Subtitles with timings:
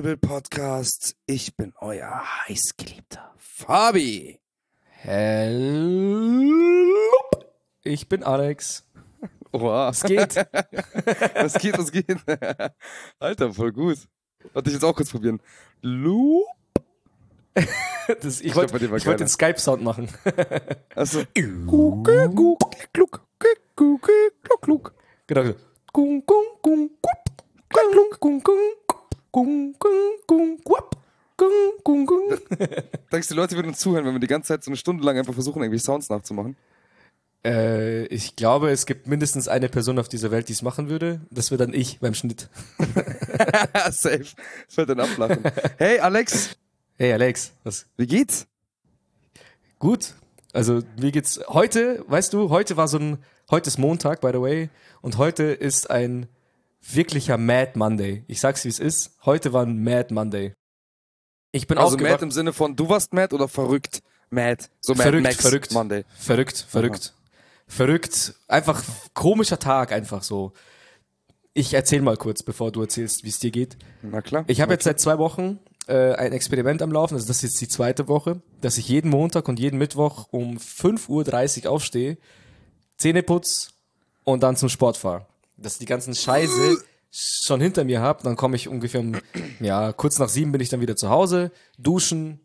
[0.00, 1.14] Table Podcast.
[1.26, 4.40] Ich bin euer heißgeliebter Fabi.
[4.88, 6.54] Hello.
[7.84, 8.86] Ich bin Alex.
[9.52, 9.90] Oha.
[9.90, 10.36] Es geht.
[11.34, 12.16] was geht, was geht?
[13.18, 13.98] Alter, voll gut.
[14.54, 15.42] Warte, ich jetzt auch kurz probieren.
[15.82, 16.46] Loop.
[18.22, 19.16] Das, ich Ich wollte keiner.
[19.16, 20.08] den Skype-Sound machen.
[20.94, 21.24] Also.
[21.34, 22.08] Kluck,
[24.42, 24.94] kluck, kluck.
[25.26, 25.54] Genau.
[29.32, 30.96] Gung, gung, gung, gup.
[31.36, 31.48] Gung,
[31.82, 32.38] gung, gung.
[33.10, 35.02] Denkst du, die Leute würden uns zuhören, wenn wir die ganze Zeit so eine Stunde
[35.04, 36.54] lang einfach versuchen, irgendwie Sounds nachzumachen?
[37.42, 41.22] Äh, ich glaube, es gibt mindestens eine Person auf dieser Welt, die es machen würde.
[41.30, 42.50] Das wäre dann ich beim Schnitt.
[43.90, 44.26] Safe.
[44.66, 45.42] Das wird dann ablachen.
[45.78, 46.50] Hey, Alex,
[47.00, 47.86] Hey Alex, was?
[47.96, 48.46] wie geht's?
[49.78, 50.16] Gut.
[50.52, 53.16] Also mir geht's heute, weißt du, heute war so ein,
[53.50, 54.68] heute ist Montag, by the way,
[55.00, 56.26] und heute ist ein
[56.80, 58.24] wirklicher Mad Monday.
[58.26, 59.12] Ich sag's wie es ist.
[59.24, 60.54] Heute war ein Mad Monday.
[61.52, 62.22] Ich bin Also mad aufgewacht.
[62.22, 64.02] im Sinne von, du warst mad oder verrückt?
[64.30, 64.64] Mad.
[64.80, 65.72] So Mad Verrückt, Max verrückt.
[65.72, 66.04] Monday.
[66.16, 67.14] Verrückt, verrückt.
[67.66, 68.34] Verrückt.
[68.48, 68.82] Einfach
[69.14, 70.52] komischer Tag, einfach so.
[71.52, 73.76] Ich erzähl mal kurz, bevor du erzählst, wie es dir geht.
[74.02, 74.44] Na klar.
[74.46, 75.58] Ich habe jetzt seit zwei Wochen
[75.88, 79.10] äh, ein Experiment am Laufen, also das ist jetzt die zweite Woche, dass ich jeden
[79.10, 82.18] Montag und jeden Mittwoch um 5.30 Uhr aufstehe,
[82.96, 83.72] Zähne putz
[84.22, 85.26] und dann zum Sport fahre.
[85.60, 89.16] Dass ich die ganzen Scheiße schon hinter mir habe, dann komme ich ungefähr um,
[89.60, 92.40] ja, kurz nach sieben bin ich dann wieder zu Hause, duschen,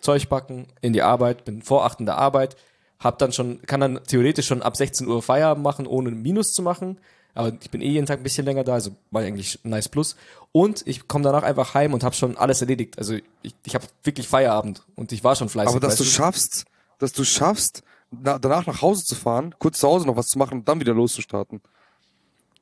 [0.00, 2.56] Zeug backen, in die Arbeit, bin vor acht in der Arbeit,
[2.98, 6.62] hab dann schon, kann dann theoretisch schon ab 16 Uhr Feierabend machen, ohne Minus zu
[6.62, 6.98] machen.
[7.34, 10.16] Aber ich bin eh jeden Tag ein bisschen länger da, also war eigentlich nice plus.
[10.52, 12.98] Und ich komme danach einfach heim und habe schon alles erledigt.
[12.98, 15.70] Also ich, ich habe wirklich Feierabend und ich war schon fleißig.
[15.70, 16.66] Aber dass du schaffst,
[16.98, 20.38] dass du schaffst, na, danach nach Hause zu fahren, kurz zu Hause noch was zu
[20.38, 21.62] machen und dann wieder loszustarten.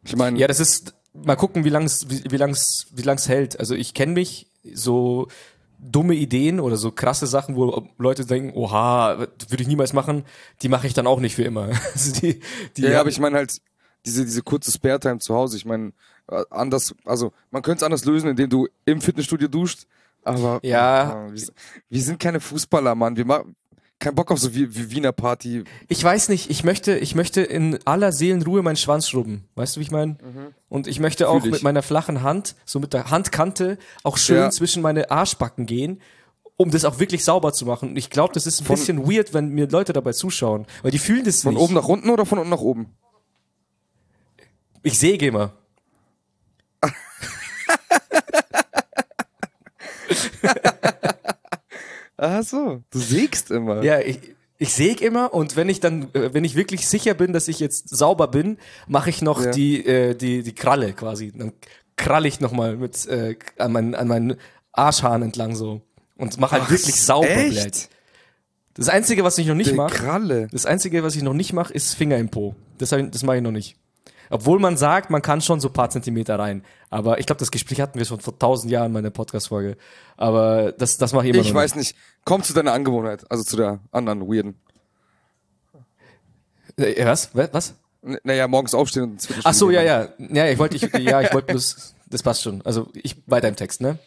[0.05, 3.59] Ich meine, Ja, das ist, mal gucken, wie lang's, wie, wie lang's, wie lang's hält.
[3.59, 5.29] Also ich kenne mich, so
[5.79, 9.19] dumme Ideen oder so krasse Sachen, wo Leute denken, oha,
[9.49, 10.25] würde ich niemals machen,
[10.63, 11.71] die mache ich dann auch nicht für immer.
[11.95, 12.41] Also die,
[12.77, 13.61] die ja, aber ich meine halt,
[14.05, 15.93] diese, diese kurze Spare-Time zu Hause, ich meine,
[16.29, 19.87] äh, anders, also man könnte es anders lösen, indem du im Fitnessstudio duscht,
[20.23, 21.27] aber Ja.
[21.29, 21.49] äh, wir,
[21.89, 23.17] wir sind keine Fußballer, Mann.
[23.17, 23.57] Wir machen
[24.01, 25.65] kein Bock auf so wie, wie Wiener Party.
[25.89, 29.45] Ich weiß nicht, ich möchte, ich möchte in aller Seelenruhe meinen Schwanz schrubben.
[29.55, 30.17] Weißt du, wie ich meine?
[30.69, 31.51] Und ich möchte auch ich.
[31.51, 34.51] mit meiner flachen Hand, so mit der Handkante, auch schön Ja.
[34.51, 36.01] zwischen meine Arschbacken gehen,
[36.57, 37.91] um das auch wirklich sauber zu machen.
[37.91, 40.91] Und ich glaube, das ist ein Von- bisschen weird, wenn mir Leute dabei zuschauen, weil
[40.91, 41.63] die fühlen das Von nicht.
[41.63, 42.95] oben nach unten oder von unten nach oben?
[44.83, 45.53] Ich säge immer.
[52.23, 53.83] Ach so, du sägst immer.
[53.83, 54.19] Ja, ich,
[54.59, 57.61] ich säge immer und wenn ich dann, äh, wenn ich wirklich sicher bin, dass ich
[57.61, 59.51] jetzt sauber bin, mache ich noch Ja.
[59.53, 61.33] die, äh, die, die Kralle quasi.
[61.35, 61.53] Dann
[61.97, 64.37] kralle ich nochmal mit äh, an meinen, an meinen
[64.73, 65.81] Arschhahn entlang so.
[66.17, 67.53] Und mache halt Ach, wirklich sauber, echt?
[67.53, 67.89] Blät.
[68.75, 70.49] Das Einzige, was ich noch nicht mache, Kralle.
[70.53, 72.55] das Einzige, was ich noch nicht mache, ist Finger im Po.
[72.77, 73.77] Das, das mache ich noch nicht.
[74.31, 76.65] Obwohl man sagt, man kann schon so ein paar Zentimeter rein.
[76.89, 79.77] Aber ich glaube, das Gespräch hatten wir schon vor tausend Jahren in meiner Podcast-Folge.
[80.17, 81.97] Aber das, das mache ich immer Ich weiß nicht.
[82.25, 84.55] Komm zu deiner Angewohnheit, also zu der anderen weirden.
[86.77, 87.31] Äh, was?
[87.35, 87.75] Was?
[88.03, 90.09] N- Naja, morgens aufstehen und Ach so, ja, ja.
[90.19, 92.63] Ja, ich wollte, ich, ja, ich wollte bloß, das passt schon.
[92.63, 93.99] Also, ich, weiter im Text, ne?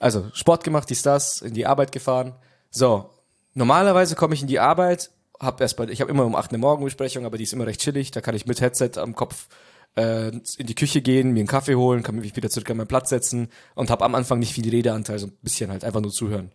[0.00, 2.34] Also, Sport gemacht, dies, das, in die Arbeit gefahren.
[2.70, 3.10] So.
[3.54, 5.10] Normalerweise komme ich in die Arbeit,
[5.40, 7.80] hab erst bei, ich habe immer um 8 eine Morgenbesprechung, aber die ist immer recht
[7.80, 8.10] chillig.
[8.10, 9.48] Da kann ich mit Headset am Kopf
[9.96, 12.86] äh, in die Küche gehen, mir einen Kaffee holen, kann mich wieder zurück an meinen
[12.86, 16.12] Platz setzen und habe am Anfang nicht viel Redeanteil, so ein bisschen halt einfach nur
[16.12, 16.52] zuhören.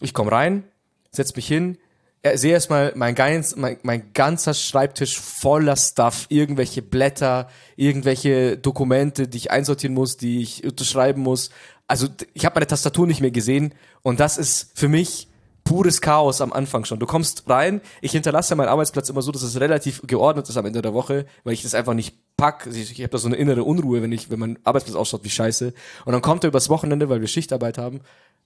[0.00, 0.64] Ich komme rein,
[1.10, 1.78] setz mich hin,
[2.22, 9.28] äh, sehe erstmal mein, ganz, mein, mein ganzer Schreibtisch voller Stuff, irgendwelche Blätter, irgendwelche Dokumente,
[9.28, 11.50] die ich einsortieren muss, die ich unterschreiben muss.
[11.88, 15.28] Also ich habe meine Tastatur nicht mehr gesehen und das ist für mich
[15.66, 16.98] pures Chaos am Anfang schon.
[16.98, 20.64] Du kommst rein, ich hinterlasse meinen Arbeitsplatz immer so, dass es relativ geordnet ist am
[20.64, 22.66] Ende der Woche, weil ich das einfach nicht pack.
[22.72, 25.30] Ich, ich habe da so eine innere Unruhe, wenn ich, wenn mein Arbeitsplatz ausschaut wie
[25.30, 25.74] Scheiße.
[26.06, 28.00] Und dann kommt er übers Wochenende, weil wir Schichtarbeit haben,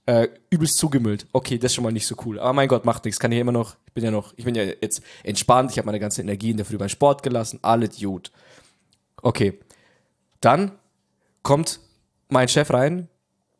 [0.07, 1.27] äh, übelst zugemüllt.
[1.31, 2.39] Okay, das ist schon mal nicht so cool.
[2.39, 3.19] Aber mein Gott, macht nichts.
[3.19, 5.85] Kann ich immer noch, ich bin ja noch, ich bin ja jetzt entspannt, ich habe
[5.85, 8.31] meine ganze Energie in der Früh beim Sport gelassen, alles gut.
[9.21, 9.59] Okay.
[10.41, 10.71] Dann
[11.43, 11.79] kommt
[12.29, 13.07] mein Chef rein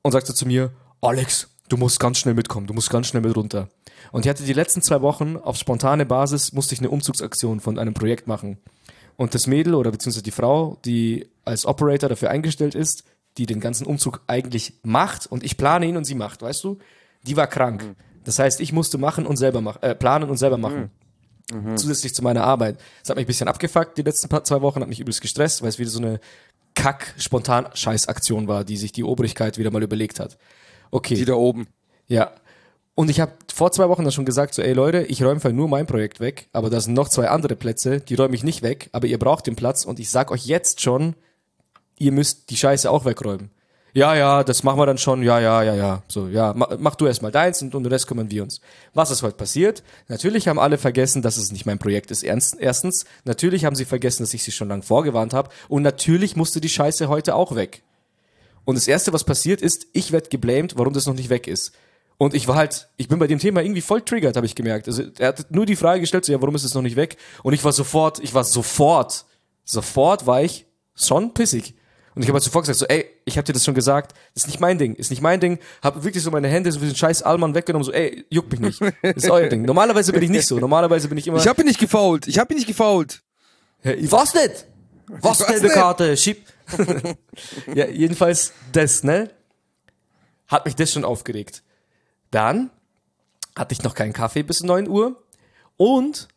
[0.02, 3.22] und sagt so zu mir, Alex, du musst ganz schnell mitkommen, du musst ganz schnell
[3.22, 3.70] mit runter.
[4.12, 7.80] Und ich hatte die letzten zwei Wochen auf spontane Basis, musste ich eine Umzugsaktion von
[7.80, 8.58] einem Projekt machen.
[9.16, 13.04] Und das Mädel oder beziehungsweise die Frau, die als Operator dafür eingestellt ist,
[13.38, 16.78] die den ganzen Umzug eigentlich macht und ich plane ihn und sie macht, weißt du?
[17.24, 17.96] Die war krank.
[18.24, 20.92] Das heißt, ich musste machen und selber machen, äh, planen und selber machen.
[21.76, 22.78] Zusätzlich zu meiner Arbeit.
[23.02, 25.62] Das hat mich ein bisschen abgefuckt die letzten paar, zwei Wochen, hat mich übelst gestresst,
[25.62, 26.20] weil es wieder so eine
[26.76, 30.38] Kack-Spontan-Scheiß-Aktion war, die sich die Obrigkeit wieder mal überlegt hat.
[30.92, 31.16] Okay.
[31.16, 31.68] Die da oben.
[32.08, 32.32] Ja.
[32.94, 35.68] Und ich habe vor zwei Wochen dann schon gesagt, so, ey Leute, ich räume nur
[35.68, 38.90] mein Projekt weg, aber da sind noch zwei andere Plätze, die räume ich nicht weg,
[38.92, 41.16] aber ihr braucht den Platz und ich sag euch jetzt schon,
[41.98, 43.50] ihr müsst die Scheiße auch wegräumen.
[43.94, 46.04] Ja, ja, das machen wir dann schon, ja, ja, ja, ja.
[46.08, 48.62] So, ja, mach, mach du erstmal deins und um den Rest kümmern wir uns.
[48.94, 49.84] Was ist heute passiert?
[50.08, 52.24] Natürlich haben alle vergessen, dass es nicht mein Projekt ist.
[52.24, 55.50] Erstens, natürlich haben sie vergessen, dass ich sie schon lange vorgewarnt habe.
[55.68, 57.84] Und natürlich musste die Scheiße heute auch weg.
[58.66, 61.72] Und das Erste, was passiert ist, ich werde geblamed, warum das noch nicht weg ist.
[62.18, 64.88] Und ich war halt, ich bin bei dem Thema irgendwie voll triggert, habe ich gemerkt.
[64.88, 67.18] Also er hat nur die Frage gestellt, so, ja, warum ist es noch nicht weg?
[67.42, 69.26] Und ich war sofort, ich war sofort,
[69.64, 71.74] sofort war ich schon pissig.
[72.14, 74.44] Und ich habe halt sofort gesagt, so, ey, ich habe dir das schon gesagt, das
[74.44, 75.60] ist nicht mein Ding, ist nicht mein Ding.
[75.82, 78.60] Habe wirklich so meine Hände so wie den scheiß Allmann weggenommen, so, ey, juckt mich
[78.60, 79.64] nicht, ist euer Ding.
[79.64, 81.38] Normalerweise bin ich nicht so, normalerweise bin ich immer...
[81.38, 83.22] Ich habe ihn nicht gefault, ich habe ihn nicht gefault.
[83.84, 84.68] Ja, was nicht?
[85.08, 85.70] Was, gelbe?
[85.70, 86.46] Karte, schieb.
[87.74, 89.32] Ja, jedenfalls das, ne?
[90.48, 91.64] Hat mich das schon aufgeregt.
[92.30, 92.72] Dann
[93.56, 95.22] hatte ich noch keinen Kaffee bis 9 Uhr
[95.78, 96.28] und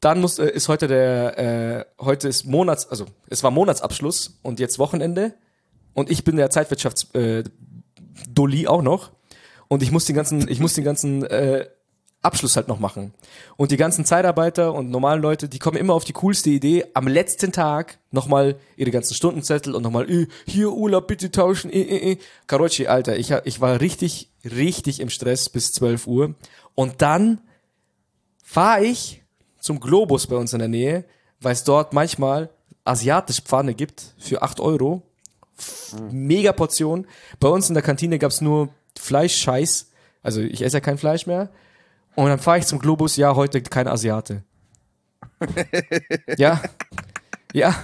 [0.00, 4.60] dann muss, äh, ist heute der, äh, heute ist Monats, also es war Monatsabschluss und
[4.60, 5.34] jetzt Wochenende
[5.94, 7.44] und ich bin der Zeitwirtschafts äh,
[8.28, 9.12] Doli auch noch
[9.68, 11.68] und ich muss den ganzen, ich muss den ganzen äh,
[12.26, 13.14] Abschluss halt noch machen.
[13.56, 17.08] Und die ganzen Zeitarbeiter und normalen Leute, die kommen immer auf die coolste Idee, am
[17.08, 22.12] letzten Tag nochmal ihre ganzen Stundenzettel und nochmal, äh, hier Urlaub bitte tauschen, äh, äh,
[22.12, 22.18] äh.
[22.46, 26.34] Karochi, Alter, ich, ich war richtig, richtig im Stress bis 12 Uhr.
[26.74, 27.40] Und dann
[28.42, 29.22] fahre ich
[29.58, 31.04] zum Globus bei uns in der Nähe,
[31.40, 32.50] weil es dort manchmal
[32.84, 35.02] asiatisch Pfanne gibt für 8 Euro.
[36.10, 37.06] Mega Portion.
[37.40, 38.68] Bei uns in der Kantine gab's nur
[38.98, 39.90] Fleischscheiß.
[40.22, 41.50] Also ich esse ja kein Fleisch mehr.
[42.16, 44.42] Und dann fahre ich zum Globus, ja, heute kein Asiate.
[46.36, 46.60] ja.
[47.52, 47.74] Ja.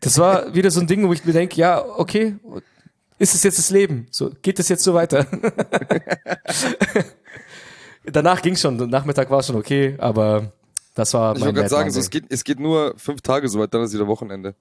[0.00, 2.36] Das war wieder so ein Ding, wo ich mir denke, ja, okay,
[3.18, 4.06] ist es jetzt das Leben?
[4.10, 5.26] So, geht es jetzt so weiter?
[8.04, 10.52] Danach ging schon, Nachmittag war schon okay, aber
[10.94, 13.48] das war Ich mein wollte gerade sagen, so, es, geht, es geht nur fünf Tage
[13.48, 14.54] so weit, dann ist wieder Wochenende.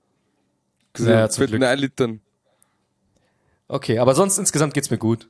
[0.98, 1.62] Ja, zum Fällt Glück.
[1.64, 2.22] ein dann.
[3.68, 5.28] Okay, aber sonst insgesamt geht's mir gut.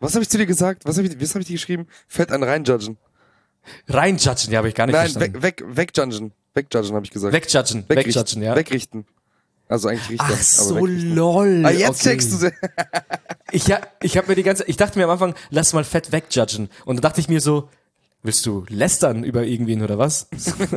[0.00, 0.84] Was habe ich zu dir gesagt?
[0.86, 1.86] Was habe ich, was hab ich dir geschrieben?
[2.08, 2.96] Fett an reinjudgen.
[3.86, 5.42] Reinjudgen, ja, habe ich gar nicht Nein, verstanden.
[5.42, 6.32] weg, weg, wegjudgen.
[6.54, 7.32] Wegjudgen habe ich gesagt.
[7.34, 8.14] Wegjudgen, Wegrichten.
[8.14, 8.56] wegjudgen, ja.
[8.56, 9.06] Wegrichten.
[9.68, 10.26] Also eigentlich Richter.
[10.32, 11.62] Ach so, lol.
[11.64, 12.10] Ah, jetzt okay.
[12.10, 12.50] checkst du sie.
[13.52, 16.12] Ich, ja, ich habe mir die ganze, ich dachte mir am Anfang, lass mal fett
[16.12, 16.68] wegjudgen.
[16.84, 17.68] Und dann dachte ich mir so,
[18.22, 20.28] willst du lästern über irgendwen oder was?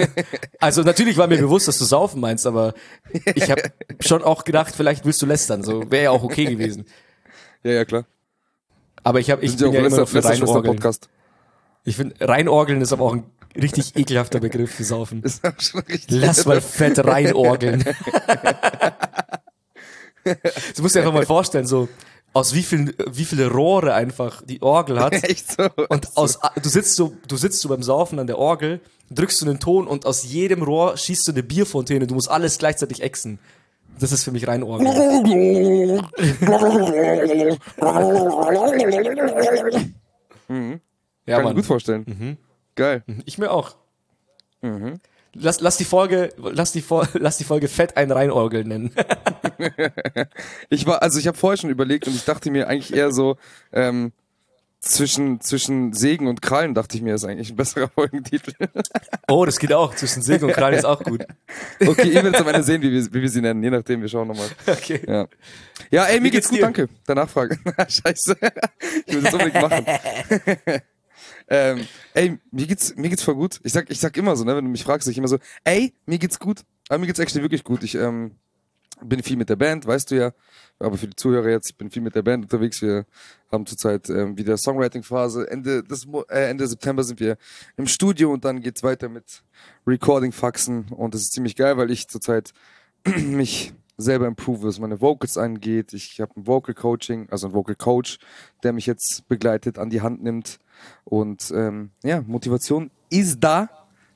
[0.60, 2.74] also natürlich war mir bewusst, dass du saufen meinst, aber
[3.36, 3.62] ich habe
[4.00, 5.62] schon auch gedacht, vielleicht willst du lästern.
[5.62, 6.86] So wäre ja auch okay gewesen.
[7.62, 8.06] Ja, ja, klar.
[9.04, 10.76] Aber ich habe, ich bin ja immer noch für reinorgeln.
[10.76, 11.10] Podcast.
[11.86, 13.24] Ich finde, reinorgeln ist aber auch ein
[13.56, 15.22] richtig ekelhafter Begriff für Saufen.
[15.24, 16.22] Ist auch schon richtig.
[16.22, 17.84] Lass mal fett reinorgeln.
[20.76, 21.90] Du musst dir einfach mal vorstellen, so
[22.32, 25.12] aus wie vielen, wie viele Rohre einfach die Orgel hat.
[25.24, 25.70] Echt so.
[25.90, 28.80] Und aus, du sitzt so, du sitzt so beim Saufen an der Orgel,
[29.12, 32.08] drückst du einen Ton und aus jedem Rohr schießt du eine Bierfontäne.
[32.08, 33.40] Du musst alles gleichzeitig exen.
[34.00, 34.88] Das ist für mich rein Orgel.
[34.88, 34.94] Ja,
[40.50, 40.82] Kann
[41.26, 41.56] ich mir Mann.
[41.56, 42.38] gut vorstellen.
[42.76, 43.04] Geil.
[43.26, 43.76] Ich mir auch.
[45.36, 48.92] Lass, lass die Folge, lass die, Fol- lass die Folge fett ein Reinorgel nennen.
[50.70, 53.38] Ich war, also ich habe vorher schon überlegt und ich dachte mir eigentlich eher so,
[53.72, 54.12] ähm,
[54.84, 58.54] zwischen, zwischen Segen und Krallen dachte ich mir, ist eigentlich ein besserer Folgentitel.
[59.28, 59.96] Oh, das geht auch.
[59.96, 61.26] Zwischen Segen und Kran ist auch gut.
[61.80, 64.10] Okay, ihr werdet am Ende sehen, wie wir, wie wir sie nennen, je nachdem, wir
[64.10, 64.50] schauen nochmal.
[64.68, 65.02] Okay.
[65.08, 65.28] Ja.
[65.90, 66.62] Ja, ey, mir geht's geht's gut, dir?
[66.64, 66.90] danke.
[67.08, 67.58] Der Nachfrage.
[67.78, 68.36] Scheiße.
[69.06, 69.86] Ich will das unbedingt machen.
[71.48, 73.62] ähm, ey, mir geht's, mir geht's voll gut.
[73.64, 75.94] Ich sag, ich sag immer so, ne, wenn du mich fragst, ich immer so, ey,
[76.06, 76.62] mir geht's gut.
[76.90, 77.84] Aber mir geht's actually wirklich gut.
[77.84, 78.36] Ich, ähm,
[79.02, 80.32] bin viel mit der Band, weißt du ja.
[80.80, 82.82] Aber für die Zuhörer jetzt, ich bin viel mit der Band unterwegs.
[82.82, 83.06] Wir
[83.52, 85.50] haben zurzeit ähm, wieder Songwriting-Phase.
[85.50, 87.38] Ende, des, äh, Ende September sind wir
[87.78, 89.44] im Studio und dann geht's weiter mit
[89.88, 90.90] Recording-Faxen.
[90.90, 92.54] Und das ist ziemlich geil, weil ich zurzeit
[93.06, 95.94] mich selber improve, was meine Vocals angeht.
[95.94, 98.18] Ich habe ein Vocal Coaching, also ein Vocal Coach,
[98.64, 100.60] der mich jetzt begleitet, an die Hand nimmt.
[101.04, 103.70] Und ähm, ja, Motivation ist da.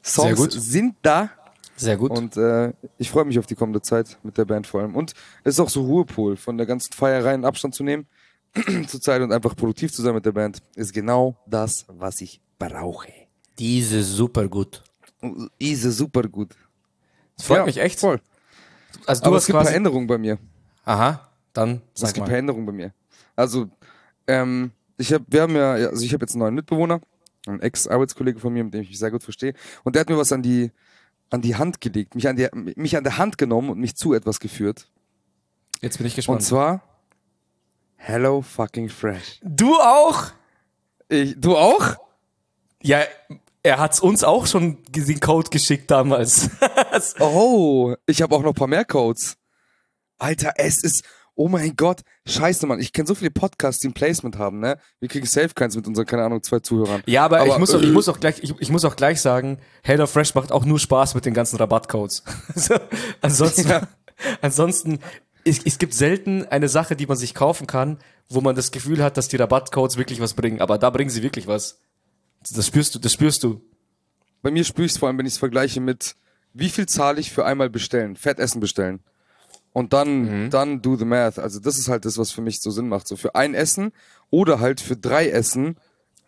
[0.04, 1.30] Songs sind da.
[1.78, 2.12] Sehr gut.
[2.12, 4.96] Und äh, ich freue mich auf die kommende Zeit mit der Band vor allem.
[4.96, 8.08] Und es ist auch so Ruhepol, von der ganzen Feierei einen Abstand zu nehmen
[8.88, 12.42] zur Zeit und einfach produktiv zu sein mit der Band, ist genau das, was ich
[12.60, 13.12] brauche.
[13.60, 14.84] Diese super gut.
[15.60, 16.56] Ist super gut.
[17.38, 18.00] Das freut Ja, mich echt.
[18.00, 18.20] Voll.
[19.06, 19.74] Also du Aber hast es gibt quasi.
[19.76, 20.40] Änderungen bei mir.
[20.86, 22.28] Aha, dann Es sag gibt ein mal.
[22.30, 22.94] paar Änderungen bei mir.
[23.36, 23.70] Also,
[24.26, 27.02] ähm, ich habe, wir haben ja, also ich habe jetzt einen neuen Mitbewohner,
[27.46, 29.54] ein Ex-Arbeitskollege von mir, mit dem ich mich sehr gut verstehe.
[29.84, 30.72] Und der hat mir was an die,
[31.30, 34.14] an die Hand gelegt, mich an der, mich an der Hand genommen und mich zu
[34.14, 34.90] etwas geführt.
[35.82, 36.44] Jetzt bin ich Und gespannt.
[36.44, 36.82] zwar
[37.96, 39.40] Hello fucking Fresh.
[39.44, 40.32] du auch?
[41.10, 41.96] Ich, du auch?
[42.82, 43.02] Ja,
[43.64, 46.50] er hat's uns auch schon den Code geschickt damals.
[47.20, 49.38] Oh, ich habe auch noch ein paar mehr Codes.
[50.18, 51.04] Alter, es ist,
[51.38, 52.80] oh mein Gott, scheiße, Mann.
[52.80, 54.78] Ich kenne so viele Podcasts, die ein Placement haben, ne?
[55.00, 57.02] Wir kriegen safe keins mit unseren, keine Ahnung, zwei Zuhörern.
[57.06, 59.22] ja, aber, ich, muss, auch- ich, äh, muss auch gleich, ich, ich muss auch gleich
[59.22, 62.24] sagen, HelloFresh macht auch nur Spaß mit den ganzen Rabattcodes.
[62.56, 62.76] Also,
[63.22, 63.88] ansonsten, Ja.
[64.42, 65.00] ansonsten,
[65.46, 69.02] es, es gibt selten eine Sache, die man sich kaufen kann, wo man das Gefühl
[69.04, 70.60] hat, dass die Rabattcodes wirklich was bringen.
[70.60, 71.80] Aber da bringen sie wirklich was.
[72.52, 73.62] Das spürst du, das spürst du.
[74.42, 76.16] Bei mir spüre ich es vor allem, wenn ich es vergleiche mit,
[76.54, 79.00] wie viel zahle ich für einmal bestellen, Fettessen bestellen.
[79.78, 81.38] Und dann, dann do the math.
[81.38, 83.08] Also das ist halt das, was für mich so Sinn macht.
[83.08, 83.92] So für ein Essen
[84.32, 85.78] oder halt für drei Essen,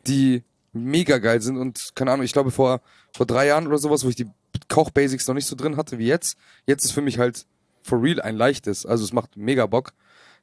[0.06, 1.58] die mega geil sind.
[1.58, 2.80] Und keine Ahnung, ich glaube vor,
[3.12, 4.28] vor drei Jahren oder sowas, wo ich die
[4.68, 6.38] Koch-Basics noch nicht so drin hatte wie jetzt.
[6.68, 7.48] Jetzt ist für mich halt
[7.82, 8.86] for real ein leichtes.
[8.86, 9.94] Also es macht mega Bock.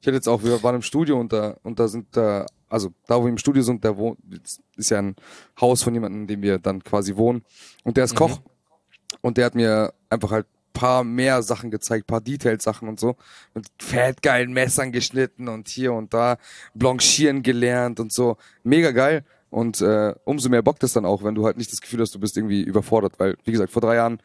[0.00, 2.92] Ich hatte jetzt auch, wir waren im Studio und da, und da sind da, also
[3.06, 4.18] da, wo wir im Studio sind, da wohnt,
[4.76, 5.14] ist ja ein
[5.60, 7.44] Haus von jemandem, in dem wir dann quasi wohnen.
[7.84, 8.40] Und der ist Koch.
[9.20, 10.46] Und der hat mir einfach halt
[10.76, 13.16] paar mehr Sachen gezeigt, paar Detailsachen und so.
[13.54, 16.36] Mit fettgeilen Messern geschnitten und hier und da
[16.74, 18.36] blanchieren gelernt und so.
[18.62, 19.24] Mega geil.
[19.48, 22.14] Und äh, umso mehr bockt es dann auch, wenn du halt nicht das Gefühl hast,
[22.14, 23.14] du bist irgendwie überfordert.
[23.18, 24.20] Weil, wie gesagt, vor drei Jahren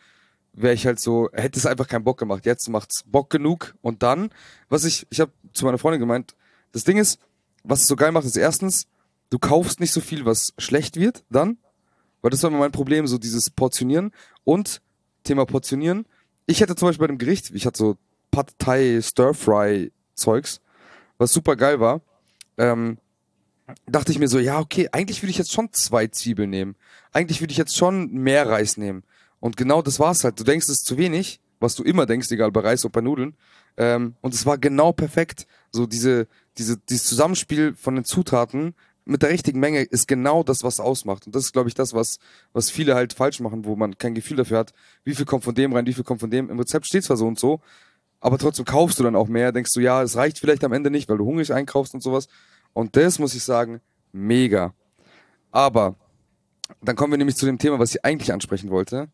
[0.51, 2.45] wäre ich halt so, hätte es einfach keinen Bock gemacht.
[2.45, 3.73] Jetzt macht's Bock genug.
[3.81, 4.29] Und dann,
[4.67, 6.35] was ich, ich habe zu meiner Freundin gemeint,
[6.73, 7.17] das Ding ist,
[7.63, 8.87] was es so geil macht, ist erstens,
[9.29, 11.59] du kaufst nicht so viel, was schlecht wird, dann.
[12.21, 14.11] Weil das war immer mein Problem, so dieses Portionieren.
[14.43, 14.81] Und
[15.23, 16.05] Thema Portionieren.
[16.45, 17.97] Ich hätte zum Beispiel bei dem Gericht, ich hatte so
[18.31, 20.61] Pad Thai Stir Fry Zeugs,
[21.17, 22.01] was super geil war.
[22.57, 22.97] Ähm,
[23.85, 26.75] dachte ich mir so, ja, okay, eigentlich würde ich jetzt schon zwei Zwiebeln nehmen.
[27.13, 29.03] Eigentlich würde ich jetzt schon mehr Reis nehmen.
[29.39, 30.39] Und genau das war's halt.
[30.39, 33.01] Du denkst, es ist zu wenig, was du immer denkst, egal bei Reis oder bei
[33.01, 33.35] Nudeln.
[33.77, 35.47] Ähm, und es war genau perfekt.
[35.71, 40.63] So diese, diese, dieses Zusammenspiel von den Zutaten mit der richtigen Menge ist genau das,
[40.63, 41.25] was ausmacht.
[41.25, 42.19] Und das ist, glaube ich, das, was,
[42.53, 45.55] was viele halt falsch machen, wo man kein Gefühl dafür hat, wie viel kommt von
[45.55, 46.49] dem rein, wie viel kommt von dem.
[46.49, 47.61] Im Rezept steht zwar so und so,
[48.19, 50.91] aber trotzdem kaufst du dann auch mehr, denkst du, ja, es reicht vielleicht am Ende
[50.91, 52.27] nicht, weil du hungrig einkaufst und sowas.
[52.73, 53.81] Und das muss ich sagen,
[54.11, 54.73] mega.
[55.51, 55.95] Aber
[56.81, 59.09] dann kommen wir nämlich zu dem Thema, was ich eigentlich ansprechen wollte.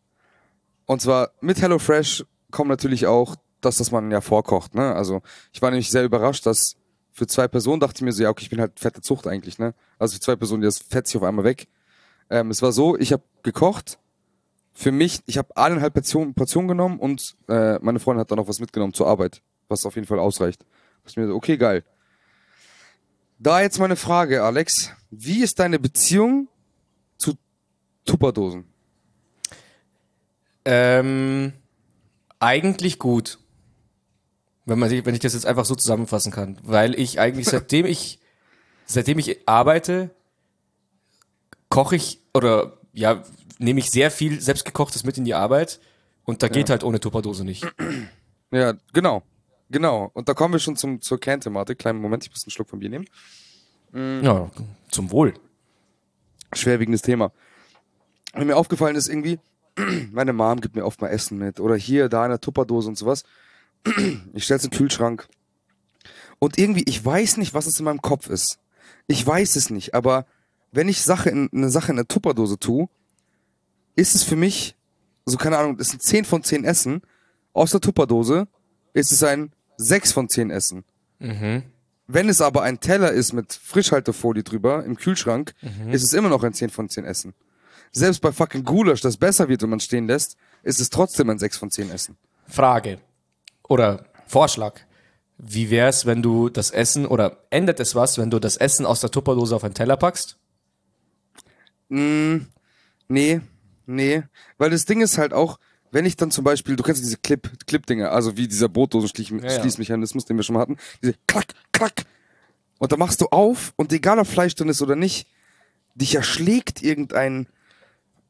[0.86, 4.74] Und zwar mit HelloFresh kommt natürlich auch das, dass man ja vorkocht.
[4.74, 4.94] Ne?
[4.94, 6.76] Also ich war nämlich sehr überrascht, dass
[7.18, 9.58] für zwei Personen dachte ich mir so, ja, okay, ich bin halt fette Zucht eigentlich.
[9.58, 9.74] Ne?
[9.98, 11.66] Also für zwei Personen, das fetzt sich auf einmal weg.
[12.30, 13.98] Ähm, es war so, ich habe gekocht.
[14.72, 18.46] Für mich, ich habe eineinhalb Portionen Portion genommen und äh, meine Freundin hat dann noch
[18.46, 20.64] was mitgenommen zur Arbeit, was auf jeden Fall ausreicht.
[21.04, 21.84] Ich mir so, okay, geil.
[23.40, 24.92] Da jetzt meine Frage, Alex.
[25.10, 26.48] Wie ist deine Beziehung
[27.16, 27.34] zu
[28.04, 28.64] Tupperdosen?
[30.64, 31.52] Ähm,
[32.38, 33.38] eigentlich gut.
[34.68, 36.58] Wenn man, wenn ich das jetzt einfach so zusammenfassen kann.
[36.62, 38.18] Weil ich eigentlich, seitdem ich,
[38.84, 40.10] seitdem ich arbeite,
[41.70, 43.22] koche ich, oder, ja,
[43.58, 45.80] nehme ich sehr viel selbstgekochtes mit in die Arbeit.
[46.24, 47.66] Und da geht halt ohne Tupperdose nicht.
[48.50, 49.22] Ja, genau.
[49.68, 50.10] Genau.
[50.14, 51.78] Und da kommen wir schon zum, zur Kernthematik.
[51.78, 53.04] Kleinen Moment, ich muss einen Schluck von Bier nehmen.
[53.92, 54.50] Ja,
[54.90, 55.34] zum Wohl.
[56.54, 57.30] Schwerwiegendes Thema.
[58.32, 59.38] Und mir aufgefallen ist irgendwie,
[60.12, 61.60] meine Mom gibt mir oft mal Essen mit.
[61.60, 63.24] Oder hier, da in der Tupperdose und sowas.
[64.34, 65.28] Ich stell's in den Kühlschrank.
[66.38, 68.58] Und irgendwie, ich weiß nicht, was es in meinem Kopf ist.
[69.06, 70.26] Ich weiß es nicht, aber
[70.70, 72.88] wenn ich Sache in, eine Sache in der Tupperdose tue,
[73.96, 74.76] ist es für mich,
[75.24, 77.02] so keine Ahnung, das sind 10 von 10 Essen.
[77.52, 78.46] Aus der Tupperdose
[78.92, 80.84] ist es ein 6 von 10 Essen.
[82.06, 85.54] Wenn es aber ein Teller ist mit Frischhaltefolie drüber im Kühlschrank,
[85.92, 87.34] ist es immer noch ein 10 von 10 Essen.
[87.90, 91.38] Selbst bei fucking Gulasch, das besser wird, wenn man stehen lässt, ist es trotzdem ein
[91.38, 92.16] 6 von 10 Essen.
[92.46, 92.98] Frage.
[93.68, 94.80] Oder Vorschlag.
[95.36, 99.00] Wie wär's, wenn du das Essen, oder ändert es was, wenn du das Essen aus
[99.00, 100.36] der Tupperdose auf einen Teller packst?
[101.88, 102.40] Nee,
[103.86, 104.22] nee.
[104.58, 105.60] Weil das Ding ist halt auch,
[105.90, 110.36] wenn ich dann zum Beispiel, du kennst diese Clip, Clip-Dinger, also wie dieser Brotdosen-Schließmechanismus, den
[110.36, 112.04] wir schon mal hatten, diese klack, klack.
[112.78, 115.28] Und da machst du auf und egal ob Fleisch drin ist oder nicht,
[115.94, 117.46] dich erschlägt irgendein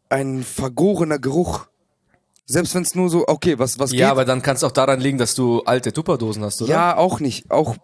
[0.09, 1.69] ein vergorener Geruch.
[2.51, 4.07] Selbst wenn es nur so, okay, was, was Ja, geht?
[4.13, 6.71] aber dann kann es auch daran liegen, dass du alte Tupperdosen hast, oder?
[6.71, 7.51] Ja, auch nicht.
[7.51, 7.77] Auch,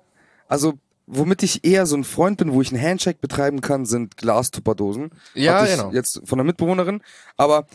[0.48, 0.72] also,
[1.06, 5.10] womit ich eher so ein Freund bin, wo ich einen Handshake betreiben kann, sind Glastupperdosen.
[5.34, 5.92] Ja, Hatte ich genau.
[5.92, 7.02] Jetzt von der Mitbewohnerin.
[7.36, 7.66] Aber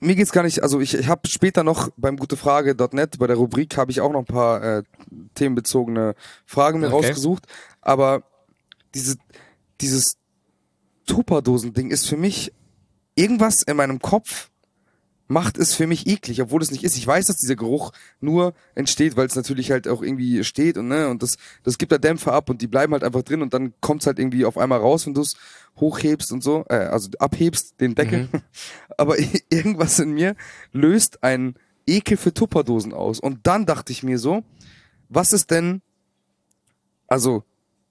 [0.00, 3.76] mir geht's gar nicht, also ich, ich habe später noch beim gutefrage.net, bei der Rubrik
[3.76, 4.82] habe ich auch noch ein paar äh,
[5.34, 6.14] themenbezogene
[6.46, 7.08] Fragen mir Okay.
[7.08, 7.44] rausgesucht.
[7.82, 8.22] Aber
[8.94, 9.16] diese,
[9.82, 10.16] dieses
[11.06, 12.52] Tupperdosending ist für mich
[13.14, 14.48] irgendwas in meinem Kopf
[15.28, 16.96] macht es für mich eklig, obwohl es nicht ist.
[16.96, 20.88] Ich weiß, dass dieser Geruch nur entsteht, weil es natürlich halt auch irgendwie steht und
[20.88, 23.52] ne und das das gibt da Dämpfe ab und die bleiben halt einfach drin und
[23.52, 25.36] dann kommt's halt irgendwie auf einmal raus, wenn du es
[25.78, 28.28] hochhebst und so, äh, also abhebst den Deckel.
[28.96, 29.16] Aber
[29.50, 30.36] irgendwas in mir
[30.72, 31.56] löst einen
[31.86, 34.44] Ekel für Tupperdosen aus und dann dachte ich mir so,
[35.08, 35.82] was ist denn
[37.08, 37.44] also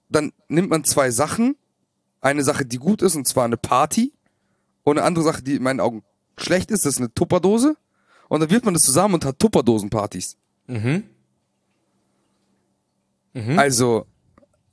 [0.08, 1.56] dann nimmt man zwei Sachen,
[2.20, 4.12] eine Sache, die gut ist und zwar eine Party
[4.84, 6.02] und eine andere Sache, die in meinen Augen
[6.38, 7.76] schlecht ist, das ist eine Tupperdose.
[8.28, 10.36] Und dann wirft man das zusammen und hat Tupperdosenpartys.
[10.66, 11.04] Mhm.
[13.58, 14.06] Also,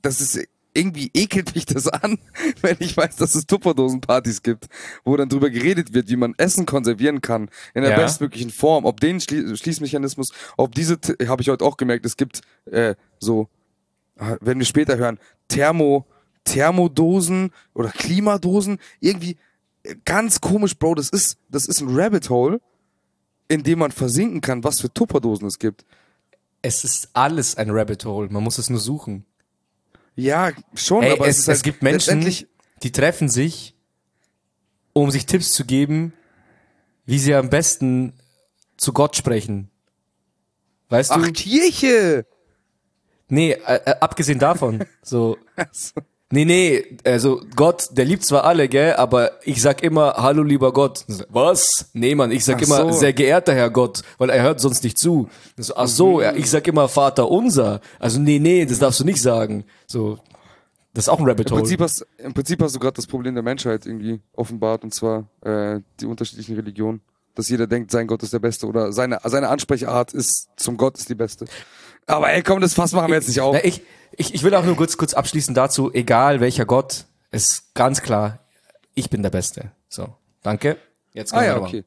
[0.01, 0.39] das ist
[0.73, 2.17] irgendwie ekelt mich das an,
[2.61, 4.67] wenn ich weiß, dass es Tupperdosenpartys gibt,
[5.03, 7.97] wo dann drüber geredet wird, wie man Essen konservieren kann in der Ja.
[8.01, 8.85] bestmöglichen Form.
[8.85, 13.49] Ob den Schlie Schließmechanismus, ob diese, habe ich heute auch gemerkt, es gibt äh, so,
[14.17, 16.07] äh, wenn wir später hören, Thermo,
[16.43, 19.37] Thermodosen oder Klimadosen, irgendwie
[20.05, 20.95] ganz komisch, Bro.
[20.95, 22.61] Das ist, das ist ein Rabbit Hole,
[23.47, 25.85] in dem man versinken kann, was für Tupperdosen es gibt.
[26.61, 28.29] Es ist alles ein Rabbit Hole.
[28.29, 29.25] Man muss es nur suchen.
[30.15, 32.47] Ja, schon, Ey, aber es, es, ist es halt gibt Menschen,
[32.83, 33.75] die treffen sich,
[34.93, 36.13] um sich Tipps zu geben,
[37.05, 38.13] wie sie am besten
[38.77, 39.69] zu Gott sprechen.
[40.89, 41.15] Weißt du?
[41.15, 42.25] Ach, Kirche!
[43.27, 44.85] Nee, äh, äh, abgesehen davon.
[45.01, 45.37] So,
[46.33, 50.73] nee, nee, also Gott, der liebt zwar alle, gell, aber ich sag immer, hallo lieber
[50.73, 51.05] Gott.
[51.29, 51.89] Was?
[51.93, 52.99] Nee, Mann, ich sag Ach immer, so.
[52.99, 55.29] sehr geehrter Herr Gott, weil er hört sonst nicht zu.
[55.57, 57.81] So, ach so, ja, ich sag immer Vater unser.
[57.99, 59.63] Also nee, nee, das darfst du nicht sagen.
[59.87, 60.17] So,
[60.93, 61.61] das ist auch ein Rabbit Im Hole.
[61.61, 65.27] Prinzip hast, im Prinzip hast du gerade das Problem der Menschheit irgendwie offenbart, und zwar
[65.41, 67.01] äh, die unterschiedlichen Religionen.
[67.35, 70.97] Dass jeder denkt, sein Gott ist der Beste oder seine, seine Ansprechart ist zum Gott
[70.97, 71.45] ist die beste.
[72.05, 73.55] Aber ey, komm, das Fass machen wir jetzt nicht auf.
[73.55, 77.73] Na, ich, ich, ich will auch nur kurz, kurz abschließen dazu, egal welcher Gott, ist
[77.73, 78.39] ganz klar,
[78.93, 79.71] ich bin der Beste.
[79.89, 80.77] So, danke.
[81.13, 81.83] Jetzt Ah ja, okay.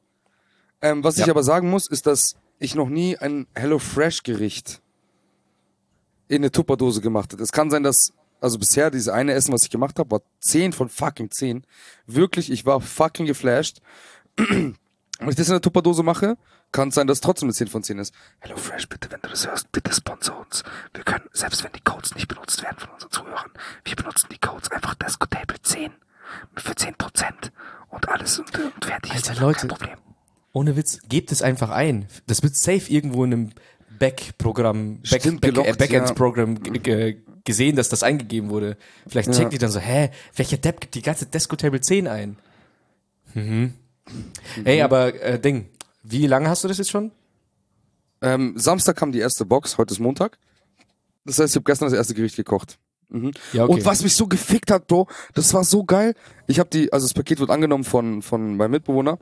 [0.81, 1.31] Ähm, was ich Ja.
[1.31, 4.81] aber sagen muss, ist, dass ich noch nie ein HelloFresh-Gericht
[6.27, 7.41] in eine Tupperdose gemacht habe.
[7.43, 10.73] Es kann sein, dass, also bisher, diese eine Essen, was ich gemacht habe, war 10
[10.73, 11.63] von fucking 10.
[12.05, 13.79] Wirklich, ich war fucking geflasht.
[15.19, 16.37] Wenn ich das in einer Tupperdose mache,
[16.71, 18.13] kann es sein, dass es trotzdem eine 10 von 10 ist.
[18.39, 20.63] HelloFresh, bitte, wenn du das hörst, bitte sponsor uns.
[20.93, 23.49] Wir können, selbst wenn die Codes nicht benutzt werden von unseren Zuhörern,
[23.83, 25.91] wir benutzen die Codes einfach Descotable 10
[26.55, 26.93] für 10%
[27.89, 29.11] und alles und, und fertig.
[29.13, 29.67] Alter, Kein Leute.
[29.67, 29.97] Problem.
[30.53, 32.07] Ohne Witz, gebt es einfach ein.
[32.27, 33.49] Das wird safe irgendwo in einem
[33.99, 38.77] Back-Programm, Back, Back, äh, Backends-Programm g- g- gesehen, dass das eingegeben wurde.
[39.07, 42.37] Vielleicht checkt die dann so, hä, welcher Depp gibt die ganze Desco Table 10 ein?
[43.33, 43.73] Mhm.
[44.63, 45.69] Hey, aber äh, Ding,
[46.03, 47.11] wie lange hast du das jetzt schon?
[48.21, 50.37] Ähm, Samstag kam die erste Box, heute ist Montag.
[51.25, 52.79] Das heißt, ich habe gestern das erste Gericht gekocht.
[53.09, 53.31] Mhm.
[53.53, 53.73] Ja, okay.
[53.73, 56.13] Und was mich so gefickt hat, Bro, das war so geil.
[56.47, 59.19] Ich habe die, also das Paket wird angenommen von von meinem Mitbewohner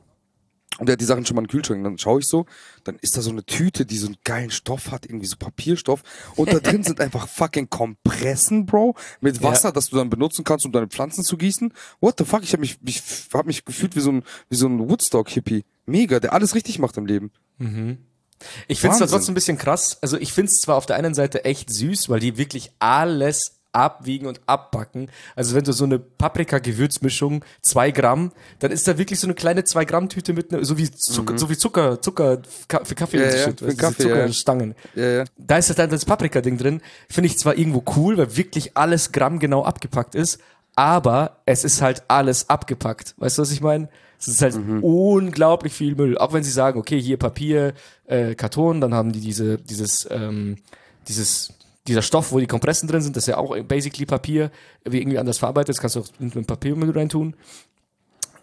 [0.78, 1.82] und der hat die Sachen schon mal in den Kühlschrank.
[1.84, 2.44] Dann schaue ich so,
[2.84, 6.02] dann ist da so eine Tüte, die so einen geilen Stoff hat, irgendwie so Papierstoff.
[6.36, 10.66] Und da drin sind einfach fucking Kompressen, Bro, mit Wasser, das du dann benutzen kannst,
[10.66, 11.72] um deine Pflanzen zu gießen.
[12.00, 12.42] What the fuck?
[12.42, 13.02] Ich habe mich, ich
[13.32, 15.64] hab mich gefühlt wie so ein wie so ein Woodstock-Hippie.
[15.86, 17.32] Mega, der alles richtig macht im Leben.
[18.68, 19.98] Ich finde es trotzdem ein bisschen krass.
[20.02, 23.55] Also ich finde es zwar auf der einen Seite echt süß, weil die wirklich alles
[23.76, 25.10] abwiegen und abbacken.
[25.36, 29.64] Also wenn du so eine Paprika-Gewürzmischung, zwei Gramm, dann ist da wirklich so eine kleine
[29.64, 32.38] zwei Gramm Tüte mit, ne, so wie Zucker, so wie Zucker, Zucker
[32.84, 33.22] für Kaffee Mhm.
[33.22, 34.02] Ja, und so ja, Shit, für Kaffee.
[34.04, 34.74] Zuckerstangen.
[34.94, 35.24] Ja.
[35.36, 36.80] Da ist dann das Paprika-Ding drin.
[37.08, 40.40] Finde ich zwar irgendwo cool, weil wirklich alles grammgenau abgepackt ist,
[40.74, 43.14] aber es ist halt alles abgepackt.
[43.18, 43.88] Weißt du, was ich meine?
[44.18, 44.82] Es ist halt Mhm.
[44.82, 46.16] unglaublich viel Müll.
[46.16, 47.74] Auch wenn sie sagen, okay, hier Papier,
[48.06, 50.56] äh, Karton, dann haben die diese, dieses, ähm,
[51.08, 51.52] dieses,
[51.86, 54.50] dieser Stoff, wo die Kompressen drin sind, das ist ja auch basically Papier,
[54.84, 57.34] wie irgendwie anders verarbeitet, das kannst du auch mit einem Papiermüll reintun.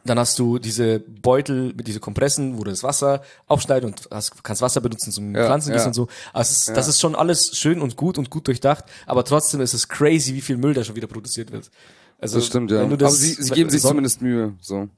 [0.06, 4.44] Dann hast du diese Beutel mit diese Kompressen, wo du das Wasser aufschneiden und hast,
[4.44, 5.88] kannst Wasser benutzen zum Ja, Pflanzengießen ja.
[5.88, 6.08] und so.
[6.34, 9.74] Also ist, das ist schon alles schön und gut und gut durchdacht, aber trotzdem ist
[9.74, 11.72] es crazy, wie viel Müll da schon wieder produziert wird.
[12.20, 12.82] Also, Das stimmt, ja.
[12.82, 14.90] Aber sie, sie geben sich zumindest Mühe, so.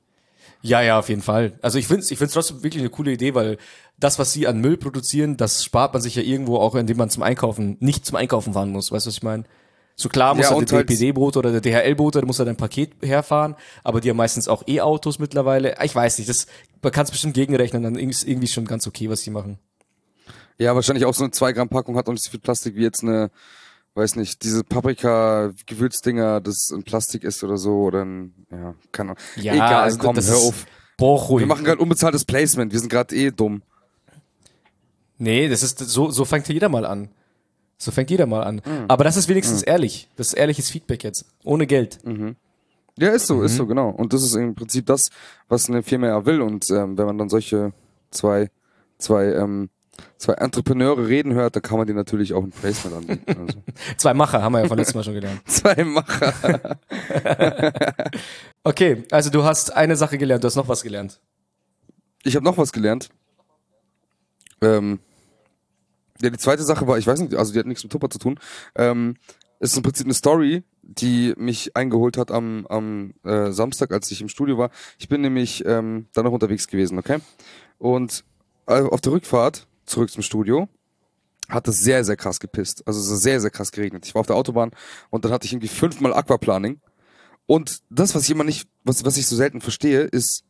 [0.65, 1.59] Ja, ja, auf jeden Fall.
[1.61, 3.57] Also ich finde es ich find's trotzdem wirklich eine coole Idee, weil
[3.99, 7.09] das, was sie an Müll produzieren, das spart man sich ja irgendwo auch, indem man
[7.11, 8.91] zum Einkaufen, nicht zum Einkaufen fahren muss.
[8.91, 9.43] Weißt du, was ich meine?
[9.95, 12.57] So klar muss Ja, und der halt- DPD-Boot oder der DHL-Boot, da muss er dein
[12.57, 15.75] Paket herfahren, aber die haben meistens auch E-Autos mittlerweile.
[15.83, 16.47] Ich weiß nicht, das,
[16.81, 19.59] man kann es bestimmt gegenrechnen, dann ist irgendwie schon ganz okay, was die machen.
[20.57, 22.81] Ja, wahrscheinlich auch so eine 2 Gramm Packung hat auch nicht so viel Plastik wie
[22.83, 23.29] jetzt eine,
[23.95, 29.23] weiß nicht, diese Paprika-Gewürzdinger, das in Plastik ist oder so, oder ein, ja, keine Ahnung.
[29.37, 30.65] Egal, also komm, das hör auf.
[31.01, 31.41] Ruhig.
[31.41, 33.61] Wir machen gerade unbezahltes Placement, wir sind gerade eh dumm.
[35.17, 37.09] Nee, das ist so, so fängt jeder mal an.
[37.77, 38.61] So fängt jeder mal an.
[38.65, 38.85] Mhm.
[38.87, 40.09] Aber das ist wenigstens ehrlich.
[40.15, 41.25] Das ist ehrliches Feedback jetzt.
[41.43, 41.99] Ohne Geld.
[42.97, 43.45] Ja, ist so, Mhm.
[43.45, 43.89] ist so, genau.
[43.89, 45.09] Und das ist im Prinzip das,
[45.49, 46.41] was eine Firma ja will.
[46.41, 47.73] Und ähm, wenn man dann solche
[48.11, 48.49] zwei,
[48.97, 49.69] zwei, ähm,
[50.17, 53.25] zwei Entrepreneure reden hört, dann kann man die natürlich auch ein Placement anbieten.
[53.47, 53.61] Also.
[53.97, 55.41] Zwei Macher haben wir ja von letztem Mal schon gelernt.
[55.45, 56.79] zwei Macher.
[58.67, 61.21] Okay, also du hast eine Sache gelernt, du hast noch was gelernt.
[62.23, 63.09] Ich habe noch was gelernt.
[64.59, 64.99] Ähm,
[66.19, 68.17] ja, die zweite Sache war, ich weiß nicht, also die hat nichts mit Tupper zu
[68.17, 68.39] tun.
[68.73, 69.17] Ähm,
[69.59, 74.21] ist im Prinzip eine Story, die mich eingeholt hat am, am äh, Samstag, als ich
[74.21, 74.71] im Studio war.
[74.97, 77.19] Ich bin nämlich ähm, dann noch unterwegs gewesen, okay?
[77.77, 78.23] Und
[78.67, 80.67] äh, auf der Rückfahrt zurück zum Studio
[81.49, 82.83] hat es sehr, sehr krass gepisst.
[82.87, 84.05] Also es ist sehr, sehr krass geregnet.
[84.05, 84.71] Ich war auf der Autobahn
[85.09, 86.79] und dann hatte ich irgendwie fünfmal Aquaplaning.
[87.45, 90.43] Und das, was ich immer nicht, was, was ich so selten verstehe, ist,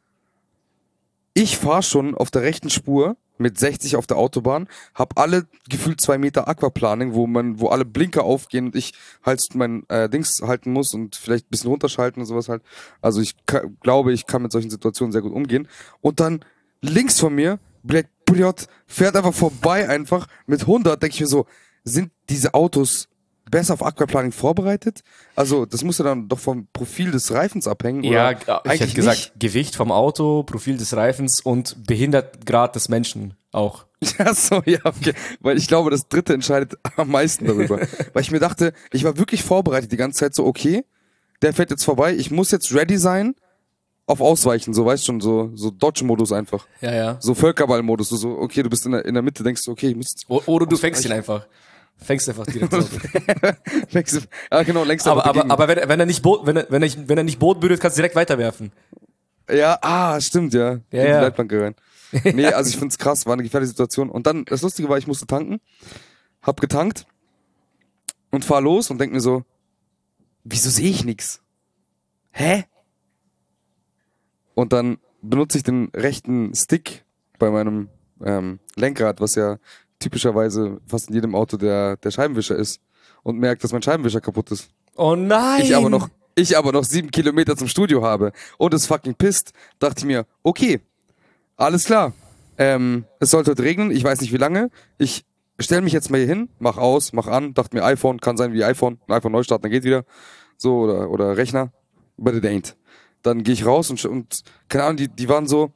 [1.34, 6.00] ich fahre schon auf der rechten Spur mit 60 auf der Autobahn, hab alle gefühlt
[6.00, 8.93] zwei Meter Aquaplaning, wo man, wo alle Blinker aufgehen und ich
[9.26, 12.63] halt mein äh, Dings halten muss und vielleicht ein bisschen runterschalten und sowas halt.
[13.02, 13.36] Also ich
[13.82, 15.67] glaube, ich kann mit solchen Situationen sehr gut umgehen.
[16.00, 16.45] Und dann
[16.80, 21.46] links von mir, Black Bulliot fährt einfach vorbei einfach mit 100, denke ich mir so,
[21.84, 23.08] sind diese Autos
[23.50, 25.02] besser auf Aquaplaning vorbereitet?
[25.36, 28.04] Also, das muss ja dann doch vom Profil des Reifens abhängen.
[28.04, 28.62] Ja, oder?
[28.74, 33.86] ich hätte gesagt, Gewicht vom Auto, Profil des Reifens und Behindertgrad des Menschen auch.
[34.20, 35.14] Ja, so, ja, okay.
[35.40, 37.80] Weil ich glaube, das dritte entscheidet am meisten darüber.
[38.14, 40.86] Weil ich mir dachte, ich war wirklich vorbereitet die ganze Zeit so, okay,
[41.42, 43.34] der fährt jetzt vorbei, ich muss jetzt ready sein
[44.08, 46.68] auf Ausweichen, so weißt schon, so, so Dodge-Modus einfach.
[46.82, 47.18] Ja, ja.
[47.20, 49.89] So Völkerball-Modus, so, so, okay, du bist in der, in der Mitte, denkst du, okay,
[49.89, 50.15] ich muss.
[50.28, 51.48] O oder du fängst ihn einfach.
[51.98, 52.89] Fängst einfach direkt auf.
[53.89, 56.84] Fängst, ah, genau, längst aber, aber, aber wenn, wenn er nicht Boot, wenn er, wenn
[56.84, 58.72] er, wenn er nicht Boot berührt, kannst du direkt weiterwerfen.
[59.50, 60.60] Ja, ah, stimmt, ja.
[60.62, 61.22] Ja, In die ja.
[61.22, 61.76] Leitplanke rein.
[62.24, 64.10] Nee, also ich find's krass, war eine gefährliche Situation.
[64.10, 65.60] Und dann, das Lustige war, ich musste tanken,
[66.41, 67.08] hab getankt
[68.32, 69.44] und fahr los und denk mir so,
[70.44, 71.41] wieso sehe ich nix?
[72.32, 72.65] Hä?
[74.56, 77.06] Und dann benutze ich den rechten Stick
[77.38, 77.89] bei meinem
[78.24, 79.58] ähm, Lenkrad, was ja
[80.00, 82.82] typischerweise fast in jedem Auto der, der Scheibenwischer ist
[83.24, 84.70] und merkt, dass mein Scheibenwischer kaputt ist.
[84.96, 85.62] Oh nein!
[85.62, 89.52] Ich aber noch, ich aber noch sieben Kilometer zum Studio habe und es fucking pisst,
[89.80, 90.82] dachte ich mir, okay,
[91.58, 92.13] alles klar.
[92.58, 94.70] Ähm, es sollte heute regnen, ich weiß nicht wie lange.
[94.98, 95.26] Ich
[95.60, 98.54] stell mich jetzt mal hier hin, mach aus, mach an, dachte mir iPhone, kann sein
[98.54, 100.06] wie iPhone, ein iPhone neu starten, dann geht wieder.
[100.58, 101.72] So, oder, oder Rechner.
[102.18, 102.76] But it ain't.
[103.26, 105.72] Dann gehe ich raus und, und keine Ahnung, die, die waren so,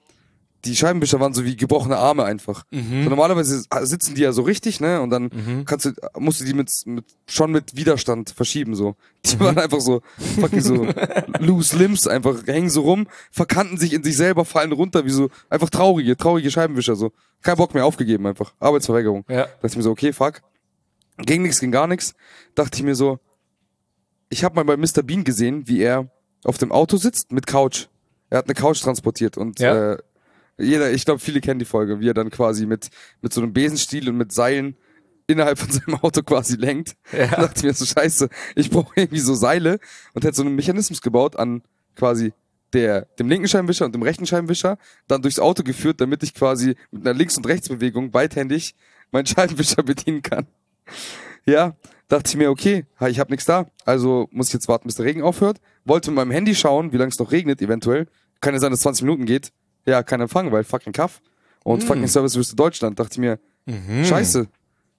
[0.65, 2.65] die Scheibenwischer waren so wie gebrochene Arme einfach.
[3.03, 5.01] So normalerweise sitzen die ja so richtig, ne?
[5.01, 5.29] Und dann
[5.65, 8.95] kannst du, musst du die mit, mit schon mit Widerstand verschieben so.
[9.25, 10.01] Die waren einfach so
[10.39, 10.85] fucking so
[11.39, 15.29] loose limbs einfach hängen so rum, verkanten sich in sich selber, fallen runter wie so
[15.49, 17.13] einfach traurige, traurige Scheibenwischer so.
[17.41, 18.53] Kein Bock mehr aufgegeben einfach.
[18.59, 19.23] Arbeitsverweigerung.
[19.29, 19.45] Ja.
[19.45, 20.41] Dachte ich mir so, okay, fuck.
[21.17, 22.13] Ging nix, ging gar nix.
[22.53, 23.19] Dachte ich mir so,
[24.29, 25.03] ich habe mal bei Mr.
[25.03, 26.11] Bean gesehen, wie er
[26.43, 27.87] auf dem Auto sitzt mit Couch.
[28.29, 29.93] Er hat eine Couch transportiert und Ja.
[29.93, 29.97] äh,
[30.57, 32.89] jeder, ich glaube, viele kennen die Folge, wie er dann quasi mit
[33.21, 34.75] mit so einem Besenstiel und mit Seilen
[35.27, 36.95] innerhalb von seinem Auto quasi lenkt.
[37.11, 37.27] Ja.
[37.27, 39.79] Da dachte mir so, scheiße, ich brauche irgendwie so Seile
[40.13, 41.61] und hätte so einen Mechanismus gebaut an
[41.95, 42.33] quasi
[42.73, 46.75] der, dem linken Scheibenwischer und dem rechten Scheibenwischer, dann durchs Auto geführt, damit ich quasi
[46.91, 48.75] mit einer Links- und Rechtsbewegung beidhändig
[49.11, 50.45] meinen Scheibenwischer bedienen kann.
[51.49, 51.75] Ja,
[52.07, 55.05] dachte ich mir, okay, ich habe nichts da, also muss ich jetzt warten, bis der
[55.05, 55.59] Regen aufhört.
[55.85, 58.07] Wollte mit meinem Handy schauen, wie lange es noch regnet, eventuell.
[58.41, 59.51] Kann ja sein, dass es 20 Minuten geht.
[59.85, 61.21] Ja, kein Empfang, weil fucking Kaff.
[61.63, 62.99] Und fucking Servicewüste Deutschland.
[62.99, 63.39] Dachte ich mir,
[64.05, 64.47] scheiße.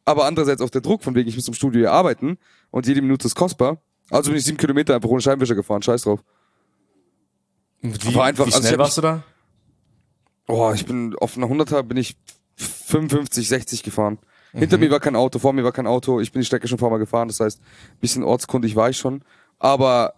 [0.04, 2.38] Aber andererseits auch der Druck, von wegen, ich muss im Studio hier arbeiten
[2.70, 3.78] und jede Minute ist kostbar.
[4.10, 6.20] Also bin ich sieben Kilometer einfach ohne Scheibenwischer gefahren, scheiß drauf.
[7.80, 9.22] Wie, Aber einfach- wie also schnell hab warst du da?
[10.48, 12.16] Oh, ich bin auf einer 100er bin ich
[12.56, 14.18] 55, 60 gefahren.
[14.52, 16.20] Hinter mir war kein Auto, vor mir war kein Auto.
[16.20, 17.60] Ich bin die Strecke schon ein paar Mal gefahren, das heißt,
[18.00, 19.22] bisschen ortskundig war ich schon.
[19.58, 20.14] Aber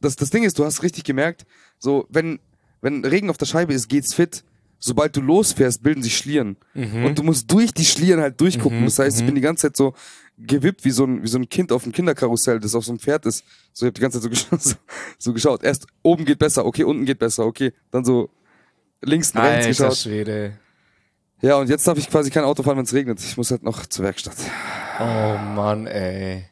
[0.00, 1.44] das, das Ding ist, du hast richtig gemerkt,
[1.78, 2.38] so, wenn,
[2.80, 4.44] wenn Regen auf der Scheibe ist, geht's fit.
[4.80, 6.56] Sobald du losfährst, bilden sich Schlieren.
[7.04, 8.84] Und du musst durch die Schlieren halt durchgucken.
[8.84, 9.92] Das heißt, ich bin die ganze Zeit so
[10.38, 13.00] gewippt wie so ein, wie so ein Kind auf dem Kinderkarussell, das auf so einem
[13.00, 13.42] Pferd ist.
[13.72, 14.74] So, ich hab die ganze Zeit so, gesch- so,
[15.18, 15.64] so geschaut.
[15.64, 17.72] Erst oben geht besser, okay, unten geht besser, okay.
[17.90, 18.30] Dann so
[19.02, 19.96] links und rechts Alter geschaut.
[19.96, 20.52] Schwede.
[21.40, 23.20] Ja, und jetzt darf ich quasi kein Auto fahren, wenn es regnet.
[23.20, 24.36] Ich muss halt noch zur Werkstatt.
[25.00, 26.44] Oh Mann, ey.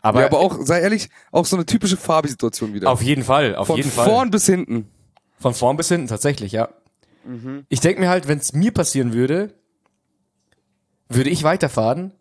[0.00, 2.90] Aber, ja, aber auch, sei ehrlich, auch so eine typische Fabi-Situation wieder.
[2.90, 4.06] auf jeden Fall, auf Von jeden Fall.
[4.06, 4.88] vorn bis hinten.
[5.38, 6.68] Von vorn bis hinten, tatsächlich, ja.
[7.24, 7.64] Mhm.
[7.68, 9.54] Ich denke mir halt, wenn es mir passieren würde,
[11.08, 12.12] würde ich weiterfahren.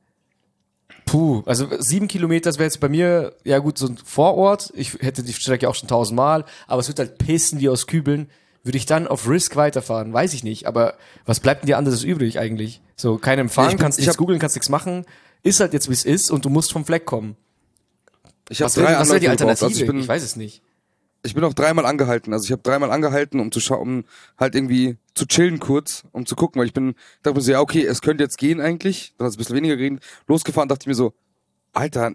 [1.06, 4.72] Puh, also sieben Kilometer wäre jetzt bei mir, ja gut, so ein Vorort.
[4.76, 8.30] Ich hätte die Strecke auch schon tausendmal, aber es wird halt pissen wie aus Kübeln.
[8.64, 10.14] Würde ich dann auf Risk weiterfahren?
[10.14, 10.68] Weiß ich nicht.
[10.68, 10.96] Aber
[11.26, 12.82] was bleibt denn dir anderes übrig eigentlich?
[12.96, 15.06] So, kein Empfang, Ich bin- kannst ich nichts googeln, kannst nichts machen.
[15.44, 17.36] Ist halt jetzt, wie es ist und du musst vom Fleck kommen.
[18.50, 19.28] Ich Was wäre wär die.
[19.30, 19.66] Alternative?
[19.66, 20.62] Also ich bin, ich weiß es nicht.
[21.24, 22.32] ich bin auch dreimal angehalten.
[22.34, 24.06] Also ich habe dreimal angehalten, um zu schauen, um
[24.38, 27.60] halt irgendwie zu chillen kurz, um zu gucken, weil ich bin, dachte mir so, ja,
[27.62, 29.14] okay, es könnte jetzt gehen eigentlich.
[29.18, 30.04] Dann hat es ein bisschen weniger geregnet.
[30.28, 31.14] Losgefahren, dachte ich mir so,
[31.74, 32.14] Alter,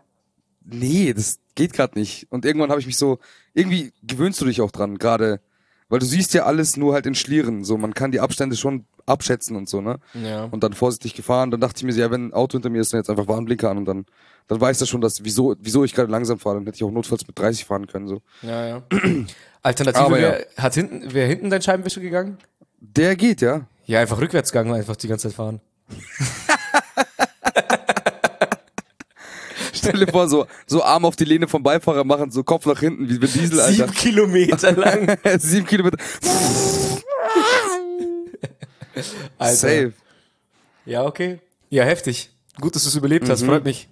[0.64, 2.26] nee, das geht gerade nicht.
[2.30, 3.18] Und irgendwann habe ich mich so,
[3.54, 5.40] irgendwie gewöhnst du dich auch dran, gerade,
[5.88, 7.64] weil du siehst ja alles nur halt in Schlieren.
[7.64, 9.98] So, man kann die Abstände schon abschätzen und so, ne?
[10.14, 10.44] Ja.
[10.44, 11.50] Und dann vorsichtig gefahren.
[11.50, 13.26] Dann dachte ich mir so, ja, wenn ein Auto hinter mir ist, dann jetzt einfach
[13.26, 14.06] Warnblinker an und dann,
[14.48, 16.56] dann weiß das schon, dass, wieso, wieso ich gerade langsam fahre.
[16.56, 18.20] Dann hätte ich auch notfalls mit 30 fahren können, so.
[18.42, 18.82] Ja, ja.
[19.62, 20.32] Alternative Aber ja.
[20.32, 22.38] wäre, hat hinten, wäre hinten dein Scheibenwischer gegangen?
[22.80, 23.66] Der geht, ja.
[23.86, 25.60] Ja, einfach rückwärts gegangen einfach die ganze Zeit fahren.
[29.88, 32.80] Stell dir vor, so, so Arm auf die Lehne vom Beifahrer machen, so Kopf nach
[32.80, 33.72] hinten, wie Vin Diesel, Alter.
[33.72, 35.16] Sieben Kilometer lang.
[35.38, 35.96] Sieben Kilometer.
[39.38, 39.56] Alter.
[39.56, 39.92] Safe.
[40.84, 41.38] Ja, okay.
[41.70, 42.30] Ja, heftig.
[42.60, 43.88] Gut, dass du es überlebt hast, freut mich.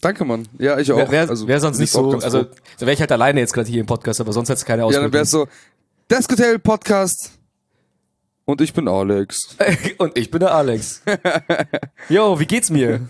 [0.00, 0.48] Danke, Mann.
[0.58, 0.96] Ja, ich auch.
[0.96, 2.46] Wäre wär, Also, wär sonst nicht so, also
[2.78, 4.86] wäre ich halt alleine jetzt gerade hier im Podcast, aber sonst hätte es keine Ja,
[4.86, 5.12] Auswirkungen.
[5.12, 5.46] dann wär's so,
[6.10, 7.32] Desk Hotel Podcast.
[8.44, 9.56] Und ich bin Alex.
[9.98, 11.02] Und ich bin der Alex.
[12.08, 13.08] Yo, wie geht's mir?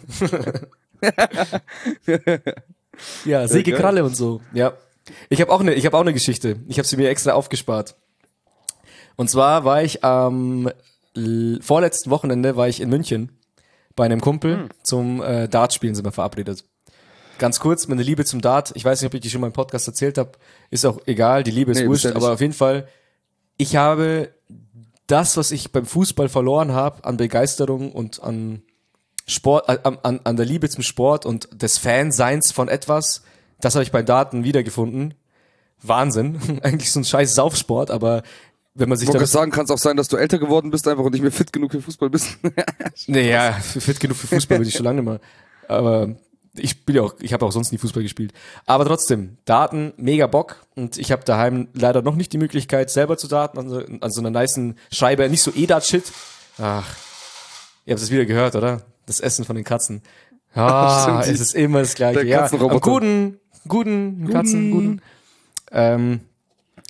[3.25, 3.81] ja, Säge geil.
[3.81, 4.41] Kralle und so.
[4.53, 4.75] Ja.
[5.29, 6.57] Ich habe auch eine, ich habe auch eine Geschichte.
[6.69, 7.97] Ich habe sie mir extra aufgespart.
[9.17, 10.71] Und zwar war ich am
[11.61, 13.33] vorletzten Wochenende war ich in München
[13.95, 16.65] bei einem Kumpel zum äh, Dartspielen sind wir verabredet.
[17.39, 18.73] Ganz kurz, meine Liebe zum Dart.
[18.75, 20.33] Ich weiß nicht, ob ich die schon mal im Podcast erzählt habe.
[20.71, 22.07] Ist auch egal, die Liebe ist Nee, wurscht.
[22.07, 22.89] Aber auf jeden Fall,
[23.57, 24.31] ich habe
[25.07, 28.63] das, was ich beim Fußball verloren habe, an Begeisterung und an
[29.27, 33.23] Sport, äh, an, an, an der Liebe zum Sport und des Fanseins von etwas,
[33.61, 35.15] das habe ich bei Daten wiedergefunden.
[35.83, 36.41] Wahnsinn.
[36.63, 38.23] Eigentlich so ein scheiß Saufsport, aber
[38.75, 41.05] wenn man sich gerade sagen, kann es auch sein, dass du älter geworden bist einfach
[41.05, 42.39] und nicht mehr fit genug für Fußball bist.
[43.07, 45.21] Naja, fit genug für Fußball bin ich schon lange mehr.
[45.67, 46.15] Aber
[46.55, 48.33] ich spiele auch, ich habe auch sonst nie Fußball gespielt.
[48.67, 50.67] Aber trotzdem, Daten, mega Bock.
[50.75, 54.11] Und ich habe daheim leider noch nicht die Möglichkeit, selber zu daten, an so, an
[54.11, 55.29] so einer nicen Scheibe.
[55.29, 56.13] Nicht so E-Dat-Shit.
[56.59, 56.87] Ach,
[57.87, 58.83] ihr habt es wieder gehört, oder?
[59.07, 60.03] Das Essen von den Katzen.
[60.59, 62.21] Ah, Stimmt, die- es ist immer das Gleiche.
[62.21, 63.39] der Ja, am guten,
[63.69, 65.03] guten Katzen, guten.
[65.71, 66.21] Ähm,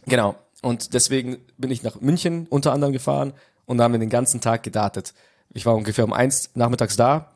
[0.06, 0.36] genau.
[0.62, 3.32] Und deswegen bin ich nach München unter anderem gefahren
[3.64, 5.14] und da haben wir den ganzen Tag gedartet.
[5.52, 7.32] Ich war ungefähr um eins nachmittags da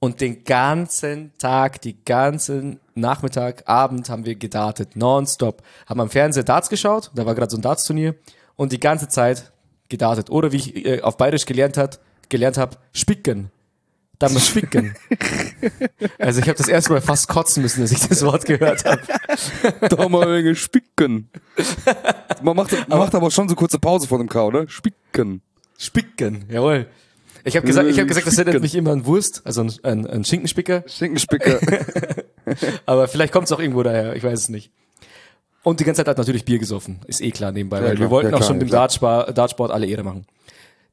[0.00, 5.62] und den ganzen Tag, die ganzen Nachmittag, Abend haben wir gedartet, nonstop.
[5.86, 8.16] Haben am Fernseher Darts geschaut, da war gerade so ein Darts-Turnier
[8.56, 9.52] und die ganze Zeit
[9.88, 10.28] gedartet.
[10.30, 13.50] Oder wie ich äh, auf Bayerisch gelernt hat, gelernt habe, spicken.
[14.18, 14.96] Da muss spicken.
[16.18, 19.00] also ich habe das erste Mal fast kotzen müssen, als ich das Wort gehört habe.
[19.88, 21.30] da mal spicken.
[22.42, 24.68] Man macht, man macht aber schon so kurze Pause vor dem K, oder?
[24.68, 25.42] Spicken.
[25.78, 26.86] Spicken, jawohl.
[27.44, 30.06] Ich habe gesagt, ich habe gesagt, das erinnert mich immer an Wurst, also an, an,
[30.06, 31.60] an Schinkenspicker, Schinkenspicker.
[32.86, 34.72] aber vielleicht kommt es auch irgendwo daher, ich weiß es nicht.
[35.62, 38.10] Und die ganze Zeit hat natürlich Bier gesoffen, ist eh klar nebenbei, weil klar, wir
[38.10, 40.26] wollten ja, auch klar, schon ja, dem Dartsport alle Ehre machen.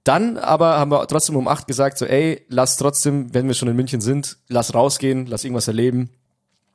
[0.05, 3.67] Dann aber haben wir trotzdem um acht gesagt, so ey, lass trotzdem, wenn wir schon
[3.67, 6.11] in München sind, lass rausgehen, lass irgendwas erleben.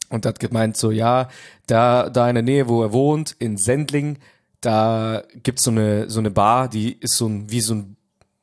[0.09, 1.29] Und hat gemeint so, ja,
[1.69, 4.19] da, da in der Nähe, wo er wohnt, in Sendling,
[4.61, 7.97] da gibt's so eine, so eine Bar, die ist so ein, wie so ein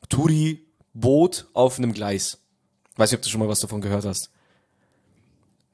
[0.08, 2.38] Touri-Boot auf einem Gleis.
[2.96, 4.32] Weiß nicht, ob du schon mal was davon gehört hast.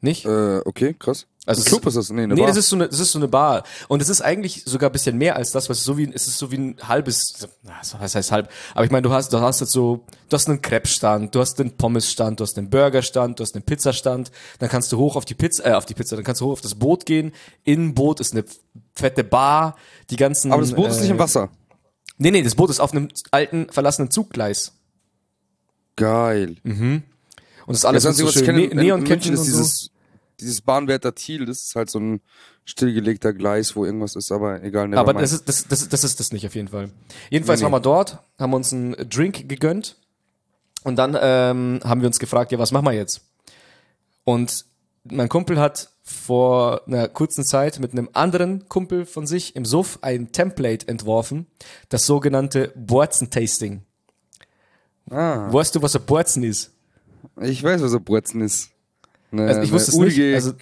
[0.01, 0.25] Nicht?
[0.25, 1.27] äh, okay, krass.
[1.45, 2.09] Also ein Club ist das?
[2.09, 2.47] Nee, eine nee, Bar.
[2.47, 3.63] das ist so eine, das ist so eine Bar.
[3.89, 6.37] Und es ist eigentlich sogar ein bisschen mehr als das, was so wie, es ist
[6.37, 8.49] so wie ein halbes, na, so- was heißt halb?
[8.73, 11.59] Aber ich meine, du hast, du hast jetzt so, du hast einen Crepe-Stand, du hast
[11.59, 15.25] einen Pommes-Stand, du hast einen Burger-Stand, du hast einen Pizzastand, dann kannst du hoch auf
[15.25, 17.33] die Pizza, äh, auf die Pizza, dann kannst du hoch auf das Boot gehen.
[17.65, 18.45] Im Boot ist eine
[18.95, 19.75] fette Bar,
[20.11, 20.53] die ganzen.
[20.53, 21.49] aber das Boot ist nicht im äh, Wasser.
[22.17, 24.71] Nee, nee, das Boot ist auf einem alten, verlassenen Zuggleis.
[25.97, 26.55] Geil.
[26.63, 27.03] Und
[27.67, 29.89] das ist alles mit so schön ne und ist so.
[30.39, 32.21] Dieses, Bahnwärter Thiel, das ist halt so ein
[32.65, 34.93] stillgelegter Gleis, wo irgendwas ist, aber egal.
[34.95, 36.89] Aber das ist, das, das, das ist das nicht auf jeden Fall.
[37.29, 37.71] Jedenfalls Nee, nee.
[37.71, 39.97] waren wir dort, haben uns einen Drink gegönnt
[40.83, 43.21] und dann ähm, haben wir uns gefragt, ja, was machen wir jetzt?
[44.23, 44.65] Und
[45.03, 49.99] mein Kumpel hat vor einer kurzen Zeit mit einem anderen Kumpel von sich im Suff
[50.01, 51.47] ein Template entworfen,
[51.89, 53.83] das sogenannte Borzen-Tasting.
[55.09, 56.71] ah, Weißt du, was ein Borzen ist?
[57.41, 58.69] ich weiß, was ein Burzen ist.
[59.33, 60.53] Eine, Also ich wusste es eine nicht, urige, also-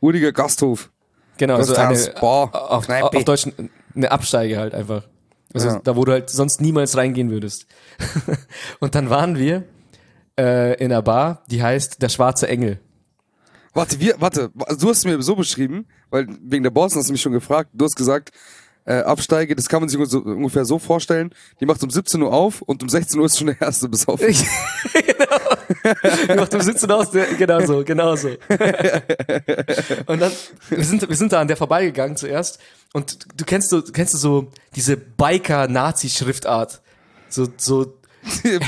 [0.00, 0.90] urige Gasthof.
[1.36, 3.16] Genau, also eine, Bar, auf, Kneipe.
[3.16, 3.46] auf Deutsch
[3.94, 5.08] eine Absteige halt einfach.
[5.52, 5.80] Also Ja.
[5.82, 7.66] da, wo du halt sonst niemals reingehen würdest.
[8.80, 9.64] und dann waren wir
[10.38, 12.78] äh, in einer Bar, die heißt Der Schwarze Engel.
[13.72, 17.22] Warte, wir, warte, du hast mir so beschrieben, weil wegen der Borsten hast du mich
[17.22, 17.70] schon gefragt.
[17.72, 18.30] Du hast gesagt,
[18.84, 21.34] äh, Absteige, das kann man sich so, ungefähr so vorstellen.
[21.60, 24.08] Die macht um 17 Uhr auf und um 16 Uhr ist schon der erste bis
[24.08, 24.20] auf.
[26.28, 28.28] Die macht um 17 aus, der, genau so, genau so.
[30.06, 30.32] und dann,
[30.68, 32.58] wir sind, wir sind da an der vorbeigegangen zuerst
[32.92, 36.80] Und du kennst du, kennst du so diese Biker-Nazi-Schriftart.
[37.28, 37.94] So, so,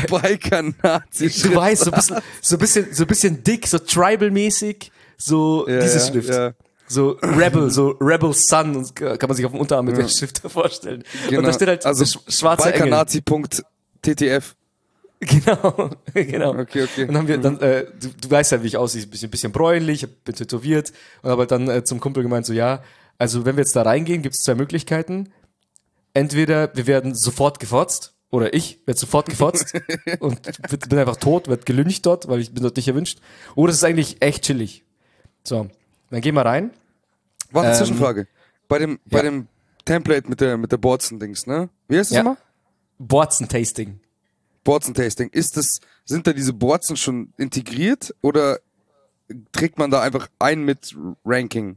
[0.09, 1.29] Biker-Nazi.
[1.42, 5.66] du weißt, so ein bisschen, so ein bisschen, so ein bisschen dick, so tribal-mäßig, so
[5.68, 6.29] Ja, diese ja, Schrift.
[6.31, 6.53] ja.
[6.92, 10.38] So Rebel, so Rebel Sun, und kann man sich auf dem Unterarm mit der Schrift
[10.46, 11.05] vorstellen.
[11.31, 12.90] Und da steht halt also sch schwarzer Engel.
[12.90, 14.55] Bikernazi.ttf.
[15.22, 16.50] Genau, genau.
[16.59, 17.02] Okay, okay.
[17.02, 19.31] Und dann haben wir dann, äh, du, du weißt ja, wie ich aussehe, ein bisschen,
[19.31, 22.83] bisschen bräunlich, bin tätowiert und habe dann äh, zum Kumpel gemeint, so ja,
[23.18, 25.33] also wenn wir jetzt da reingehen, gibt es zwei Möglichkeiten.
[26.12, 29.74] Entweder wir werden sofort gefotzt oder ich werde sofort gefotzt
[30.18, 30.42] und
[30.88, 33.20] bin einfach tot, werd gelüncht dort, weil ich bin dort nicht erwünscht.
[33.55, 34.85] Oder es ist eigentlich echt chillig.
[35.44, 35.68] So,
[36.11, 36.72] dann gehen wir rein.
[37.52, 38.26] Warte, Ähm, Zwischenfrage.
[38.68, 39.22] Bei dem, bei ja.
[39.24, 39.48] dem
[39.84, 41.68] Template mit der, mit der Borzen-Dings, ne?
[41.88, 42.20] Wie heißt das Ja.
[42.22, 42.36] immer?
[42.98, 44.00] Borzen-Tasting.
[44.64, 45.30] Borzen-Tasting.
[45.30, 48.58] Ist das, sind da diese Borzen schon integriert oder
[49.52, 51.76] trägt man da einfach ein mit Ranking?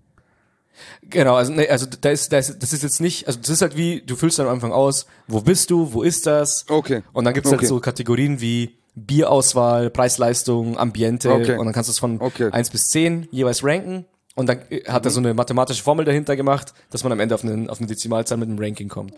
[1.01, 3.61] Genau, also, nee, also da ist, da ist, das ist jetzt nicht, also das ist
[3.61, 6.65] halt wie, du füllst dann am Anfang aus, wo bist du, wo ist das?
[6.67, 7.01] Okay.
[7.13, 7.59] Und dann gibt's Okay.
[7.59, 11.57] halt so Kategorien wie Bierauswahl, Preis-Leistung, Ambiente Okay.
[11.57, 12.49] und dann kannst du es von Okay.
[12.51, 14.05] 1 bis 10 jeweils ranken
[14.35, 17.33] und dann äh, hat er so eine mathematische Formel dahinter gemacht, dass man am Ende
[17.35, 19.13] auf eine, auf eine Dezimalzahl mit einem Ranking kommt.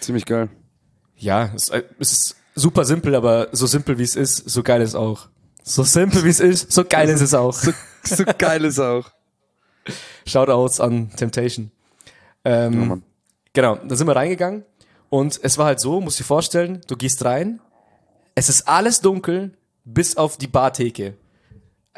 [0.00, 0.48] Ziemlich geil.
[1.16, 4.82] Ja, es, äh, es ist super simpel, aber so simpel wie es ist, so geil
[4.82, 5.28] ist auch.
[5.62, 7.52] So simpel wie es ist, so geil ist es auch.
[7.52, 9.10] So, so geil ist auch.
[10.26, 11.70] Shoutouts an Temptation.
[12.44, 13.02] Ähm, Mann.
[13.52, 14.64] genau, da sind wir reingegangen
[15.10, 17.60] und es war halt so, musst dir vorstellen, du gehst rein,
[18.34, 21.14] es ist alles dunkel, bis auf die Bartheke.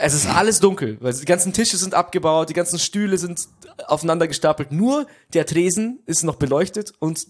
[0.02, 3.48] Es ist alles dunkel, weil die ganzen Tische sind abgebaut, die ganzen Stühle sind
[3.86, 7.26] aufeinander gestapelt, nur der Tresen ist noch beleuchtet und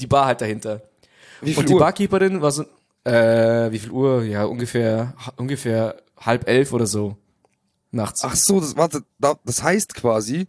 [0.00, 0.82] die Bar halt dahinter.
[1.40, 1.80] Wie viel Und die Uhr?
[1.80, 2.64] Barkeeperin war so,
[3.04, 4.24] äh, wie viel Uhr?
[4.24, 7.16] Ja, ungefähr, ungefähr halb elf oder so.
[7.90, 8.22] Nachts.
[8.24, 10.46] Ach so, das, warte, da, das heißt quasi,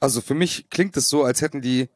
[0.00, 1.88] also für mich klingt es so, als hätten die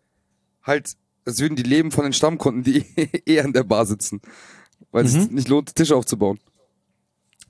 [0.62, 0.92] halt,
[1.24, 2.84] als würden die leben von den Stammkunden, die
[3.26, 4.20] eher in der Bar sitzen.
[4.90, 5.28] Weil es Mhm.
[5.34, 6.38] nicht lohnt, Tische aufzubauen.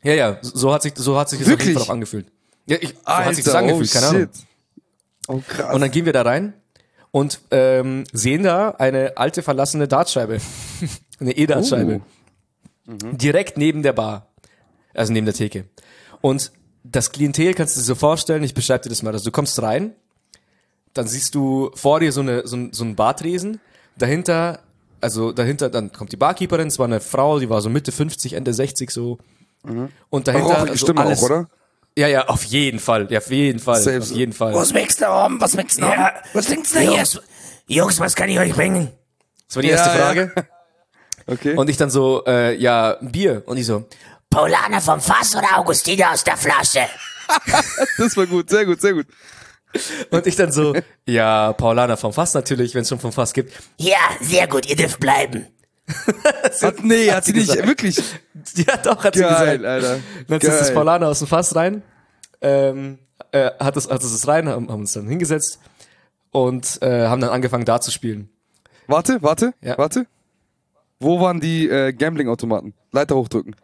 [0.02, 1.68] Ja, ja, so hat sich, so hat sich das auf Wirklich?
[1.68, 2.26] jeden Fall auch angefühlt.
[2.66, 4.28] Ja, ich, so hat sich das angefühlt, keine Ahnung.
[5.28, 5.74] Oh krass.
[5.74, 6.54] Und dann gehen wir da rein
[7.12, 10.40] und ähm, sehen da eine alte verlassene Dartscheibe.
[11.20, 12.00] eine E-Dartscheibe.
[12.86, 14.26] Direkt neben der Bar.
[14.94, 15.66] Also neben der Theke.
[16.20, 16.52] Und
[16.84, 19.12] das Klientel kannst du dir so vorstellen, ich beschreibe dir das mal.
[19.12, 19.92] Also du kommst rein,
[20.94, 23.60] dann siehst du vor dir so, eine, so, ein, so ein Bartresen,
[23.96, 24.60] dahinter,
[25.00, 28.34] also dahinter, dann kommt die Barkeeperin, es war eine Frau, die war so Mitte 50,
[28.34, 29.18] Ende 60 so.
[30.11, 31.48] Und dahinter Rauchige also Stimme alles, auch, oder?
[31.96, 34.55] Ja, ja, auf jeden Fall, ja, auf jeden Fall, Safe auf jeden Fall.
[34.55, 35.40] Was wächst da oben?
[35.40, 36.01] Was wächst da oben?
[36.01, 36.14] Ja.
[36.33, 36.96] Was trinkst du denn hier?
[36.98, 37.20] Jungs,
[37.66, 38.90] Jungs, was kann ich euch bringen?
[39.46, 40.05] Das war die erste Ja, ja.
[40.05, 40.35] Frage.
[41.25, 41.55] Okay.
[41.55, 43.44] Und ich dann so, äh, ja, ein Bier.
[43.46, 43.87] Und ich so,
[44.29, 46.81] Paulaner vom Fass oder Augustiner aus der Flasche?
[47.98, 49.07] das war gut, sehr gut, sehr gut.
[50.11, 50.75] und ich dann so,
[51.07, 53.53] ja, Paulaner vom Fass natürlich, wenn es schon vom Fass gibt.
[53.79, 55.46] Ja, sehr gut, ihr dürft bleiben.
[56.62, 57.66] Hat, nee, hat, sie nicht, gesagt.
[57.68, 58.02] wirklich.
[58.56, 59.64] Ja, doch, hat sie Geil, gesagt.
[59.64, 60.00] Alter.
[60.26, 60.74] Dann hat sie das.
[60.74, 61.82] Paulaner aus dem Fass rein,
[62.40, 62.98] ähm,
[63.30, 65.60] äh, hat es hat es das rein, haben, haben uns dann hingesetzt
[66.32, 68.30] und äh, haben dann angefangen da zu spielen.
[68.88, 69.78] Warte, warte, Ja.
[69.78, 70.06] warte.
[70.98, 72.74] Wo waren die äh, Gambling-Automaten?
[72.92, 73.54] Leiter hochdrücken.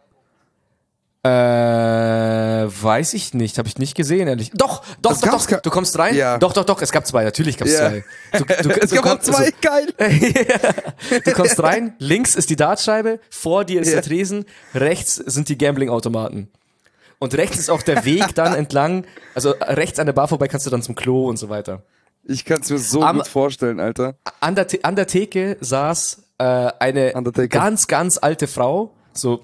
[1.21, 4.51] Äh, weiß ich nicht, habe ich nicht gesehen, ehrlich.
[4.53, 5.61] Doch, doch, Es doch, doch.
[5.61, 6.15] Du kommst rein?
[6.15, 6.37] Ja.
[6.37, 7.89] Doch, doch, doch, es gab zwei, natürlich gab es Ja.
[7.89, 8.03] zwei.
[8.37, 9.87] Du, du, Es gab kannst- zwei, also- geil.
[11.25, 13.95] Du kommst rein, links ist die Dartscheibe, vor dir ist Ja.
[13.95, 16.49] der Tresen, rechts sind die Gambling-Automaten.
[17.19, 19.05] Und rechts ist auch der Weg dann entlang,
[19.35, 21.83] also rechts an der Bar vorbei kannst du dann zum Klo und so weiter.
[22.23, 24.15] Ich kann es mir so Am- gut vorstellen, Alter.
[24.39, 27.47] An der, an der Theke saß äh, eine Undertaker.
[27.49, 29.41] ganz, ganz alte Frau, so,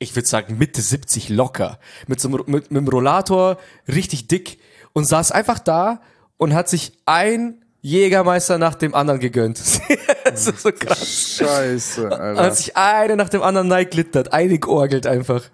[0.00, 4.58] ich würde sagen Mitte 70 locker, mit so einem, mit, mit einem Rollator, richtig dick
[4.92, 6.00] und saß einfach da
[6.38, 9.58] und hat sich ein Jägermeister nach dem anderen gegönnt.
[10.24, 11.36] das ist so krass.
[11.38, 12.54] Scheiße, Und hat Alter.
[12.54, 15.44] sich eine nach dem anderen neiglittert, eine georgelt einfach.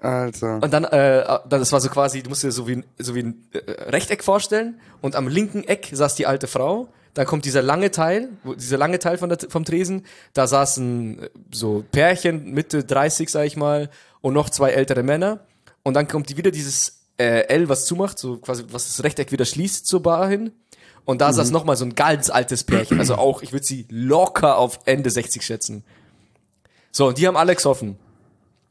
[0.00, 0.60] Alter.
[0.62, 3.14] Und dann, äh, dann, das war so quasi, du musst dir so wie ein, so
[3.14, 4.80] wie ein äh, Rechteck vorstellen.
[5.00, 6.88] Und am linken Eck saß die alte Frau.
[7.16, 10.04] Dann kommt dieser lange Teil, dieser lange Teil von der, vom Tresen.
[10.34, 13.88] Da saßen äh, so Pärchen, Mitte 30, sag ich mal,
[14.20, 15.40] und noch zwei ältere Männer.
[15.82, 19.46] Und dann kommt wieder dieses äh, L, was zumacht, so quasi, was das Rechteck wieder
[19.46, 20.52] schließt zur Bar hin.
[21.06, 22.98] Und da saß noch mal so ein ganz altes Pärchen.
[23.00, 25.84] Also auch, ich würde sie locker auf Ende 60 schätzen.
[26.92, 27.96] So, und die haben alle gesoffen.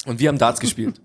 [0.06, 1.02] Und wir haben Darts gespielt.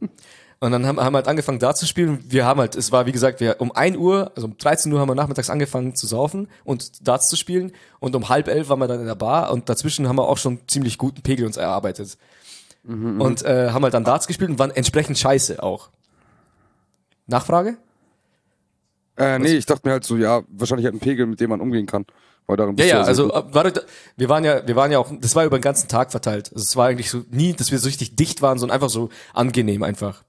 [0.62, 2.22] Und dann haben, haben halt angefangen Darts zu spielen.
[2.28, 5.00] Wir haben halt, es war wie gesagt, wir um 1 Uhr, also um 13 Uhr
[5.00, 7.72] haben wir nachmittags angefangen zu saufen und Darts zu spielen.
[7.98, 10.36] Und um halb elf waren wir dann in der Bar und dazwischen haben wir auch
[10.36, 12.18] schon ziemlich guten Pegel uns erarbeitet.
[13.20, 15.88] Und äh, haben halt dann Darts gespielt und waren entsprechend scheiße auch.
[17.26, 17.78] Nachfrage?
[19.16, 21.60] Äh, nee, ich dachte mir halt so, ja, wahrscheinlich halt ein Pegel, mit dem man
[21.60, 22.04] umgehen kann.
[22.46, 23.86] Weil darin Ja, ja, sehr also äh, warte,
[24.16, 26.50] wir waren ja, wir waren ja auch, das war über den ganzen Tag verteilt.
[26.52, 29.10] Also es war eigentlich so nie, dass wir so richtig dicht waren, sondern einfach so
[29.32, 30.22] angenehm einfach.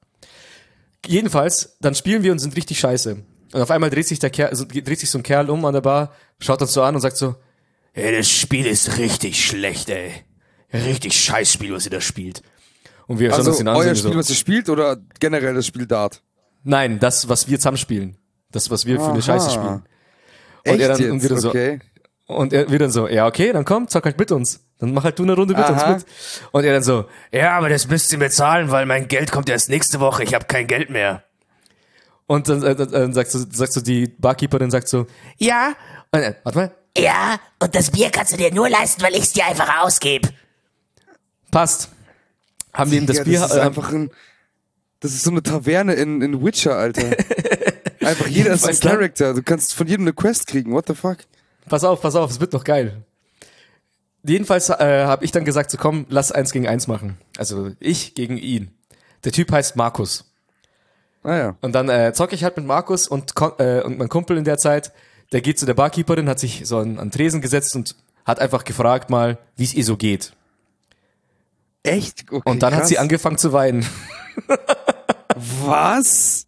[1.06, 3.24] Jedenfalls, dann spielen wir und sind richtig scheiße.
[3.54, 5.74] Und auf einmal dreht sich der Kerl, also dreht sich so ein Kerl um an
[5.74, 7.36] der Bar, schaut uns so an und sagt so,
[7.94, 10.12] Ey, das Spiel ist richtig schlecht, ey.
[10.74, 12.42] Richtig scheiß Spiel, was ihr da spielt.
[13.08, 15.54] und wir schauen Also uns den an euer Spiel, so, was ihr spielt oder generell
[15.54, 16.22] das Spiel Dart?
[16.64, 18.18] nein, das, was wir zusammen spielen.
[18.52, 19.22] Das, was wir für eine Aha.
[19.22, 19.68] Scheiße spielen.
[19.74, 19.84] Und
[20.64, 21.80] Echt er dann, und wir dann so, okay.
[22.28, 24.62] Und er wieder so, ja, okay, dann komm, zock halt mit uns.
[24.82, 25.94] Dann mach halt du eine Runde mit Aha.
[25.94, 26.14] uns mit.
[26.52, 29.48] Und er dann so, Ja, aber das müsst ihr mir zahlen, weil mein Geld kommt
[29.48, 30.24] erst nächste Woche.
[30.24, 31.24] Ich habe kein Geld mehr.
[32.28, 35.06] und dann, äh, dann sagst du, sagst du, die Barkeeperin sagt so,
[35.38, 35.74] ja,
[36.12, 39.22] und, äh, warte mal, Ja, und das Bier kannst du dir nur leisten, weil ich
[39.24, 40.30] es dir einfach ausgebe.
[41.52, 41.90] passt.
[42.74, 44.12] Haben wir ihm das ja, Bier, das ist äh, einfach ein,
[45.02, 47.04] das ist so eine Taverne in, in Witcher, Alter.
[48.02, 49.34] einfach jeder ist ein Charakter.
[49.34, 50.72] Du kannst von jedem eine Quest kriegen.
[50.74, 51.18] What the fuck?
[51.70, 53.04] pass auf, pass auf, es wird noch geil.
[54.24, 57.18] Jedenfalls äh, habe ich dann gesagt, so komm, lass eins gegen eins machen.
[57.38, 58.72] Also ich gegen ihn.
[59.24, 60.26] Der Typ heißt Markus.
[61.24, 61.56] Naja.
[61.62, 64.58] Und dann äh, zocke ich halt mit Markus und, äh, und mein Kumpel in der
[64.58, 64.92] Zeit,
[65.32, 67.96] der geht zu der Barkeeperin, hat sich so an, an Tresen gesetzt und
[68.26, 70.34] hat einfach gefragt mal, wie es ihr so geht.
[71.84, 72.32] Echt?
[72.32, 72.90] Okay, Und dann hat krass.
[72.90, 73.86] sie angefangen zu weinen.
[75.64, 76.48] Was?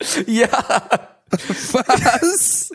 [0.26, 0.48] ja,
[1.72, 2.70] Was?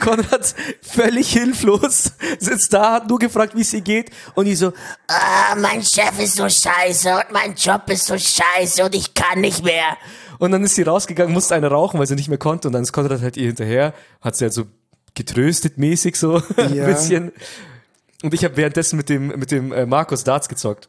[0.00, 4.72] Konrad völlig hilflos sitzt da, hat nur gefragt, wie es ihr geht und die so,
[5.08, 9.40] Ah, mein Chef ist so scheiße und mein Job ist so scheiße und ich kann
[9.40, 9.96] nicht mehr.
[10.38, 12.82] und dann ist sie rausgegangen, musste eine rauchen, weil sie nicht mehr konnte und dann
[12.82, 14.64] ist Konrad halt ihr hinterher, hat sie halt so
[15.14, 16.86] getröstet mäßig so ein Ja.
[16.86, 17.32] bisschen
[18.22, 20.88] und ich habe währenddessen mit dem mit dem äh, Markus Darts gezockt.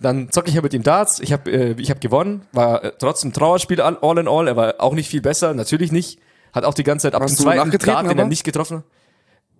[0.00, 2.92] Dann zocke ich ja mit ihm Darts, ich habe äh, ich habe gewonnen, war äh,
[2.98, 6.18] trotzdem Trauerspiel all, all in all, er war auch nicht viel besser, natürlich nicht.
[6.52, 8.84] Hat auch die ganze Zeit ab Hast dem zweiten Dart, den er nicht getroffen hat.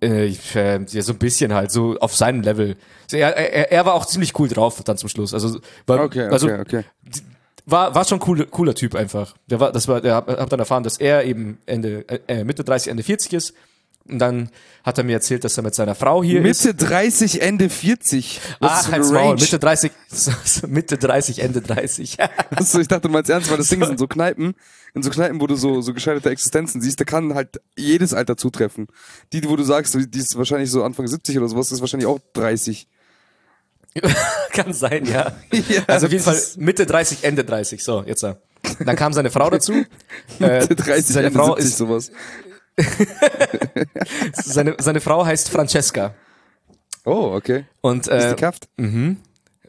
[0.03, 2.75] Äh, äh, ja, so ein bisschen halt, so auf seinem Level.
[3.07, 5.33] So, er, er, er war auch ziemlich cool drauf dann zum Schluss.
[5.33, 6.83] Also, war, Okay, okay, also okay.
[7.67, 9.35] war, war schon cool, cooler Typ einfach.
[9.45, 12.63] Der war, das war, der hab, hab dann erfahren, dass er eben Ende, äh, Mitte
[12.63, 13.53] 30, Ende 40 ist.
[14.09, 14.49] Und dann
[14.83, 16.65] hat er mir erzählt, dass er mit seiner Frau hier ist.
[16.65, 18.41] Mitte 30, Ende 40.
[18.59, 19.41] Was ist Ach, eine Maul, Range?
[19.41, 19.91] Mitte 30,
[20.67, 22.17] Mitte 30, Ende 30.
[22.49, 24.55] Achso, ich dachte, du meinst ernst, weil das Ding sind so Kneipen,
[24.95, 28.35] in so Kneipen, wo du so, so gescheiterte Existenzen siehst, da kann halt jedes Alter
[28.37, 28.87] zutreffen.
[29.33, 32.19] Die, wo du sagst, die ist wahrscheinlich so Anfang 70 oder sowas, ist wahrscheinlich auch
[32.33, 32.87] 30.
[34.53, 35.33] Kann sein, ja.
[35.51, 37.83] Ja, Also auf jeden Fall ist- Mitte 30, Ende 30.
[37.83, 38.23] So, jetzt.
[38.23, 38.35] äh.
[38.85, 39.73] Dann kam seine Frau dazu.
[40.39, 42.11] Äh, Mitte 30, seine Ende Frau 70, ist, sowas.
[44.33, 46.13] seine, seine Frau heißt Francesca.
[47.05, 47.65] Oh, okay.
[47.81, 48.69] Und Ist äh, die Kraft?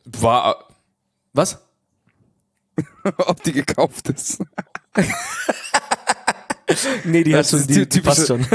[0.05, 0.69] war
[1.33, 1.59] was?
[3.19, 4.43] Ob die gekauft ist.
[7.05, 8.47] Nee, die Das hat schon ist die, die passt schon.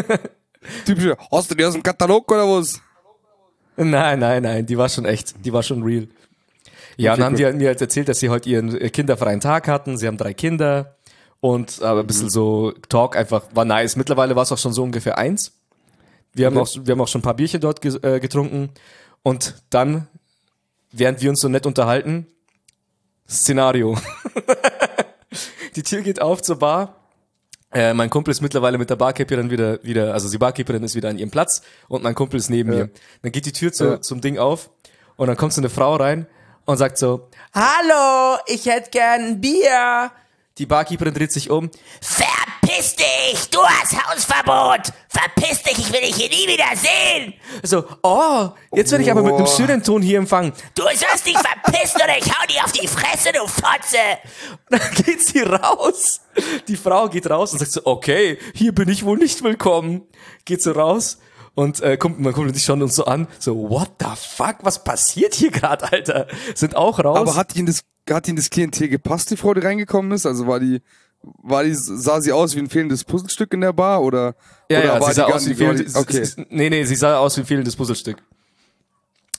[0.86, 2.82] Typische, hast du die aus dem Katalog oder was?
[3.76, 6.08] Nein, nein, nein, die war schon echt, die war schon real.
[6.96, 7.52] Ja, und dann haben cool.
[7.52, 9.98] die mir halt erzählt, dass sie heute ihren äh, kinderfreien Tag hatten.
[9.98, 10.97] Sie haben drei Kinder
[11.40, 13.96] und aber ein bisschen so Talk einfach war nice.
[13.96, 15.54] Mittlerweile war es auch schon so ungefähr eins.
[16.34, 18.70] Wir haben auch, wir haben auch schon ein paar Bierchen dort äh, getrunken
[19.24, 20.08] und dann,
[20.92, 22.28] während wir uns so nett unterhalten,
[23.30, 23.98] Szenario.
[25.76, 26.96] die Tür geht auf zur Bar.
[27.74, 31.10] Äh, mein Kumpel ist mittlerweile mit der Barkeeperin wieder, wieder, also die Barkeeperin ist wieder
[31.10, 32.90] an ihrem Platz und mein Kumpel ist neben mir.
[33.22, 34.02] Dann geht die Tür zu, Ja.
[34.02, 34.70] zum Ding auf
[35.18, 36.28] und dann kommt so eine Frau rein
[36.66, 40.12] und sagt so, Hallo, ich hätte gern ein Bier.
[40.58, 41.70] Die Barkeeperin dreht sich um.
[42.02, 43.50] Verpiss dich!
[43.52, 44.92] Du hast Hausverbot!
[45.08, 47.34] Verpiss dich, ich will dich hier nie wieder sehen!
[47.64, 49.56] So, oh, jetzt werde ich aber mit einem Boah.
[49.56, 50.54] schönen Ton hier empfangen.
[50.74, 53.98] Du sollst dich verpissen oder ich hau dir auf die Fresse, du Fotze!
[54.70, 56.22] Und dann geht sie raus.
[56.68, 60.08] Die Frau geht raus und sagt so, okay, hier bin ich wohl nicht willkommen.
[60.46, 61.20] Geht so raus
[61.54, 64.84] und äh, kommt, man kommt sich schon uns so an, so, what the fuck, was
[64.84, 66.28] passiert hier gerade, Alter?
[66.54, 67.18] Sind auch raus.
[67.18, 67.82] Aber hat ihnen das,
[68.12, 70.26] hat ihnen das Klientel gepasst, die Frau, die reingekommen ist?
[70.26, 70.82] Also war die,
[71.22, 74.36] war die, sah sie aus wie ein fehlendes Puzzlestück in der Bar oder?
[74.70, 76.28] ja, oder ja, war sie sah aus wie fehlendes, Okay.
[76.50, 78.18] nee, nee, sie sah aus wie fehlendes Puzzlestück.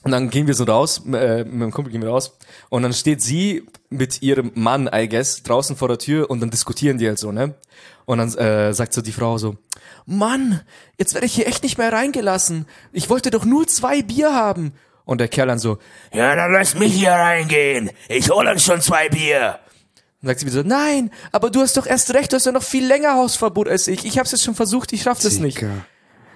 [0.03, 2.37] Und dann gehen wir so raus, äh, mit meinem Kumpel gehen wir raus,
[2.69, 6.49] und dann steht sie mit ihrem Mann, I guess, draußen vor der Tür und dann
[6.49, 7.55] diskutieren die halt so, ne?
[8.05, 9.57] Und dann äh, sagt so die Frau so,
[10.05, 10.61] Mann,
[10.97, 12.65] jetzt werde ich hier echt nicht mehr reingelassen.
[12.93, 14.73] Ich wollte doch nur zwei Bier haben.
[15.09, 15.79] Und der Kerl dann so,
[16.13, 17.89] Ja, dann lass mich hier reingehen.
[18.09, 19.57] Ich hol uns schon zwei Bier.
[20.21, 22.51] dann sagt sie wieder so, nein, aber du hast doch erst recht, du hast ja
[22.51, 24.05] noch viel länger Hausverbot als ich.
[24.05, 25.57] Ich hab's jetzt schon versucht, ich schaff das nicht.
[25.61, 25.71] Digga.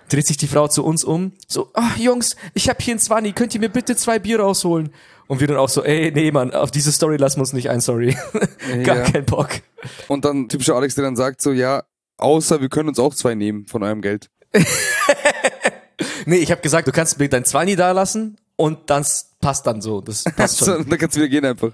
[0.10, 3.34] Dreht sich die Frau zu uns um, so, ach Jungs, ich hab hier ein Zwanni,
[3.34, 4.92] könnt ihr mir bitte zwei Bier rausholen?
[5.28, 7.70] Und wir dann auch so, ey, nee, Mann, auf diese Story lassen wir uns nicht
[7.70, 8.18] ein, sorry.
[8.84, 9.04] Gar Ja.
[9.04, 9.50] kein Bock.
[10.08, 11.84] Und dann typischer Alex, der dann sagt so, ja,
[12.18, 14.30] Außer wir können uns auch zwei nehmen von eurem Geld.
[16.26, 19.82] Nee, ich habe gesagt, du kannst mir dein 20 da lassen und das passt dann
[19.82, 20.02] so.
[20.02, 20.90] Das passt So, schon.
[20.90, 21.72] dann kannst du wieder gehen einfach.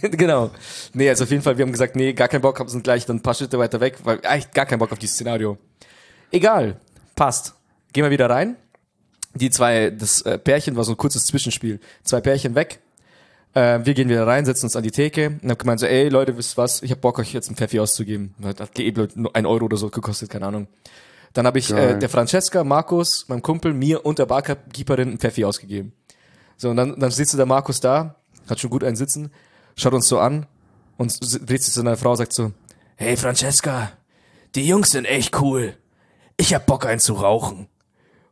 [0.02, 0.50] genau.
[0.92, 3.06] Nee, also auf jeden Fall, wir haben gesagt, nee, gar keinen Bock, haben sind gleich
[3.06, 5.58] dann ein paar Schritte weiter weg, weil echt gar keinen Bock auf dieses Szenario.
[6.30, 6.80] Egal,
[7.14, 7.54] passt.
[7.92, 8.56] Gehen wir wieder rein.
[9.34, 11.80] Die zwei, das äh, Pärchen war so ein kurzes Zwischenspiel.
[12.04, 12.80] Zwei Pärchen weg.
[13.54, 16.08] Äh, wir gehen wieder rein, setzen uns an die Theke und hab gemeint so, ey
[16.08, 18.34] Leute, wisst was, ich hab Bock, euch jetzt einen Pfeffi auszugeben.
[18.42, 20.68] Hat, eben nur ein Euro oder so gekostet, keine Ahnung.
[21.34, 25.44] Dann habe ich äh, der Francesca, Markus, meinem Kumpel, mir und der Barkeeperin einen Pfeffi
[25.44, 25.92] ausgegeben.
[26.56, 28.16] So, und dann, dann sitzt der Markus da,
[28.48, 29.30] hat schon gut einen Sitzen,
[29.76, 30.46] schaut uns so an
[30.96, 32.52] und dreht sich zu seiner Frau, sagt so,
[32.96, 33.92] Hey Francesca,
[34.54, 35.76] die Jungs sind echt cool.
[36.36, 37.68] Ich hab Bock einen zu rauchen.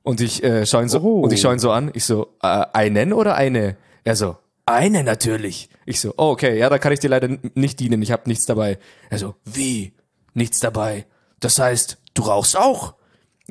[0.05, 1.20] und ich äh, schaue ihn so Oh.
[1.23, 3.77] und ihn so an, ich so, äh, einen oder eine?
[4.05, 5.68] Er so, Eine natürlich.
[5.87, 8.47] ich so, oh, okay, ja, da kann ich dir leider nicht dienen, ich habe nichts
[8.47, 8.79] dabei.
[9.11, 9.93] Er so, Wie?
[10.35, 11.07] Nichts dabei.
[11.41, 12.95] Das heißt, du rauchst auch?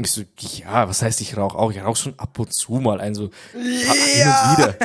[0.06, 1.72] Ich so, ja, was heißt ich rauche auch?
[1.72, 3.60] Ich rauche schon ab und zu mal ein, so ja.
[3.62, 4.78] hin und wieder.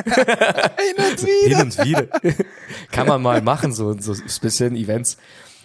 [0.77, 1.47] hin und wieder.
[1.47, 2.45] hin und wieder.
[2.91, 5.17] Kann man mal machen, so, so speziellen Events.